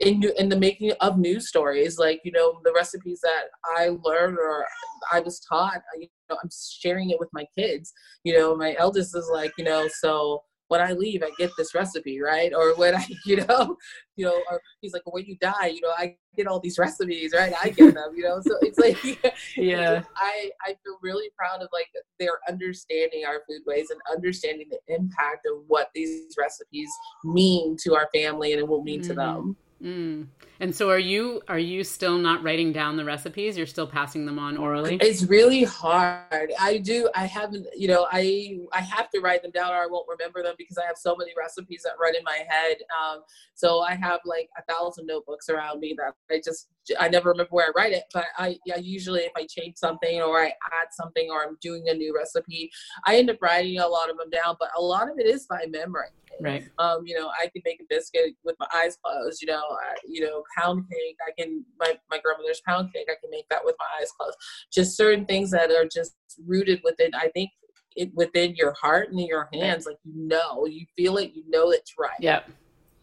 in 0.00 0.22
in 0.38 0.48
the 0.48 0.58
making 0.58 0.92
of 1.00 1.18
news 1.18 1.48
stories 1.48 1.98
like 1.98 2.20
you 2.24 2.32
know 2.32 2.60
the 2.64 2.72
recipes 2.72 3.20
that 3.20 3.44
i 3.76 3.90
learned 4.02 4.38
or 4.38 4.64
i 5.12 5.20
was 5.20 5.40
taught 5.40 5.76
uh, 5.76 5.98
you 5.98 6.08
know 6.30 6.36
i'm 6.42 6.50
sharing 6.80 7.10
it 7.10 7.20
with 7.20 7.28
my 7.32 7.46
kids. 7.56 7.92
You 8.24 8.38
know 8.38 8.56
my 8.56 8.74
eldest 8.78 9.16
is 9.16 9.30
like 9.32 9.52
you 9.58 9.64
know 9.64 9.88
so 10.00 10.42
when 10.68 10.80
I 10.80 10.92
leave, 10.92 11.22
I 11.22 11.30
get 11.38 11.50
this 11.56 11.74
recipe, 11.74 12.20
right? 12.20 12.52
Or 12.54 12.74
when 12.76 12.94
I, 12.94 13.06
you 13.24 13.36
know, 13.36 13.76
you 14.16 14.24
know, 14.24 14.40
or 14.50 14.60
he's 14.80 14.92
like, 14.92 15.02
when 15.06 15.24
you 15.26 15.36
die, 15.40 15.66
you 15.66 15.80
know, 15.80 15.92
I 15.96 16.16
get 16.36 16.46
all 16.46 16.60
these 16.60 16.78
recipes, 16.78 17.32
right? 17.34 17.52
I 17.62 17.70
get 17.70 17.94
them, 17.94 18.12
you 18.16 18.22
know. 18.24 18.40
So 18.40 18.56
it's 18.62 18.78
like, 18.78 19.34
yeah, 19.56 20.02
I 20.16 20.50
I 20.62 20.68
feel 20.84 20.98
really 21.02 21.30
proud 21.36 21.62
of 21.62 21.68
like 21.72 21.88
their 22.18 22.38
understanding 22.48 23.24
our 23.26 23.40
food 23.48 23.62
ways 23.66 23.90
and 23.90 24.00
understanding 24.10 24.68
the 24.70 24.94
impact 24.94 25.46
of 25.46 25.64
what 25.66 25.90
these 25.94 26.34
recipes 26.38 26.90
mean 27.24 27.76
to 27.82 27.94
our 27.94 28.08
family 28.14 28.52
and 28.52 28.60
it 28.60 28.68
will 28.68 28.82
mean 28.82 29.00
mm-hmm. 29.00 29.08
to 29.08 29.14
them. 29.14 29.56
Mm. 29.82 30.28
And 30.60 30.74
so 30.74 30.90
are 30.90 30.98
you 30.98 31.42
are 31.48 31.58
you 31.58 31.82
still 31.82 32.16
not 32.16 32.42
writing 32.42 32.72
down 32.72 32.96
the 32.96 33.04
recipes? 33.04 33.56
You're 33.56 33.66
still 33.66 33.86
passing 33.86 34.24
them 34.24 34.38
on 34.38 34.56
orally? 34.56 34.98
It's 35.00 35.24
really 35.24 35.64
hard. 35.64 36.52
I 36.60 36.78
do 36.78 37.10
I 37.14 37.26
haven't, 37.26 37.66
you 37.76 37.88
know, 37.88 38.06
I 38.10 38.58
I 38.72 38.80
have 38.80 39.10
to 39.10 39.20
write 39.20 39.42
them 39.42 39.50
down 39.50 39.72
or 39.72 39.76
I 39.76 39.86
won't 39.86 40.06
remember 40.08 40.42
them 40.42 40.54
because 40.56 40.78
I 40.78 40.86
have 40.86 40.96
so 40.96 41.16
many 41.16 41.32
recipes 41.36 41.82
that 41.84 41.94
run 42.00 42.14
in 42.16 42.22
my 42.24 42.44
head. 42.48 42.76
Um, 43.02 43.22
so 43.54 43.80
I 43.80 43.94
have 43.94 44.20
like 44.24 44.48
a 44.56 44.72
thousand 44.72 45.06
notebooks 45.06 45.48
around 45.48 45.80
me 45.80 45.96
that 45.98 46.14
I 46.30 46.40
just 46.44 46.68
I 47.00 47.08
never 47.08 47.30
remember 47.30 47.50
where 47.50 47.66
I 47.66 47.72
write 47.74 47.92
it, 47.92 48.04
but 48.12 48.26
I 48.38 48.56
yeah, 48.64 48.76
usually 48.76 49.20
if 49.20 49.32
I 49.36 49.46
change 49.46 49.76
something 49.76 50.20
or 50.20 50.40
I 50.40 50.46
add 50.46 50.88
something 50.92 51.30
or 51.30 51.42
I'm 51.42 51.56
doing 51.60 51.88
a 51.88 51.94
new 51.94 52.14
recipe, 52.14 52.70
I 53.06 53.16
end 53.16 53.30
up 53.30 53.42
writing 53.42 53.78
a 53.78 53.88
lot 53.88 54.10
of 54.10 54.18
them 54.18 54.30
down, 54.30 54.56
but 54.60 54.68
a 54.76 54.80
lot 54.80 55.10
of 55.10 55.18
it 55.18 55.26
is 55.26 55.46
by 55.46 55.64
memory. 55.68 56.08
Right. 56.40 56.64
Um, 56.78 57.06
you 57.06 57.18
know, 57.18 57.30
I 57.40 57.48
can 57.48 57.62
make 57.64 57.80
a 57.80 57.84
biscuit 57.88 58.34
with 58.44 58.56
my 58.58 58.66
eyes 58.74 58.98
closed. 59.02 59.40
You 59.42 59.48
know, 59.48 59.62
I, 59.62 59.94
you 60.06 60.20
know, 60.20 60.42
pound 60.56 60.84
cake. 60.90 61.16
I 61.26 61.30
can 61.40 61.64
my 61.78 61.98
my 62.10 62.18
grandmother's 62.18 62.62
pound 62.66 62.92
cake. 62.92 63.06
I 63.08 63.16
can 63.20 63.30
make 63.30 63.48
that 63.48 63.64
with 63.64 63.76
my 63.78 63.86
eyes 64.00 64.10
closed. 64.12 64.36
Just 64.72 64.96
certain 64.96 65.24
things 65.26 65.50
that 65.50 65.70
are 65.70 65.86
just 65.86 66.14
rooted 66.46 66.80
within. 66.84 67.14
I 67.14 67.28
think 67.28 67.50
it 67.96 68.12
within 68.14 68.54
your 68.56 68.72
heart 68.72 69.10
and 69.10 69.20
in 69.20 69.26
your 69.26 69.48
hands. 69.52 69.86
Like 69.86 69.98
you 70.04 70.28
know, 70.28 70.66
you 70.66 70.86
feel 70.96 71.16
it. 71.18 71.32
You 71.34 71.44
know 71.48 71.70
it's 71.70 71.94
right. 71.98 72.10
Yeah. 72.18 72.40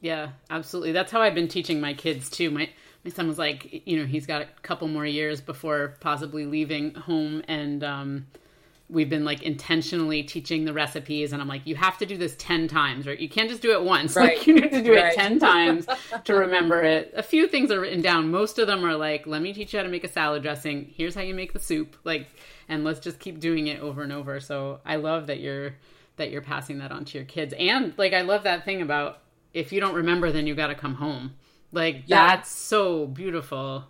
Yeah, 0.02 0.30
absolutely. 0.50 0.94
That's 0.94 1.12
how 1.12 1.22
I've 1.22 1.36
been 1.36 1.48
teaching 1.48 1.80
my 1.80 1.94
kids 1.94 2.30
too. 2.30 2.50
My 2.50 2.70
my 3.04 3.12
son 3.12 3.28
was 3.28 3.38
like, 3.38 3.88
you 3.88 3.98
know, 3.98 4.06
he's 4.06 4.26
got 4.26 4.42
a 4.42 4.48
couple 4.62 4.88
more 4.88 5.06
years 5.06 5.42
before 5.42 5.98
possibly 6.02 6.46
leaving 6.46 6.94
home, 6.96 7.44
and 7.48 7.84
um, 7.84 8.28
we've 8.92 9.10
been 9.10 9.24
like 9.24 9.42
intentionally 9.42 10.22
teaching 10.22 10.66
the 10.66 10.74
recipes 10.74 11.32
and 11.32 11.42
i'm 11.42 11.48
like 11.48 11.66
you 11.66 11.76
have 11.76 11.98
to 11.98 12.06
do 12.06 12.18
this 12.18 12.36
10 12.38 12.68
times 12.68 13.08
right? 13.08 13.20
You 13.20 13.30
can't 13.30 13.50
just 13.50 13.62
do 13.62 13.72
it 13.72 13.84
once. 13.84 14.16
Right. 14.22 14.38
like 14.38 14.46
you 14.46 14.56
need 14.56 14.72
to 14.72 14.84
do 14.84 14.94
right. 14.94 15.14
it 15.14 15.16
10 15.16 15.40
times 15.40 15.88
to 16.26 16.34
remember 16.36 16.82
it. 16.84 17.14
A 17.16 17.24
few 17.24 17.48
things 17.48 17.72
are 17.72 17.80
written 17.80 18.02
down. 18.02 18.30
Most 18.30 18.60
of 18.60 18.68
them 18.68 18.86
are 18.86 18.96
like 18.96 19.26
let 19.26 19.42
me 19.42 19.54
teach 19.54 19.74
you 19.74 19.80
how 19.80 19.84
to 19.84 19.90
make 19.90 20.04
a 20.04 20.10
salad 20.10 20.44
dressing. 20.44 20.94
Here's 20.96 21.16
how 21.16 21.22
you 21.22 21.34
make 21.34 21.54
the 21.54 21.60
soup 21.60 21.96
like 22.04 22.28
and 22.68 22.84
let's 22.84 23.00
just 23.00 23.20
keep 23.20 23.40
doing 23.40 23.68
it 23.68 23.80
over 23.80 24.04
and 24.04 24.12
over. 24.12 24.40
So 24.40 24.80
i 24.86 24.98
love 24.98 25.28
that 25.28 25.40
you're 25.40 25.76
that 26.18 26.30
you're 26.30 26.42
passing 26.42 26.80
that 26.80 26.92
on 26.92 27.06
to 27.06 27.18
your 27.18 27.26
kids. 27.26 27.54
And 27.58 27.94
like 27.98 28.14
i 28.14 28.22
love 28.22 28.44
that 28.44 28.66
thing 28.66 28.82
about 28.82 29.20
if 29.54 29.72
you 29.72 29.80
don't 29.80 29.96
remember 29.96 30.32
then 30.32 30.46
you 30.46 30.54
got 30.54 30.68
to 30.68 30.76
come 30.76 30.96
home. 30.96 31.34
Like 31.72 32.04
yeah. 32.06 32.28
that's 32.28 32.52
so 32.52 33.08
beautiful 33.08 33.86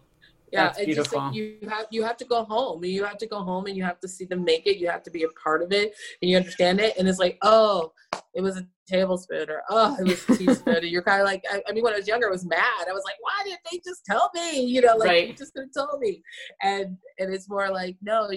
yeah 0.51 0.65
That's 0.67 0.79
it's 0.79 0.95
just 0.95 1.15
like 1.15 1.33
you 1.33 1.57
have 1.69 1.85
you 1.91 2.03
have 2.03 2.17
to 2.17 2.25
go 2.25 2.43
home 2.43 2.83
you 2.83 3.03
have 3.05 3.17
to 3.19 3.27
go 3.27 3.41
home 3.41 3.65
and 3.67 3.75
you 3.75 3.83
have 3.83 3.99
to 4.01 4.07
see 4.07 4.25
them 4.25 4.43
make 4.43 4.67
it 4.67 4.77
you 4.77 4.89
have 4.89 5.03
to 5.03 5.11
be 5.11 5.23
a 5.23 5.29
part 5.29 5.61
of 5.61 5.71
it 5.71 5.93
and 6.21 6.29
you 6.29 6.37
understand 6.37 6.79
it 6.79 6.95
and 6.97 7.07
it's 7.07 7.19
like 7.19 7.37
oh 7.41 7.91
it 8.33 8.41
was 8.41 8.57
a 8.57 8.67
tablespoon 8.87 9.49
or 9.49 9.63
oh 9.69 9.95
it 9.99 10.03
was 10.03 10.29
a 10.29 10.35
teaspoon 10.37 10.75
and 10.75 10.87
you're 10.87 11.03
kind 11.03 11.21
of 11.21 11.25
like 11.25 11.43
I, 11.51 11.61
I, 11.67 11.71
mean 11.71 11.83
when 11.83 11.93
i 11.93 11.97
was 11.97 12.07
younger 12.07 12.27
i 12.27 12.31
was 12.31 12.45
mad 12.45 12.87
i 12.87 12.91
was 12.91 13.03
like 13.05 13.15
why 13.21 13.43
didn't 13.43 13.61
they 13.71 13.79
just 13.83 14.05
tell 14.05 14.29
me 14.33 14.61
you 14.65 14.81
know 14.81 14.95
like 14.97 15.09
right. 15.09 15.27
you 15.29 15.33
just 15.33 15.53
could 15.53 15.63
have 15.63 15.87
told 15.87 15.99
me 15.99 16.21
and 16.61 16.97
and 17.19 17.33
it's 17.33 17.49
more 17.49 17.69
like 17.69 17.97
no 18.01 18.29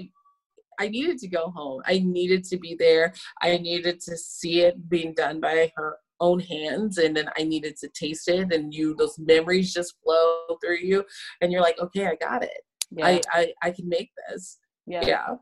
I 0.80 0.88
needed 0.88 1.18
to 1.18 1.28
go 1.28 1.50
home. 1.50 1.82
I 1.86 2.00
needed 2.04 2.42
to 2.46 2.56
be 2.56 2.74
there. 2.74 3.14
I 3.40 3.56
needed 3.58 4.00
to 4.00 4.16
see 4.16 4.62
it 4.62 4.88
being 4.88 5.14
done 5.14 5.40
by 5.40 5.72
her 5.76 5.98
own 6.20 6.40
hands 6.40 6.98
and 6.98 7.16
then 7.16 7.28
I 7.38 7.44
needed 7.44 7.76
to 7.78 7.88
taste 7.88 8.28
it 8.28 8.52
and 8.52 8.72
you 8.72 8.94
those 8.96 9.18
memories 9.18 9.72
just 9.72 9.94
flow 10.02 10.56
through 10.62 10.78
you 10.78 11.04
and 11.40 11.52
you're 11.52 11.62
like, 11.62 11.78
okay, 11.80 12.06
I 12.06 12.14
got 12.16 12.42
it. 12.42 12.62
Yeah. 12.90 13.06
I, 13.06 13.20
I, 13.32 13.52
I 13.62 13.70
can 13.70 13.88
make 13.88 14.10
this. 14.28 14.58
Yeah. 14.86 15.04
Yeah. 15.04 15.36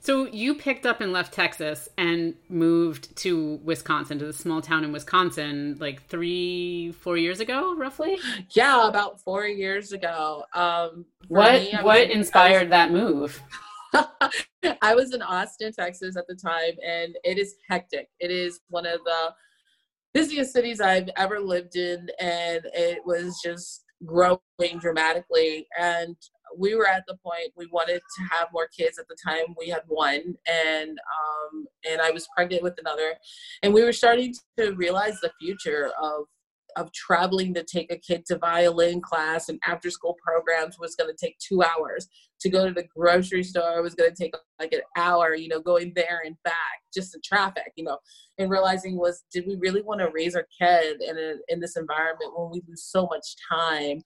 So 0.00 0.26
you 0.26 0.54
picked 0.54 0.84
up 0.84 1.00
and 1.00 1.12
left 1.12 1.32
Texas 1.32 1.88
and 1.96 2.34
moved 2.48 3.14
to 3.18 3.60
Wisconsin, 3.62 4.18
to 4.18 4.26
the 4.26 4.32
small 4.32 4.60
town 4.60 4.84
in 4.84 4.90
Wisconsin, 4.90 5.76
like 5.78 6.06
three, 6.08 6.92
four 6.92 7.16
years 7.16 7.38
ago, 7.38 7.76
roughly. 7.76 8.18
Yeah, 8.50 8.88
about 8.88 9.20
four 9.20 9.46
years 9.46 9.92
ago. 9.92 10.44
Um, 10.54 11.06
what 11.28 11.62
me, 11.62 11.72
what 11.82 12.10
inspired 12.10 12.64
was, 12.64 12.70
that 12.70 12.90
move? 12.90 13.40
I 14.82 14.94
was 14.94 15.14
in 15.14 15.22
Austin, 15.22 15.72
Texas 15.72 16.16
at 16.16 16.26
the 16.26 16.34
time, 16.34 16.72
and 16.84 17.16
it 17.22 17.38
is 17.38 17.54
hectic. 17.68 18.08
It 18.18 18.30
is 18.32 18.60
one 18.70 18.86
of 18.86 19.00
the 19.04 19.34
busiest 20.14 20.52
cities 20.52 20.80
I've 20.80 21.08
ever 21.16 21.40
lived 21.40 21.76
in, 21.76 22.08
and 22.20 22.60
it 22.74 23.00
was 23.04 23.40
just 23.44 23.84
growing 24.04 24.38
dramatically. 24.78 25.66
And 25.78 26.16
we 26.56 26.74
were 26.74 26.86
at 26.86 27.04
the 27.06 27.16
point 27.24 27.52
we 27.56 27.66
wanted 27.72 28.00
to 28.00 28.24
have 28.30 28.48
more 28.52 28.68
kids 28.76 28.98
at 28.98 29.06
the 29.08 29.16
time. 29.26 29.54
We 29.58 29.68
had 29.68 29.82
one, 29.86 30.34
and 30.46 30.90
um, 30.90 31.66
and 31.88 32.00
I 32.00 32.10
was 32.10 32.28
pregnant 32.36 32.62
with 32.62 32.74
another, 32.78 33.14
and 33.62 33.72
we 33.72 33.82
were 33.82 33.92
starting 33.92 34.34
to 34.58 34.72
realize 34.72 35.18
the 35.20 35.32
future 35.40 35.90
of 36.00 36.24
of 36.76 36.92
traveling 36.92 37.54
to 37.54 37.62
take 37.64 37.92
a 37.92 37.98
kid 37.98 38.24
to 38.26 38.38
violin 38.38 39.00
class 39.00 39.48
and 39.48 39.58
after 39.66 39.90
school 39.90 40.16
programs 40.24 40.78
was 40.78 40.94
going 40.94 41.10
to 41.10 41.26
take 41.26 41.38
two 41.38 41.62
hours. 41.62 42.08
To 42.40 42.50
go 42.50 42.66
to 42.66 42.74
the 42.74 42.88
grocery 42.96 43.44
store 43.44 43.82
was 43.82 43.94
going 43.94 44.10
to 44.10 44.16
take 44.20 44.34
like 44.58 44.72
an 44.72 44.80
hour 44.96 45.36
you 45.36 45.46
know 45.46 45.60
going 45.60 45.92
there 45.94 46.22
and 46.24 46.34
back 46.42 46.80
just 46.92 47.12
the 47.12 47.20
traffic 47.24 47.72
you 47.76 47.84
know. 47.84 47.98
And 48.38 48.50
realizing 48.50 48.96
was 48.96 49.24
did 49.32 49.46
we 49.46 49.56
really 49.56 49.82
want 49.82 50.00
to 50.00 50.10
raise 50.12 50.34
our 50.34 50.46
kid 50.60 51.00
in 51.00 51.16
a, 51.16 51.34
in 51.48 51.60
this 51.60 51.76
environment 51.76 52.32
when 52.36 52.50
we 52.50 52.62
lose 52.66 52.82
so 52.84 53.06
much 53.06 53.36
time 53.48 54.02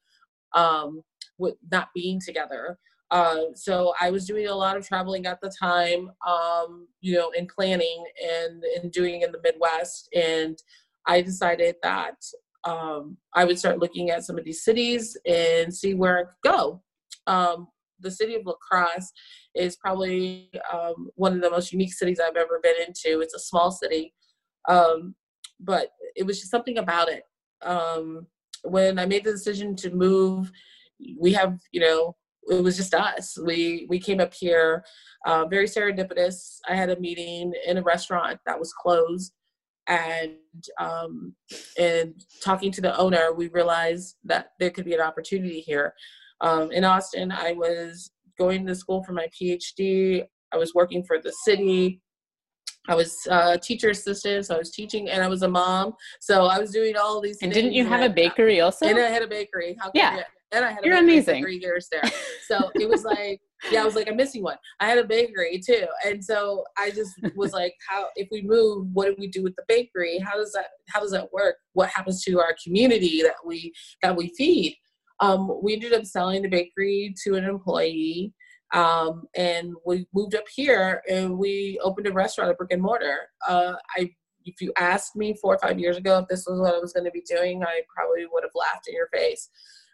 um, 0.55 1.03
with 1.39 1.55
not 1.71 1.89
being 1.95 2.21
together? 2.21 2.79
Uh, 3.11 3.43
so 3.55 3.95
I 4.01 4.11
was 4.11 4.27
doing 4.27 4.49
a 4.49 4.55
lot 4.55 4.77
of 4.77 4.87
traveling 4.87 5.27
at 5.27 5.41
the 5.41 5.53
time, 5.61 6.11
um, 6.27 6.89
you 7.01 7.15
know, 7.15 7.31
in 7.31 7.47
planning 7.47 8.05
and, 8.23 8.65
and 8.77 8.91
doing 8.91 9.23
in 9.23 9.31
the 9.31 9.41
Midwest. 9.43 10.09
And 10.15 10.59
I 11.07 11.23
decided 11.23 11.77
that 11.83 12.17
um, 12.67 13.17
I 13.35 13.45
would 13.45 13.59
start 13.59 13.79
looking 13.79 14.11
at 14.11 14.25
some 14.25 14.39
of 14.39 14.45
these 14.45 14.65
cities 14.65 15.17
and 15.27 15.73
see 15.73 15.95
where 15.95 16.19
I 16.19 16.23
could 16.25 16.53
go. 16.53 16.83
Um, 17.27 17.69
the 18.01 18.11
city 18.11 18.35
of 18.35 18.45
La 18.45 18.55
Crosse 18.55 19.13
is 19.55 19.77
probably 19.77 20.51
um, 20.73 21.09
one 21.15 21.33
of 21.33 21.41
the 21.41 21.51
most 21.51 21.73
unique 21.73 21.95
cities 21.95 22.21
I've 22.21 22.37
ever 22.37 22.61
been 22.63 22.75
into. 22.87 23.21
It's 23.21 23.35
a 23.35 23.39
small 23.39 23.71
city, 23.71 24.13
um, 24.69 25.15
but 25.61 25.91
it 26.15 26.27
was 26.27 26.39
just 26.39 26.51
something 26.51 26.79
about 26.79 27.09
it. 27.09 27.23
Um, 27.63 28.27
when 28.65 28.99
I 28.99 29.07
made 29.07 29.25
the 29.25 29.33
decision 29.33 29.77
to 29.77 29.91
move, 29.91 30.51
we 31.19 31.33
have, 31.33 31.59
you 31.73 31.81
know, 31.81 32.17
it 32.49 32.63
was 32.63 32.77
just 32.77 32.95
us. 32.95 33.39
We 33.43 33.87
we 33.89 33.99
came 33.99 34.21
up 34.21 34.33
here, 34.33 34.85
uh, 35.27 35.47
very 35.47 35.67
serendipitous. 35.67 36.59
I 36.69 36.75
had 36.75 36.91
a 36.91 37.01
meeting 37.01 37.53
in 37.67 37.79
a 37.79 37.83
restaurant 37.83 38.39
that 38.47 38.59
was 38.59 38.73
closed 38.73 39.33
and 39.89 40.37
um, 40.79 41.35
and 41.79 42.15
talking 42.43 42.73
to 42.73 42.81
the 42.81 42.97
owner, 42.99 43.33
we 43.33 43.49
realized 43.49 44.17
that 44.25 44.51
there 44.59 44.71
could 44.71 44.85
be 44.85 44.95
an 44.95 45.01
opportunity 45.01 45.61
here. 45.61 45.95
Um, 46.41 46.73
in 46.73 46.85
Austin, 46.85 47.33
I 47.33 47.53
was 47.53 48.11
going 48.39 48.67
to 48.67 48.75
school 48.75 49.03
for 49.05 49.13
my 49.13 49.29
PhD. 49.29 50.25
I 50.53 50.57
was 50.57 50.75
working 50.75 51.05
for 51.05 51.19
the 51.21 51.33
city. 51.45 52.01
I 52.89 52.95
was 52.95 53.17
a 53.29 53.59
teacher 53.59 53.91
assistant, 53.91 54.47
so 54.47 54.55
I 54.55 54.59
was 54.59 54.71
teaching, 54.71 55.09
and 55.09 55.23
I 55.23 55.29
was 55.29 55.43
a 55.43 55.49
mom. 55.49 55.95
So 56.21 56.47
I 56.47 56.59
was 56.59 56.71
doing 56.71 56.97
all 56.97 57.21
these. 57.21 57.39
Things. 57.39 57.43
And 57.43 57.53
didn't 57.55 57.73
you 57.73 57.85
have 57.87 58.09
a 58.09 58.13
bakery 58.13 58.61
also? 58.61 58.87
And 58.87 58.99
I 58.99 59.09
had 59.09 59.23
a 59.23 59.27
bakery. 59.27 59.77
How 59.81 59.91
yeah. 59.95 60.23
And 60.53 60.65
I 60.65 60.71
had 60.71 60.85
You're 60.85 60.99
amazing. 60.99 61.43
three 61.43 61.59
years 61.59 61.89
there. 61.91 62.03
So 62.47 62.71
it 62.77 62.89
was 62.89 63.03
like, 63.03 63.41
yeah, 63.71 63.83
I 63.83 63.85
was 63.85 63.95
like, 63.95 64.09
I'm 64.09 64.17
missing 64.17 64.43
one. 64.43 64.57
I 64.81 64.87
had 64.87 64.99
a 64.99 65.05
bakery 65.05 65.61
too. 65.65 65.87
And 66.05 66.25
so 66.25 66.65
I 66.79 66.91
just 66.91 67.13
was 67.35 67.53
like, 67.53 67.75
how, 67.89 68.07
if 68.17 68.29
we 68.31 68.43
move, 68.43 68.89
what 68.93 69.07
do 69.07 69.17
we 69.19 69.29
do 69.29 69.43
with 69.43 69.57
the 69.57 69.65
bakery? 69.69 70.19
How 70.19 70.37
does 70.37 70.53
that, 70.53 70.67
how 70.89 71.01
does 71.01 71.13
that 71.13 71.33
work? 71.33 71.57
What 71.73 71.89
happens 71.91 72.23
to 72.25 72.41
our 72.41 72.55
community 72.63 73.23
that 73.23 73.37
we, 73.45 73.73
that 74.03 74.17
we 74.17 74.33
feed? 74.37 74.77
Um, 75.21 75.61
we 75.63 75.75
ended 75.75 75.95
up 75.95 76.05
selling 76.05 76.43
the 76.43 76.49
bakery 76.49 77.15
to 77.25 77.37
an 77.37 77.45
employee. 77.45 78.35
Um, 78.75 79.25
and 79.37 79.75
we 79.87 80.07
moved 80.13 80.35
up 80.35 80.45
here 80.55 81.03
and 81.09 81.39
we 81.39 81.79
opened 81.83 82.09
a 82.09 82.13
restaurant, 82.13 82.51
a 82.51 82.55
brick 82.55 82.73
and 82.73 82.83
mortar. 82.83 83.29
Uh, 83.49 83.75
I 83.97 84.11
if 84.47 84.61
you 84.61 84.73
asked 84.79 85.17
me 85.17 85.35
four 85.35 85.55
or 85.55 85.59
five 85.59 85.79
years 85.79 85.97
ago 85.97 86.19
if 86.21 86.29
this 86.29 86.47
was 86.47 86.61
what 86.61 86.75
I 86.75 86.79
was 86.79 86.93
going 86.93 87.05
to 87.05 87.11
be 87.11 87.23
doing, 87.29 87.63
I 87.63 87.81
probably 87.95 88.27
would 88.33 88.45
have 88.45 88.53
laughed 88.55 88.89
in 88.89 88.95
your 88.95 89.09
face. 89.13 89.51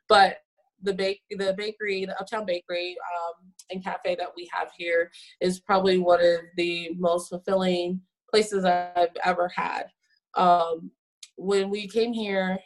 But 0.09 0.37
the 0.83 0.95
bake 0.95 1.23
the 1.31 1.55
bakery, 1.57 2.05
the 2.05 2.19
Uptown 2.21 2.45
Bakery 2.47 2.97
um, 3.15 3.53
and 3.71 3.85
cafe 3.85 4.15
that 4.17 4.33
we 4.37 4.49
have 4.53 4.71
here 4.77 5.11
is 5.41 5.61
probably 5.61 5.99
one 5.99 6.21
of 6.21 6.41
the 6.57 6.91
most 6.99 7.29
fulfilling 7.29 8.01
places 8.31 8.65
I've 8.65 9.17
ever 9.25 9.49
had. 9.55 9.85
um, 10.35 10.91
when 11.37 11.71
we 11.71 11.89
came 11.89 12.13
here, 12.13 12.59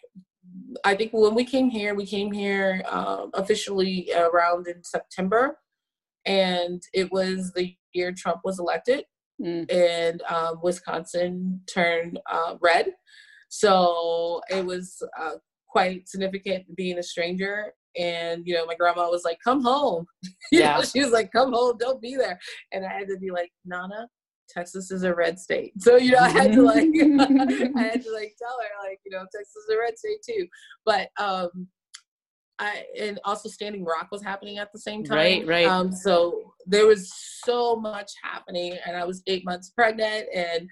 I 0.85 0.95
think 0.95 1.13
when 1.13 1.35
we 1.35 1.45
came 1.45 1.71
here, 1.71 1.95
we 1.95 2.07
came 2.07 2.33
here 2.33 2.83
um, 2.89 3.31
officially 3.35 4.11
around 4.15 4.67
in 4.69 4.83
September, 4.85 5.59
and 6.25 6.83
it 6.93 7.11
was 7.13 7.53
the 7.53 7.75
year 7.93 8.13
Trump 8.13 8.41
was 8.45 8.59
elected, 8.59 9.05
mm. 9.41 9.71
and 9.73 10.23
um, 10.23 10.61
Wisconsin 10.63 11.61
turned 11.73 12.19
uh, 12.31 12.57
red. 12.61 12.87
So 13.49 14.41
it 14.51 14.65
was 14.65 15.03
uh, 15.19 15.37
quite 15.69 16.09
significant 16.09 16.75
being 16.77 16.99
a 16.99 17.03
stranger. 17.03 17.73
And 17.99 18.47
you 18.47 18.55
know, 18.55 18.67
my 18.67 18.75
grandma 18.75 19.09
was 19.09 19.25
like, 19.25 19.39
"Come 19.43 19.63
home." 19.63 20.07
yeah. 20.53 20.77
know, 20.77 20.83
she 20.83 21.03
was 21.03 21.13
like, 21.13 21.33
"Come 21.33 21.53
home, 21.53 21.77
don't 21.79 22.01
be 22.01 22.17
there." 22.17 22.39
And 22.73 22.85
I 22.85 22.93
had 22.93 23.09
to 23.09 23.19
be 23.19 23.31
like, 23.31 23.51
"Nana, 23.65 24.09
Texas 24.49 24.91
is 24.91 25.03
a 25.03 25.15
red 25.15 25.39
state. 25.39 25.73
So, 25.79 25.97
you 25.97 26.13
know, 26.13 26.19
I 26.19 26.29
had 26.29 26.53
to 26.53 26.63
like 26.63 26.85
I 26.95 27.83
had 27.83 28.03
to 28.03 28.13
like 28.13 28.35
tell 28.39 28.57
her 28.61 28.89
like, 28.89 29.01
you 29.05 29.13
know, 29.13 29.25
Texas 29.33 29.57
is 29.57 29.75
a 29.75 29.79
red 29.79 29.99
state 29.99 30.23
too. 30.27 30.47
But 30.85 31.09
um 31.19 31.69
I 32.59 32.85
and 32.99 33.21
also 33.25 33.49
Standing 33.49 33.85
Rock 33.85 34.09
was 34.11 34.23
happening 34.23 34.59
at 34.59 34.73
the 34.73 34.79
same 34.79 35.05
time. 35.05 35.17
Right, 35.17 35.47
right. 35.47 35.67
Um 35.67 35.93
so 35.93 36.55
there 36.67 36.87
was 36.87 37.13
so 37.45 37.77
much 37.77 38.13
happening 38.23 38.77
and 38.87 38.97
I 38.97 39.05
was 39.05 39.23
8 39.27 39.45
months 39.45 39.71
pregnant 39.71 40.27
and 40.35 40.69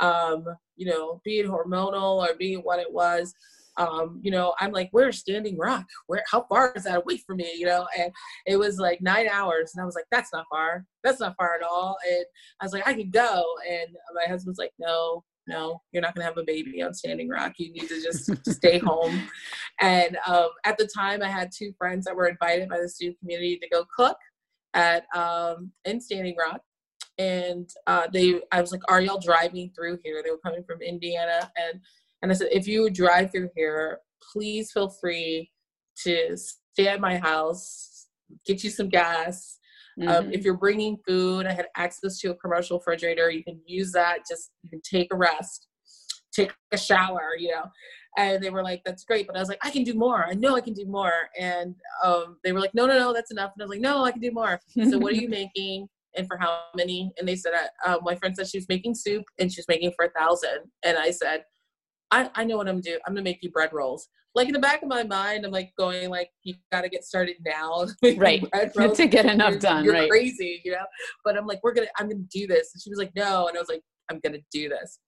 um 0.00 0.44
you 0.76 0.86
know, 0.86 1.20
being 1.24 1.46
hormonal 1.46 2.26
or 2.26 2.34
being 2.38 2.60
what 2.60 2.78
it 2.78 2.92
was, 2.92 3.34
um, 3.78 4.20
you 4.22 4.30
know, 4.30 4.54
I'm 4.60 4.72
like, 4.72 4.88
where's 4.90 5.18
Standing 5.18 5.56
Rock? 5.56 5.86
Where, 6.08 6.22
how 6.30 6.44
far 6.48 6.72
is 6.74 6.84
that 6.84 6.98
away 6.98 7.18
from 7.18 7.38
me? 7.38 7.52
You 7.56 7.66
know, 7.66 7.86
and 7.96 8.12
it 8.46 8.56
was 8.56 8.78
like 8.78 9.00
nine 9.00 9.28
hours, 9.28 9.72
and 9.74 9.82
I 9.82 9.86
was 9.86 9.94
like, 9.94 10.06
that's 10.10 10.32
not 10.32 10.46
far. 10.50 10.84
That's 11.04 11.20
not 11.20 11.36
far 11.36 11.54
at 11.54 11.62
all. 11.62 11.96
And 12.10 12.24
I 12.60 12.64
was 12.64 12.72
like, 12.72 12.86
I 12.86 12.94
can 12.94 13.10
go, 13.10 13.44
and 13.68 13.88
my 14.14 14.30
husband's 14.30 14.58
like, 14.58 14.72
no, 14.78 15.24
no, 15.46 15.80
you're 15.92 16.02
not 16.02 16.14
gonna 16.14 16.26
have 16.26 16.38
a 16.38 16.44
baby 16.44 16.82
on 16.82 16.92
Standing 16.92 17.28
Rock. 17.28 17.54
You 17.58 17.72
need 17.72 17.88
to 17.88 18.02
just 18.02 18.30
stay 18.52 18.78
home. 18.78 19.28
And 19.80 20.18
um, 20.26 20.48
at 20.64 20.76
the 20.76 20.86
time, 20.86 21.22
I 21.22 21.28
had 21.28 21.50
two 21.56 21.72
friends 21.78 22.04
that 22.04 22.16
were 22.16 22.28
invited 22.28 22.68
by 22.68 22.80
the 22.80 22.88
student 22.88 23.18
community 23.20 23.58
to 23.58 23.68
go 23.68 23.84
cook 23.96 24.18
at 24.74 25.06
um, 25.16 25.72
in 25.84 26.00
Standing 26.00 26.36
Rock. 26.36 26.60
And 27.16 27.68
uh, 27.86 28.06
they, 28.12 28.40
I 28.52 28.60
was 28.60 28.70
like, 28.70 28.82
"Are 28.88 29.00
y'all 29.00 29.18
driving 29.18 29.72
through 29.74 29.98
here?" 30.04 30.22
They 30.22 30.30
were 30.30 30.38
coming 30.38 30.62
from 30.62 30.82
Indiana, 30.82 31.50
and 31.56 31.80
and 32.22 32.30
I 32.30 32.34
said, 32.34 32.48
if 32.50 32.66
you 32.66 32.90
drive 32.90 33.30
through 33.30 33.50
here, 33.54 34.00
please 34.32 34.72
feel 34.72 34.88
free 34.88 35.50
to 36.04 36.36
stay 36.36 36.88
at 36.88 37.00
my 37.00 37.18
house, 37.18 38.06
get 38.44 38.64
you 38.64 38.70
some 38.70 38.88
gas. 38.88 39.58
Um, 40.00 40.06
mm-hmm. 40.06 40.16
Um, 40.16 40.32
if 40.32 40.44
you're 40.44 40.56
bringing 40.56 40.98
food, 41.06 41.46
I 41.46 41.52
had 41.52 41.66
access 41.76 42.18
to 42.20 42.30
a 42.30 42.34
commercial 42.36 42.78
refrigerator. 42.78 43.30
You 43.30 43.42
can 43.42 43.60
use 43.66 43.92
that. 43.92 44.18
Just 44.28 44.50
you 44.62 44.70
can 44.70 44.80
take 44.82 45.12
a 45.12 45.16
rest, 45.16 45.66
take 46.32 46.52
a 46.72 46.78
shower, 46.78 47.30
you 47.38 47.50
know. 47.50 47.64
And 48.16 48.42
they 48.42 48.50
were 48.50 48.62
like, 48.62 48.82
"That's 48.84 49.04
great," 49.04 49.26
but 49.26 49.36
I 49.36 49.40
was 49.40 49.48
like, 49.48 49.58
"I 49.62 49.70
can 49.70 49.82
do 49.82 49.94
more. 49.94 50.24
I 50.24 50.34
know 50.34 50.54
I 50.54 50.60
can 50.60 50.72
do 50.72 50.86
more." 50.86 51.28
And 51.38 51.74
um, 52.04 52.36
they 52.44 52.52
were 52.52 52.60
like, 52.60 52.74
"No, 52.74 52.86
no, 52.86 52.96
no, 52.96 53.12
that's 53.12 53.32
enough." 53.32 53.52
And 53.56 53.62
I 53.62 53.64
was 53.64 53.70
like, 53.70 53.80
"No, 53.80 54.04
I 54.04 54.12
can 54.12 54.20
do 54.20 54.30
more." 54.30 54.60
so, 54.88 54.98
what 54.98 55.12
are 55.12 55.16
you 55.16 55.28
making? 55.40 55.88
and 56.16 56.26
for 56.26 56.36
how 56.36 56.62
many? 56.74 57.12
And 57.18 57.28
they 57.28 57.36
said, 57.36 57.52
uh, 57.86 57.98
my 58.02 58.16
friend 58.16 58.34
said 58.34 58.48
she 58.48 58.58
was 58.58 58.68
making 58.68 58.94
soup 58.94 59.24
and 59.38 59.52
she's 59.52 59.68
making 59.68 59.92
for 59.94 60.06
a 60.06 60.10
thousand. 60.10 60.70
And 60.82 60.98
I 60.98 61.10
said, 61.10 61.44
I, 62.10 62.30
I 62.34 62.44
know 62.44 62.56
what 62.56 62.68
I'm 62.68 62.76
gonna 62.76 62.82
do. 62.82 62.98
I'm 63.06 63.14
gonna 63.14 63.22
make 63.22 63.42
you 63.42 63.50
bread 63.50 63.70
rolls. 63.72 64.08
Like 64.34 64.48
in 64.48 64.52
the 64.52 64.60
back 64.60 64.82
of 64.82 64.88
my 64.88 65.02
mind, 65.02 65.44
I'm 65.44 65.50
like 65.50 65.72
going 65.78 66.10
like 66.10 66.30
you 66.42 66.54
gotta 66.70 66.88
get 66.88 67.04
started 67.04 67.36
now. 67.44 67.86
right. 68.16 68.46
Rolls 68.76 68.96
to 68.98 69.06
get 69.06 69.26
enough 69.26 69.52
you're, 69.52 69.58
done. 69.58 69.84
You're 69.84 69.94
right. 69.94 70.10
crazy, 70.10 70.60
you 70.64 70.72
know. 70.72 70.84
But 71.24 71.36
I'm 71.36 71.46
like, 71.46 71.60
we're 71.62 71.74
gonna 71.74 71.88
I'm 71.98 72.08
gonna 72.08 72.22
do 72.32 72.46
this. 72.46 72.70
And 72.74 72.82
she 72.82 72.90
was 72.90 72.98
like, 72.98 73.12
no. 73.16 73.48
And 73.48 73.56
I 73.56 73.60
was 73.60 73.68
like, 73.68 73.82
I'm 74.10 74.20
gonna 74.20 74.38
do 74.52 74.68
this. 74.68 75.00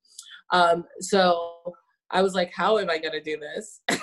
Um, 0.52 0.84
so 1.00 1.74
I 2.10 2.22
was 2.22 2.34
like, 2.34 2.50
how 2.54 2.78
am 2.78 2.90
I 2.90 2.98
gonna 2.98 3.22
do 3.22 3.38
this? 3.38 3.80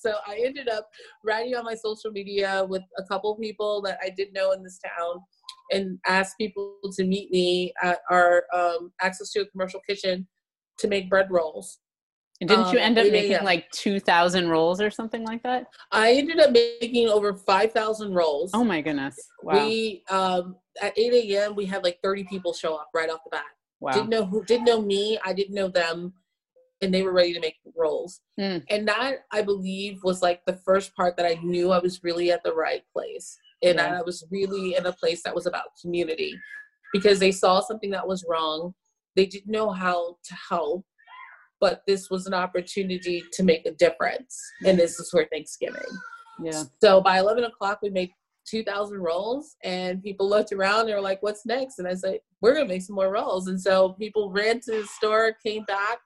so 0.00 0.14
I 0.26 0.40
ended 0.44 0.68
up 0.68 0.88
writing 1.24 1.56
on 1.56 1.64
my 1.64 1.74
social 1.74 2.12
media 2.12 2.64
with 2.68 2.82
a 2.98 3.04
couple 3.04 3.34
people 3.36 3.82
that 3.82 3.98
I 4.02 4.10
did 4.10 4.32
know 4.32 4.52
in 4.52 4.62
this 4.62 4.78
town 4.78 5.16
and 5.72 5.98
asked 6.06 6.38
people 6.38 6.76
to 6.94 7.04
meet 7.04 7.30
me 7.32 7.72
at 7.82 7.98
our 8.10 8.44
um, 8.54 8.92
access 9.02 9.32
to 9.32 9.40
a 9.40 9.46
commercial 9.46 9.80
kitchen 9.88 10.28
to 10.78 10.88
make 10.88 11.10
bread 11.10 11.28
rolls 11.30 11.80
didn't 12.40 12.66
um, 12.66 12.74
you 12.74 12.78
end 12.78 12.98
up 12.98 13.10
making 13.10 13.42
like 13.44 13.70
2,000 13.70 14.48
rolls 14.48 14.80
or 14.80 14.90
something 14.90 15.24
like 15.24 15.42
that? 15.42 15.66
I 15.90 16.12
ended 16.12 16.38
up 16.38 16.50
making 16.52 17.08
over 17.08 17.34
5,000 17.34 18.12
rolls. 18.12 18.50
Oh 18.52 18.64
my 18.64 18.82
goodness. 18.82 19.16
Wow. 19.42 19.64
We, 19.64 20.02
um, 20.10 20.56
at 20.82 20.98
8 20.98 21.30
a.m., 21.30 21.56
we 21.56 21.64
had 21.64 21.82
like 21.82 21.98
30 22.02 22.24
people 22.24 22.52
show 22.52 22.74
up 22.74 22.90
right 22.94 23.08
off 23.08 23.20
the 23.24 23.30
bat. 23.30 23.44
Wow. 23.80 23.92
Didn't 23.92 24.10
know 24.10 24.26
who, 24.26 24.44
didn't 24.44 24.66
know 24.66 24.82
me. 24.82 25.18
I 25.24 25.32
didn't 25.32 25.54
know 25.54 25.68
them. 25.68 26.12
And 26.82 26.92
they 26.92 27.02
were 27.02 27.12
ready 27.12 27.32
to 27.32 27.40
make 27.40 27.54
rolls. 27.74 28.20
Mm. 28.38 28.62
And 28.68 28.86
that, 28.86 29.20
I 29.32 29.40
believe, 29.40 30.00
was 30.02 30.20
like 30.20 30.44
the 30.44 30.60
first 30.64 30.94
part 30.94 31.16
that 31.16 31.24
I 31.24 31.40
knew 31.42 31.70
I 31.70 31.78
was 31.78 32.04
really 32.04 32.30
at 32.32 32.44
the 32.44 32.52
right 32.52 32.82
place. 32.92 33.38
And 33.62 33.76
yeah. 33.76 33.98
I 33.98 34.02
was 34.02 34.26
really 34.30 34.76
in 34.76 34.84
a 34.84 34.92
place 34.92 35.22
that 35.22 35.34
was 35.34 35.46
about 35.46 35.80
community 35.80 36.38
because 36.92 37.18
they 37.18 37.32
saw 37.32 37.60
something 37.60 37.90
that 37.92 38.06
was 38.06 38.26
wrong. 38.28 38.74
They 39.14 39.24
didn't 39.24 39.50
know 39.50 39.70
how 39.70 40.18
to 40.22 40.34
help 40.34 40.84
but 41.60 41.82
this 41.86 42.10
was 42.10 42.26
an 42.26 42.34
opportunity 42.34 43.22
to 43.32 43.42
make 43.42 43.66
a 43.66 43.72
difference. 43.72 44.40
And 44.64 44.78
this 44.78 44.98
is 44.98 45.10
for 45.10 45.26
Thanksgiving. 45.26 45.82
Yeah. 46.42 46.64
So 46.82 47.00
by 47.00 47.18
11 47.18 47.44
o'clock, 47.44 47.80
we 47.82 47.90
made 47.90 48.10
2,000 48.46 48.98
rolls, 48.98 49.56
and 49.64 50.02
people 50.02 50.28
looked 50.28 50.52
around. 50.52 50.86
They 50.86 50.94
were 50.94 51.00
like, 51.00 51.22
"What's 51.22 51.44
next?" 51.44 51.78
And 51.78 51.88
I 51.88 51.94
said, 51.94 52.20
"We're 52.40 52.54
gonna 52.54 52.68
make 52.68 52.82
some 52.82 52.94
more 52.94 53.10
rolls." 53.10 53.48
And 53.48 53.60
so 53.60 53.94
people 53.94 54.30
ran 54.30 54.60
to 54.60 54.70
the 54.70 54.86
store, 54.86 55.32
came 55.44 55.64
back 55.64 55.98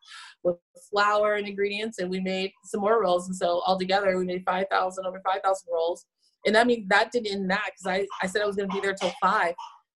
with 0.42 0.56
flour 0.90 1.34
and 1.34 1.46
ingredients, 1.46 1.98
and 1.98 2.10
we 2.10 2.20
made 2.20 2.52
some 2.64 2.80
more 2.80 3.02
rolls. 3.02 3.26
And 3.26 3.36
so 3.36 3.62
altogether, 3.66 4.16
we 4.16 4.24
made 4.24 4.44
5,000 4.46 5.04
over 5.04 5.20
5,000 5.20 5.68
rolls. 5.70 6.06
And 6.46 6.56
I 6.56 6.64
mean, 6.64 6.86
that 6.88 7.12
didn't 7.12 7.32
end 7.32 7.50
that 7.50 7.72
because 7.72 7.86
I, 7.86 8.06
I 8.22 8.26
said 8.26 8.40
I 8.40 8.46
was 8.46 8.56
gonna 8.56 8.72
be 8.72 8.80
there 8.80 8.94
till 8.94 9.12
five 9.20 9.54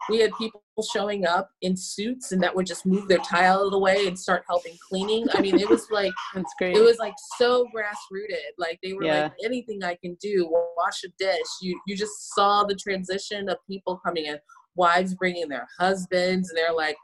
we 0.09 0.21
had 0.21 0.31
people 0.39 0.63
showing 0.93 1.25
up 1.27 1.49
in 1.63 1.77
suits 1.77 2.33
and 2.33 2.43
that 2.43 2.55
would 2.55 2.67
just 2.67 2.85
move 2.85 3.09
their 3.09 3.19
tie 3.19 3.47
out 3.47 3.65
of 3.65 3.71
the 3.71 3.79
way 3.79 4.07
and 4.07 4.19
start 4.19 4.45
helping 4.49 4.77
cleaning. 4.89 5.27
I 5.33 5.41
mean, 5.41 5.59
it 5.59 5.69
was 5.69 5.91
like 5.91 6.13
that's 6.35 6.53
great. 6.59 6.77
It 6.77 6.83
was 6.83 6.99
like 6.99 7.15
so 7.39 7.67
grass 7.73 7.97
rooted. 8.11 8.39
Like 8.59 8.79
they 8.83 8.93
were 8.93 9.05
yeah. 9.05 9.23
like 9.25 9.33
anything 9.45 9.83
I 9.83 9.97
can 10.03 10.17
do, 10.21 10.49
wash 10.77 11.05
a 11.05 11.09
dish. 11.19 11.47
You 11.63 11.81
you 11.87 11.97
just 11.97 12.35
saw 12.35 12.65
the 12.65 12.75
transition 12.75 13.49
of 13.49 13.59
people 13.69 14.01
coming 14.05 14.27
in, 14.27 14.39
wives 14.75 15.15
bringing 15.15 15.49
their 15.49 15.67
husbands, 15.79 16.51
and 16.51 16.59
they're 16.59 16.75
like, 16.75 16.97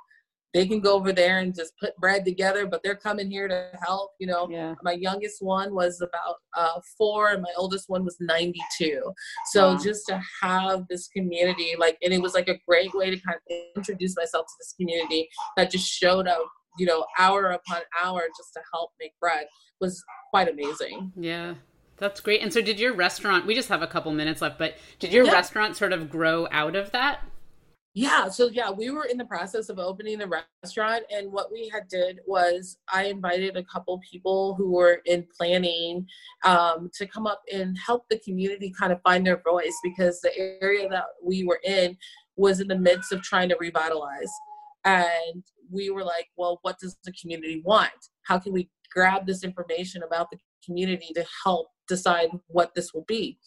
they 0.52 0.66
can 0.66 0.80
go 0.80 0.94
over 0.94 1.12
there 1.12 1.38
and 1.38 1.54
just 1.54 1.72
put 1.78 1.96
bread 1.96 2.24
together, 2.24 2.66
but 2.66 2.82
they're 2.82 2.96
coming 2.96 3.30
here 3.30 3.46
to 3.46 3.70
help. 3.82 4.12
You 4.18 4.26
know, 4.26 4.48
yeah. 4.50 4.74
my 4.82 4.92
youngest 4.92 5.42
one 5.42 5.74
was 5.74 6.00
about 6.00 6.36
uh, 6.56 6.80
four, 6.98 7.30
and 7.30 7.42
my 7.42 7.52
oldest 7.56 7.88
one 7.88 8.04
was 8.04 8.16
92. 8.20 9.00
So 9.52 9.72
wow. 9.72 9.78
just 9.78 10.06
to 10.08 10.20
have 10.42 10.86
this 10.88 11.08
community, 11.08 11.74
like, 11.78 11.98
and 12.02 12.12
it 12.12 12.20
was 12.20 12.34
like 12.34 12.48
a 12.48 12.58
great 12.66 12.92
way 12.94 13.10
to 13.10 13.16
kind 13.20 13.38
of 13.38 13.56
introduce 13.76 14.16
myself 14.16 14.46
to 14.46 14.52
this 14.58 14.74
community 14.76 15.28
that 15.56 15.70
just 15.70 15.88
showed 15.88 16.26
up, 16.26 16.44
you 16.78 16.86
know, 16.86 17.04
hour 17.18 17.50
upon 17.50 17.82
hour 18.02 18.22
just 18.36 18.52
to 18.54 18.60
help 18.72 18.90
make 19.00 19.12
bread 19.20 19.46
was 19.80 20.02
quite 20.30 20.48
amazing. 20.48 21.12
Yeah. 21.16 21.54
That's 21.96 22.20
great. 22.20 22.40
And 22.40 22.50
so, 22.50 22.62
did 22.62 22.80
your 22.80 22.94
restaurant? 22.94 23.46
We 23.46 23.54
just 23.54 23.68
have 23.68 23.82
a 23.82 23.86
couple 23.86 24.10
minutes 24.12 24.40
left, 24.40 24.58
but 24.58 24.76
did 24.98 25.12
your 25.12 25.26
yeah. 25.26 25.32
restaurant 25.32 25.76
sort 25.76 25.92
of 25.92 26.08
grow 26.08 26.48
out 26.50 26.74
of 26.74 26.90
that? 26.92 27.20
Yeah 27.94 28.28
so 28.28 28.48
yeah 28.50 28.70
we 28.70 28.90
were 28.90 29.04
in 29.04 29.18
the 29.18 29.24
process 29.24 29.68
of 29.68 29.78
opening 29.78 30.18
the 30.18 30.42
restaurant 30.62 31.02
and 31.10 31.30
what 31.30 31.50
we 31.50 31.68
had 31.68 31.88
did 31.88 32.20
was 32.24 32.78
i 32.92 33.04
invited 33.04 33.56
a 33.56 33.64
couple 33.64 34.00
people 34.08 34.54
who 34.54 34.70
were 34.70 35.00
in 35.06 35.26
planning 35.36 36.06
um, 36.44 36.88
to 36.94 37.04
come 37.06 37.26
up 37.26 37.42
and 37.52 37.76
help 37.84 38.04
the 38.08 38.18
community 38.20 38.72
kind 38.78 38.92
of 38.92 39.02
find 39.02 39.26
their 39.26 39.42
voice 39.42 39.74
because 39.82 40.20
the 40.20 40.30
area 40.62 40.88
that 40.88 41.04
we 41.22 41.42
were 41.42 41.60
in 41.64 41.96
was 42.36 42.60
in 42.60 42.68
the 42.68 42.78
midst 42.78 43.12
of 43.12 43.22
trying 43.22 43.48
to 43.48 43.56
revitalize. 43.60 44.30
And 44.84 45.42
we 45.70 45.90
were 45.90 46.04
like 46.04 46.28
well 46.36 46.60
what 46.62 46.78
does 46.78 46.96
the 47.04 47.12
community 47.12 47.60
want? 47.64 47.90
How 48.22 48.38
can 48.38 48.52
we 48.52 48.70
grab 48.92 49.26
this 49.26 49.42
information 49.42 50.02
about 50.04 50.30
the 50.30 50.38
community 50.64 51.12
to 51.14 51.24
help 51.44 51.68
decide 51.88 52.28
what 52.46 52.74
this 52.74 52.94
will 52.94 53.04
be 53.08 53.38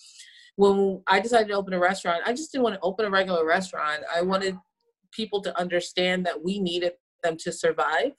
when 0.56 1.01
I 1.08 1.20
decided 1.20 1.47
to 1.49 1.56
open 1.56 1.74
a 1.74 1.80
restaurant, 1.80 2.24
I 2.26 2.32
just 2.32 2.51
didn't 2.51 2.64
want 2.64 2.76
to 2.76 2.82
open 2.82 3.06
a 3.06 3.10
regular 3.10 3.45
restaurant. 3.45 4.04
I 4.14 4.22
wanted 4.22 4.58
people 5.12 5.41
to 5.41 5.60
understand 5.60 6.26
that 6.26 6.43
we 6.43 6.60
needed 6.60 6.93
them 7.24 7.38
to 7.38 7.51
survive 7.51 8.12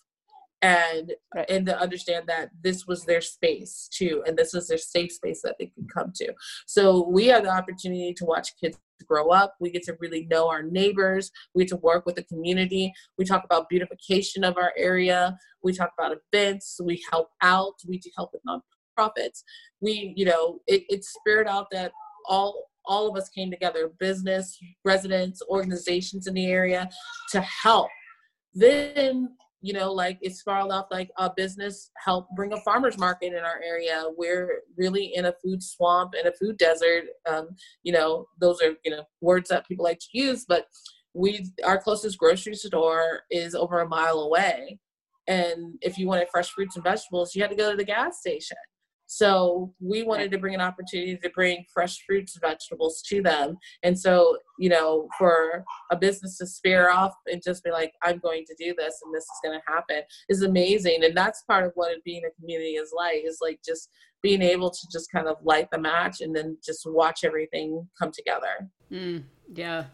and 0.63 1.13
right. 1.35 1.49
and 1.51 1.67
to 1.67 1.79
understand 1.79 2.25
that 2.27 2.49
this 2.63 2.87
was 2.87 3.05
their 3.05 3.21
space 3.21 3.89
too 3.93 4.23
and 4.27 4.37
this 4.37 4.55
was 4.55 4.67
their 4.67 4.79
safe 4.79 5.13
space 5.13 5.43
that 5.43 5.57
they 5.59 5.67
could 5.67 5.93
come 5.93 6.11
to. 6.15 6.33
So 6.67 7.07
we 7.07 7.27
have 7.27 7.45
the 7.45 7.51
opportunity 7.51 8.15
to 8.15 8.25
watch 8.25 8.49
kids 8.59 8.79
grow 9.07 9.29
up. 9.29 9.55
We 9.61 9.71
get 9.71 9.83
to 9.85 9.97
really 10.01 10.27
know 10.31 10.49
our 10.49 10.63
neighbors. 10.63 11.31
We 11.55 11.65
get 11.65 11.71
to 11.71 11.77
work 11.77 12.07
with 12.07 12.15
the 12.15 12.25
community. 12.25 12.93
We 13.19 13.27
talk 13.27 13.45
about 13.45 13.69
beautification 13.69 14.43
of 14.43 14.57
our 14.57 14.73
area. 14.79 15.37
We 15.63 15.75
talk 15.75 15.91
about 15.99 16.17
events. 16.33 16.81
We 16.83 17.05
help 17.11 17.29
out. 17.43 17.75
We 17.87 17.99
do 17.99 18.09
help 18.17 18.31
with 18.33 18.43
nonprofits. 18.49 19.43
We 19.83 20.15
you 20.17 20.25
know 20.25 20.61
it, 20.67 20.85
it's 20.89 21.13
spirit 21.13 21.47
out 21.47 21.67
that 21.73 21.93
all 22.27 22.69
all 22.87 23.09
of 23.09 23.17
us 23.17 23.29
came 23.31 23.51
together 23.51 23.91
business 23.99 24.59
residents 24.85 25.41
organizations 25.49 26.27
in 26.27 26.35
the 26.35 26.47
area 26.47 26.89
to 27.31 27.41
help 27.41 27.89
then 28.55 29.29
you 29.65 29.73
know, 29.73 29.91
like 29.91 30.19
it's 30.21 30.43
far 30.43 30.61
enough 30.61 30.89
like 30.91 31.09
a 31.17 31.33
business 31.35 31.91
help 31.97 32.29
bring 32.37 32.53
a 32.53 32.61
farmer's 32.61 32.99
market 32.99 33.33
in 33.33 33.39
our 33.45 33.63
area. 33.67 34.05
We're 34.15 34.61
really 34.77 35.13
in 35.15 35.25
a 35.25 35.35
food 35.43 35.63
swamp 35.63 36.13
and 36.19 36.29
a 36.29 36.37
food 36.37 36.59
desert. 36.59 37.05
Um, 37.27 37.49
you 37.83 37.91
know, 37.91 38.27
those 38.39 38.61
are, 38.61 38.75
you 38.85 38.91
know, 38.91 39.05
words 39.23 39.49
that 39.49 39.67
people 39.67 39.83
like 39.83 40.01
to 40.01 40.07
use, 40.13 40.45
but 40.47 40.67
we 41.15 41.47
our 41.65 41.81
closest 41.81 42.19
grocery 42.19 42.55
store 42.57 43.23
is 43.31 43.55
over 43.55 43.81
a 43.81 43.89
mile 43.89 44.19
away. 44.19 44.81
And 45.29 45.79
if 45.81 45.97
you 45.97 46.09
wanted 46.09 46.29
fresh 46.31 46.51
fruits 46.51 46.77
and 46.77 46.85
vegetables, 46.85 47.35
you 47.35 47.41
had 47.41 47.51
to 47.51 47.57
go 47.57 47.71
to 47.71 47.77
the 47.77 47.85
gas 47.85 48.21
station. 48.21 48.59
So 49.07 49.75
we 49.81 50.03
wanted 50.03 50.31
to 50.31 50.39
bring 50.39 50.55
an 50.55 50.61
opportunity 50.61 51.17
to 51.17 51.31
bring 51.31 51.65
fresh 51.73 51.99
fruits 52.07 52.35
and 52.35 52.41
vegetables 52.41 53.03
to 53.09 53.23
them. 53.23 53.57
And 53.83 53.99
so, 53.99 54.39
you 54.59 54.69
know, 54.69 55.09
for 55.19 55.65
a 55.91 55.97
business 55.97 56.39
to 56.39 56.47
spare 56.47 56.91
off 56.91 57.13
and 57.27 57.43
just 57.43 57.63
be 57.65 57.71
like, 57.71 57.93
I'm 58.03 58.19
going 58.19 58.45
to 58.47 58.55
do 58.59 58.75
this 58.77 59.01
and 59.05 59.15
this 59.15 59.25
is 59.25 59.41
going 59.43 59.59
to 59.59 59.73
happen 59.73 60.03
is 60.29 60.43
amazing. 60.43 61.05
And 61.05 61.17
that's 61.17 61.43
part 61.43 61.65
of 61.65 61.73
what 61.75 62.03
being 62.05 62.23
a 62.25 62.41
community 62.41 62.73
is 62.73 62.93
like, 62.97 63.23
is 63.25 63.39
like 63.41 63.61
just 63.65 63.91
being 64.23 64.43
able 64.43 64.71
to 64.71 64.89
just 64.91 65.13
kind 65.13 65.29
of 65.29 65.37
light 65.43 65.69
the 65.71 65.79
match 65.79 66.21
and 66.21 66.35
then 66.35 66.57
just 66.65 66.83
watch 66.87 67.25
everything 67.25 67.87
come 67.99 68.11
together. 68.11 68.71
Mm, 68.91 69.25
yeah. 69.53 69.85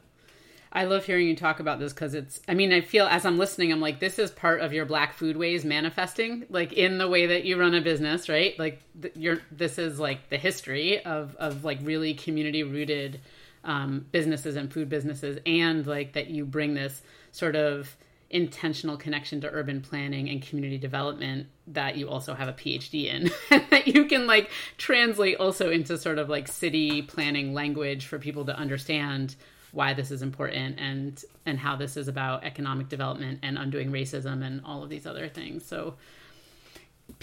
I 0.72 0.84
love 0.84 1.04
hearing 1.04 1.26
you 1.26 1.34
talk 1.34 1.58
about 1.58 1.80
this 1.80 1.92
because 1.92 2.14
it's, 2.14 2.40
I 2.46 2.54
mean, 2.54 2.72
I 2.72 2.80
feel 2.80 3.06
as 3.06 3.26
I'm 3.26 3.38
listening, 3.38 3.72
I'm 3.72 3.80
like, 3.80 3.98
this 3.98 4.20
is 4.20 4.30
part 4.30 4.60
of 4.60 4.72
your 4.72 4.84
Black 4.84 5.18
Foodways 5.18 5.64
manifesting, 5.64 6.46
like 6.48 6.72
in 6.72 6.98
the 6.98 7.08
way 7.08 7.26
that 7.26 7.44
you 7.44 7.58
run 7.58 7.74
a 7.74 7.80
business, 7.80 8.28
right? 8.28 8.56
Like, 8.56 8.80
th- 9.00 9.14
you're, 9.16 9.40
this 9.50 9.78
is 9.78 9.98
like 9.98 10.28
the 10.28 10.38
history 10.38 11.04
of, 11.04 11.34
of 11.36 11.64
like 11.64 11.78
really 11.82 12.14
community 12.14 12.62
rooted 12.62 13.20
um, 13.64 14.06
businesses 14.12 14.54
and 14.54 14.72
food 14.72 14.88
businesses, 14.88 15.38
and 15.44 15.86
like 15.86 16.12
that 16.12 16.28
you 16.28 16.44
bring 16.46 16.74
this 16.74 17.02
sort 17.32 17.56
of 17.56 17.96
intentional 18.30 18.96
connection 18.96 19.40
to 19.40 19.50
urban 19.50 19.80
planning 19.80 20.28
and 20.30 20.40
community 20.40 20.78
development 20.78 21.48
that 21.66 21.96
you 21.96 22.08
also 22.08 22.32
have 22.32 22.48
a 22.48 22.52
PhD 22.52 23.06
in 23.06 23.30
that 23.70 23.88
you 23.88 24.04
can 24.04 24.28
like 24.28 24.50
translate 24.78 25.36
also 25.38 25.68
into 25.68 25.98
sort 25.98 26.16
of 26.16 26.28
like 26.28 26.46
city 26.46 27.02
planning 27.02 27.52
language 27.52 28.06
for 28.06 28.20
people 28.20 28.44
to 28.44 28.56
understand 28.56 29.34
why 29.72 29.94
this 29.94 30.10
is 30.10 30.22
important 30.22 30.78
and 30.78 31.24
and 31.46 31.58
how 31.58 31.76
this 31.76 31.96
is 31.96 32.08
about 32.08 32.44
economic 32.44 32.88
development 32.88 33.38
and 33.42 33.58
undoing 33.58 33.90
racism 33.90 34.44
and 34.44 34.60
all 34.64 34.82
of 34.82 34.88
these 34.88 35.06
other 35.06 35.28
things. 35.28 35.64
So 35.64 35.94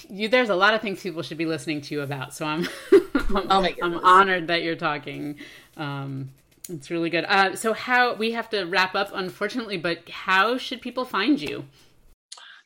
you, 0.10 0.28
there's 0.28 0.50
a 0.50 0.56
lot 0.56 0.74
of 0.74 0.82
things 0.82 1.02
people 1.02 1.22
should 1.22 1.38
be 1.38 1.46
listening 1.46 1.82
to 1.82 1.96
you 1.96 2.02
about. 2.02 2.34
So 2.34 2.46
I'm 2.46 2.68
I'm, 2.92 3.48
oh 3.50 3.68
I'm, 3.82 3.98
honored 4.04 4.48
that 4.48 4.64
you're 4.64 4.76
talking. 4.76 5.38
Um, 5.76 6.30
it's 6.70 6.92
really 6.92 7.10
good. 7.10 7.26
Uh, 7.26 7.56
so 7.56 7.74
how 7.74 8.14
we 8.16 8.32
have 8.32 8.50
to 8.50 8.66
wrap 8.66 8.96
up, 8.96 9.12
unfortunately, 9.14 9.78
but 9.78 10.10
how 10.10 10.58
should 10.58 10.82
people 10.82 11.06
find 11.06 11.40
you? 11.40 11.66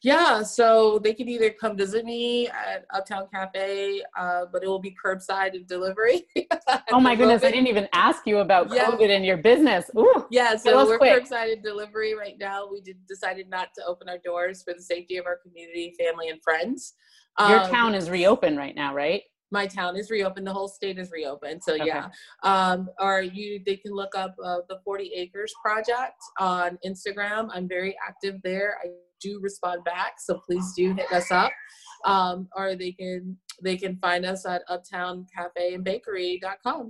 Yeah, 0.03 0.41
so 0.41 0.99
they 0.99 1.13
can 1.13 1.29
either 1.29 1.51
come 1.51 1.77
visit 1.77 2.05
me 2.05 2.47
at 2.47 2.85
Uptown 2.91 3.27
Cafe, 3.31 4.01
uh, 4.17 4.45
but 4.51 4.63
it 4.63 4.67
will 4.67 4.79
be 4.79 4.95
curbside 5.03 5.53
and 5.53 5.67
delivery. 5.67 6.23
oh 6.91 6.99
my 6.99 7.15
goodness, 7.17 7.43
I 7.43 7.51
didn't 7.51 7.67
even 7.67 7.87
ask 7.93 8.25
you 8.25 8.39
about 8.39 8.73
yeah. 8.73 8.85
COVID 8.89 9.09
in 9.09 9.23
your 9.23 9.37
business. 9.37 9.91
Ooh, 9.95 10.25
yeah, 10.31 10.55
so 10.55 10.85
we're 10.87 10.97
quick. 10.97 11.23
curbside 11.23 11.53
and 11.53 11.63
delivery 11.63 12.15
right 12.15 12.35
now. 12.39 12.67
We 12.71 12.81
did, 12.81 12.97
decided 13.07 13.47
not 13.47 13.69
to 13.77 13.85
open 13.85 14.09
our 14.09 14.17
doors 14.17 14.63
for 14.63 14.73
the 14.73 14.81
safety 14.81 15.17
of 15.17 15.27
our 15.27 15.37
community, 15.37 15.93
family, 15.99 16.29
and 16.29 16.41
friends. 16.41 16.95
Your 17.39 17.59
um, 17.59 17.71
town 17.71 17.95
is 17.95 18.09
reopened 18.09 18.57
right 18.57 18.75
now, 18.75 18.95
right? 18.95 19.21
my 19.53 19.67
town 19.67 19.97
is 19.97 20.09
reopened 20.09 20.47
the 20.47 20.53
whole 20.53 20.69
state 20.69 20.97
is 20.97 21.11
reopened 21.11 21.61
so 21.61 21.73
okay. 21.73 21.85
yeah 21.85 22.07
um, 22.43 22.89
or 22.99 23.21
you 23.21 23.61
they 23.65 23.75
can 23.75 23.91
look 23.91 24.15
up 24.15 24.33
uh, 24.43 24.59
the 24.69 24.79
40 24.85 25.11
acres 25.13 25.53
project 25.61 26.15
on 26.39 26.79
instagram 26.85 27.49
i'm 27.53 27.67
very 27.67 27.93
active 28.07 28.39
there 28.43 28.77
i 28.81 28.87
do 29.21 29.39
respond 29.41 29.83
back, 29.83 30.13
so 30.19 30.39
please 30.45 30.73
do 30.75 30.93
hit 30.93 31.11
us 31.11 31.31
up. 31.31 31.51
Um, 32.03 32.47
or 32.55 32.75
they 32.75 32.93
can 32.93 33.37
they 33.61 33.77
can 33.77 33.97
find 33.97 34.25
us 34.25 34.45
at 34.45 34.63
uptown 34.67 35.27
cafe 35.35 35.75
and 35.75 35.85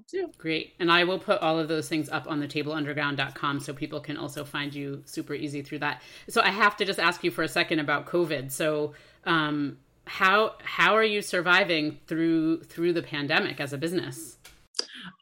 too. 0.10 0.32
Great. 0.38 0.74
And 0.80 0.92
I 0.92 1.04
will 1.04 1.20
put 1.20 1.42
all 1.42 1.60
of 1.60 1.68
those 1.68 1.90
things 1.90 2.10
up 2.10 2.30
on 2.30 2.40
the 2.40 2.48
tableunderground.com 2.48 3.60
so 3.60 3.74
people 3.74 4.00
can 4.00 4.18
also 4.18 4.46
find 4.46 4.74
you 4.74 5.02
super 5.06 5.34
easy 5.34 5.62
through 5.62 5.80
that. 5.80 6.02
So 6.30 6.42
I 6.42 6.50
have 6.50 6.78
to 6.78 6.86
just 6.86 7.00
ask 7.00 7.24
you 7.24 7.32
for 7.32 7.44
a 7.44 7.48
second 7.48 7.80
about 7.80 8.06
COVID. 8.06 8.52
So 8.52 8.94
um, 9.26 9.78
how 10.06 10.56
how 10.64 10.96
are 10.96 11.04
you 11.04 11.22
surviving 11.22 12.00
through 12.08 12.64
through 12.64 12.94
the 12.94 13.04
pandemic 13.04 13.60
as 13.60 13.74
a 13.74 13.78
business? 13.78 14.38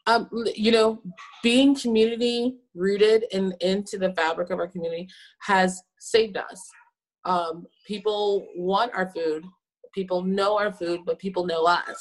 Um, 0.06 0.28
you 0.54 0.72
know, 0.72 1.02
being 1.42 1.74
community 1.74 2.56
rooted 2.74 3.24
and 3.32 3.54
in, 3.60 3.78
into 3.78 3.98
the 3.98 4.12
fabric 4.14 4.50
of 4.50 4.58
our 4.58 4.68
community 4.68 5.08
has 5.40 5.82
saved 5.98 6.36
us 6.36 6.70
um, 7.24 7.66
people 7.86 8.46
want 8.56 8.92
our 8.94 9.10
food 9.10 9.44
people 9.94 10.22
know 10.22 10.58
our 10.58 10.72
food 10.72 11.00
but 11.04 11.18
people 11.18 11.44
know 11.44 11.64
us 11.64 12.00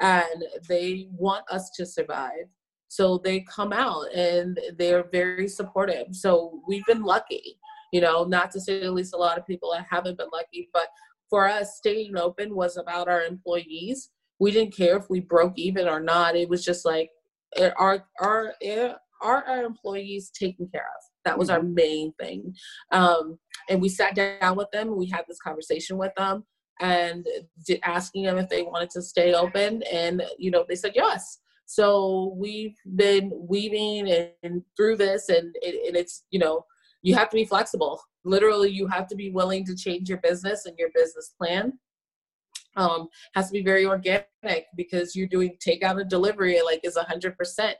and 0.00 0.44
they 0.66 1.08
want 1.12 1.44
us 1.50 1.70
to 1.76 1.84
survive. 1.84 2.48
So 2.88 3.20
they 3.22 3.40
come 3.40 3.72
out 3.72 4.12
and 4.14 4.58
they're 4.78 5.04
very 5.12 5.46
supportive. 5.46 6.06
So 6.12 6.62
we've 6.66 6.84
been 6.86 7.02
lucky 7.02 7.58
you 7.92 8.00
know 8.00 8.24
not 8.24 8.50
to 8.52 8.60
say 8.60 8.80
the 8.80 8.90
least 8.90 9.14
a 9.14 9.16
lot 9.16 9.36
of 9.36 9.46
people 9.46 9.74
haven't 9.90 10.16
been 10.16 10.28
lucky 10.32 10.68
but 10.72 10.86
for 11.28 11.48
us 11.48 11.76
staying 11.76 12.16
open 12.16 12.54
was 12.54 12.76
about 12.76 13.08
our 13.08 13.22
employees. 13.22 14.10
We 14.40 14.50
didn't 14.50 14.76
care 14.76 14.96
if 14.96 15.08
we 15.08 15.20
broke 15.20 15.56
even 15.56 15.86
or 15.86 16.00
not. 16.00 16.34
It 16.34 16.48
was 16.48 16.64
just 16.64 16.84
like 16.84 17.10
our 17.78 18.04
eh, 18.62 18.92
are 19.22 19.44
our 19.44 19.62
employees 19.62 20.30
taken 20.30 20.68
care 20.72 20.86
of 20.98 21.09
that 21.24 21.38
was 21.38 21.50
our 21.50 21.60
mm-hmm. 21.60 21.74
main 21.74 22.12
thing. 22.20 22.54
Um, 22.92 23.38
and 23.68 23.80
we 23.80 23.88
sat 23.88 24.14
down 24.14 24.56
with 24.56 24.70
them. 24.72 24.96
We 24.96 25.08
had 25.08 25.24
this 25.28 25.38
conversation 25.38 25.98
with 25.98 26.12
them 26.16 26.44
and 26.80 27.26
did, 27.66 27.80
asking 27.84 28.24
them 28.24 28.38
if 28.38 28.48
they 28.48 28.62
wanted 28.62 28.90
to 28.90 29.02
stay 29.02 29.34
open. 29.34 29.82
And, 29.92 30.22
you 30.38 30.50
know, 30.50 30.64
they 30.68 30.76
said 30.76 30.92
yes. 30.94 31.38
So 31.66 32.34
we've 32.36 32.76
been 32.96 33.30
weaving 33.34 34.10
and, 34.10 34.30
and 34.42 34.62
through 34.76 34.96
this 34.96 35.28
and, 35.28 35.54
it, 35.62 35.86
and 35.86 35.96
it's, 35.96 36.24
you 36.30 36.38
know, 36.38 36.64
you 37.02 37.14
have 37.14 37.30
to 37.30 37.36
be 37.36 37.44
flexible. 37.44 38.02
Literally, 38.24 38.70
you 38.70 38.86
have 38.88 39.06
to 39.08 39.14
be 39.14 39.30
willing 39.30 39.64
to 39.66 39.76
change 39.76 40.08
your 40.08 40.18
business 40.18 40.66
and 40.66 40.76
your 40.78 40.90
business 40.94 41.32
plan. 41.38 41.78
Um, 42.76 43.08
has 43.34 43.48
to 43.48 43.52
be 43.52 43.62
very 43.62 43.84
organic 43.84 44.26
because 44.76 45.16
you're 45.16 45.26
doing 45.26 45.56
takeout 45.66 46.00
and 46.00 46.08
delivery 46.08 46.60
like 46.64 46.80
is 46.84 46.96
a 46.96 47.02
hundred 47.02 47.36
percent 47.36 47.76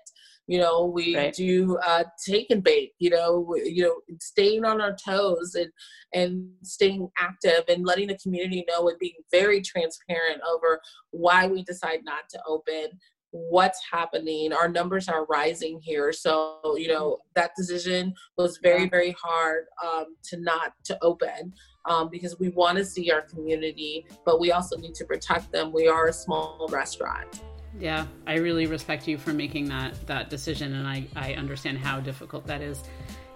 you 0.51 0.59
know 0.59 0.85
we 0.85 1.17
right. 1.17 1.33
do 1.33 1.79
uh, 1.87 2.03
take 2.27 2.51
and 2.51 2.65
bake 2.65 2.93
you 2.99 3.09
know 3.09 3.55
you 3.65 3.85
know 3.85 3.95
staying 4.21 4.65
on 4.65 4.81
our 4.81 4.97
toes 4.97 5.55
and 5.55 5.71
and 6.13 6.51
staying 6.65 7.09
active 7.19 7.63
and 7.69 7.87
letting 7.87 8.09
the 8.09 8.19
community 8.19 8.65
know 8.69 8.89
and 8.89 8.99
being 8.99 9.15
very 9.31 9.63
transparent 9.63 10.41
over 10.53 10.81
why 11.13 11.47
we 11.47 11.63
decide 11.63 12.01
not 12.05 12.29
to 12.29 12.41
open 12.49 12.89
what's 13.31 13.81
happening 13.93 14.53
our 14.53 14.69
numbers 14.69 15.09
are 15.09 15.25
rising 15.27 15.81
here. 15.81 16.13
So 16.13 16.59
you 16.77 16.89
know 16.89 17.19
that 17.37 17.53
decision 17.57 18.13
was 18.37 18.59
very 18.61 18.89
very 18.89 19.15
hard 19.23 19.67
um, 19.87 20.17
to 20.25 20.41
not 20.41 20.73
to 20.87 20.99
open 21.01 21.55
um, 21.85 22.09
because 22.11 22.41
we 22.41 22.49
want 22.49 22.77
to 22.79 22.85
see 22.85 23.13
our 23.13 23.23
community 23.23 24.05
but 24.27 24.41
we 24.41 24.51
also 24.51 24.77
need 24.77 24.97
to 24.97 25.05
protect 25.05 25.53
them. 25.53 25.73
We 25.73 25.87
are 25.87 26.09
a 26.09 26.13
small 26.13 26.67
restaurant 26.73 27.41
yeah, 27.79 28.07
I 28.27 28.37
really 28.37 28.67
respect 28.67 29.07
you 29.07 29.19
for 29.19 29.33
making 29.33 29.69
that 29.69 30.07
that 30.07 30.31
decision, 30.31 30.75
and 30.75 30.87
I 30.87 31.07
I 31.17 31.35
understand 31.35 31.79
how 31.79 32.01
difficult 32.01 32.47
that 32.47 32.63
is. 32.63 32.83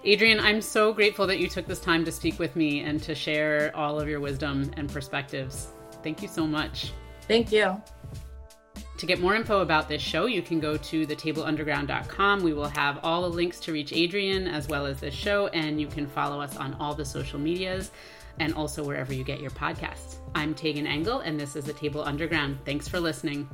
adrian 0.05 0.41
I'm 0.41 0.61
so 0.61 0.93
grateful 0.93 1.27
that 1.27 1.39
you 1.39 1.49
took 1.49 1.67
this 1.67 1.81
time 1.81 2.05
to 2.05 2.13
speak 2.13 2.39
with 2.39 2.57
me 2.57 2.81
and 2.81 3.03
to 3.03 3.15
share 3.15 3.75
all 3.75 4.01
of 4.01 4.09
your 4.09 4.21
wisdom 4.21 4.71
and 4.77 4.93
perspectives. 4.93 5.69
Thank 6.03 6.21
you 6.21 6.29
so 6.29 6.47
much. 6.47 6.93
Thank 7.27 7.53
you. 7.53 7.81
To 8.99 9.07
get 9.07 9.21
more 9.21 9.35
info 9.35 9.61
about 9.61 9.89
this 9.89 10.01
show, 10.01 10.27
you 10.27 10.41
can 10.41 10.61
go 10.61 10.77
to 10.77 11.07
thetableunderground.com. 11.07 12.43
We 12.43 12.53
will 12.53 12.69
have 12.69 13.01
all 13.03 13.23
the 13.23 13.29
links 13.29 13.59
to 13.61 13.73
reach 13.73 13.93
Adrian 13.93 14.47
as 14.47 14.69
well 14.69 14.87
as 14.87 15.01
this 15.01 15.15
show, 15.15 15.49
and 15.49 15.81
you 15.81 15.89
can 15.89 16.07
follow 16.07 16.41
us 16.41 16.57
on 16.57 16.75
all 16.75 16.95
the 16.95 17.05
social 17.05 17.39
medias 17.39 17.91
and 18.39 18.55
also 18.55 18.85
wherever 18.85 19.13
you 19.13 19.25
get 19.25 19.41
your 19.41 19.51
podcasts. 19.51 20.17
I'm 20.35 20.55
Tagan 20.55 20.87
Engel, 20.87 21.21
and 21.21 21.39
this 21.39 21.57
is 21.57 21.65
The 21.65 21.73
Table 21.73 22.03
Underground. 22.03 22.59
Thanks 22.65 22.89
for 22.89 23.01
listening. 23.01 23.49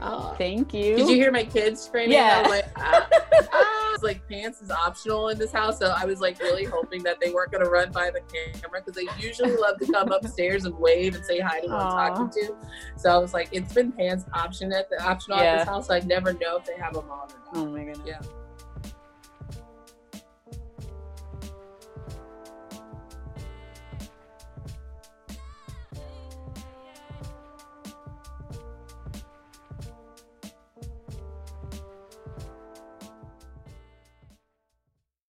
Oh, 0.00 0.34
thank 0.38 0.74
you. 0.74 0.96
Did 0.96 1.08
you 1.08 1.16
hear 1.16 1.32
my 1.32 1.44
kids 1.44 1.82
screaming? 1.82 2.12
Yeah. 2.12 2.38
I 2.38 2.42
was 2.42 2.50
like, 2.50 2.66
ah, 2.76 3.08
ah. 3.52 3.96
like 4.02 4.28
pants 4.28 4.60
is 4.60 4.70
optional 4.70 5.28
in 5.28 5.38
this 5.38 5.52
house, 5.52 5.78
so 5.78 5.94
I 5.96 6.04
was 6.04 6.20
like 6.20 6.38
really 6.40 6.64
hoping 6.64 7.02
that 7.04 7.20
they 7.20 7.30
weren't 7.30 7.50
going 7.50 7.64
to 7.64 7.70
run 7.70 7.90
by 7.90 8.10
the 8.10 8.20
camera 8.20 8.82
because 8.84 8.94
they 8.94 9.08
usually 9.24 9.56
love 9.56 9.78
to 9.78 9.90
come 9.90 10.12
upstairs 10.12 10.64
and 10.64 10.76
wave 10.76 11.14
and 11.14 11.24
say 11.24 11.40
hi 11.40 11.60
to 11.60 11.68
who 11.68 11.74
I'm 11.74 11.90
talking 11.90 12.30
to. 12.42 12.54
So 12.96 13.10
I 13.10 13.18
was 13.18 13.32
like, 13.32 13.48
it's 13.52 13.72
been 13.72 13.92
pants 13.92 14.24
option 14.34 14.72
at 14.72 14.90
the 14.90 15.02
optional 15.02 15.38
yeah. 15.38 15.44
at 15.44 15.58
this 15.60 15.68
house. 15.68 15.86
So 15.88 15.94
I 15.94 16.00
never 16.00 16.32
know 16.32 16.58
if 16.58 16.64
they 16.64 16.76
have 16.76 16.94
them 16.94 17.10
on 17.10 17.28
or 17.28 17.54
not. 17.54 17.54
Oh 17.54 17.66
my 17.66 17.84
goodness. 17.84 18.00
Yeah. 18.06 18.20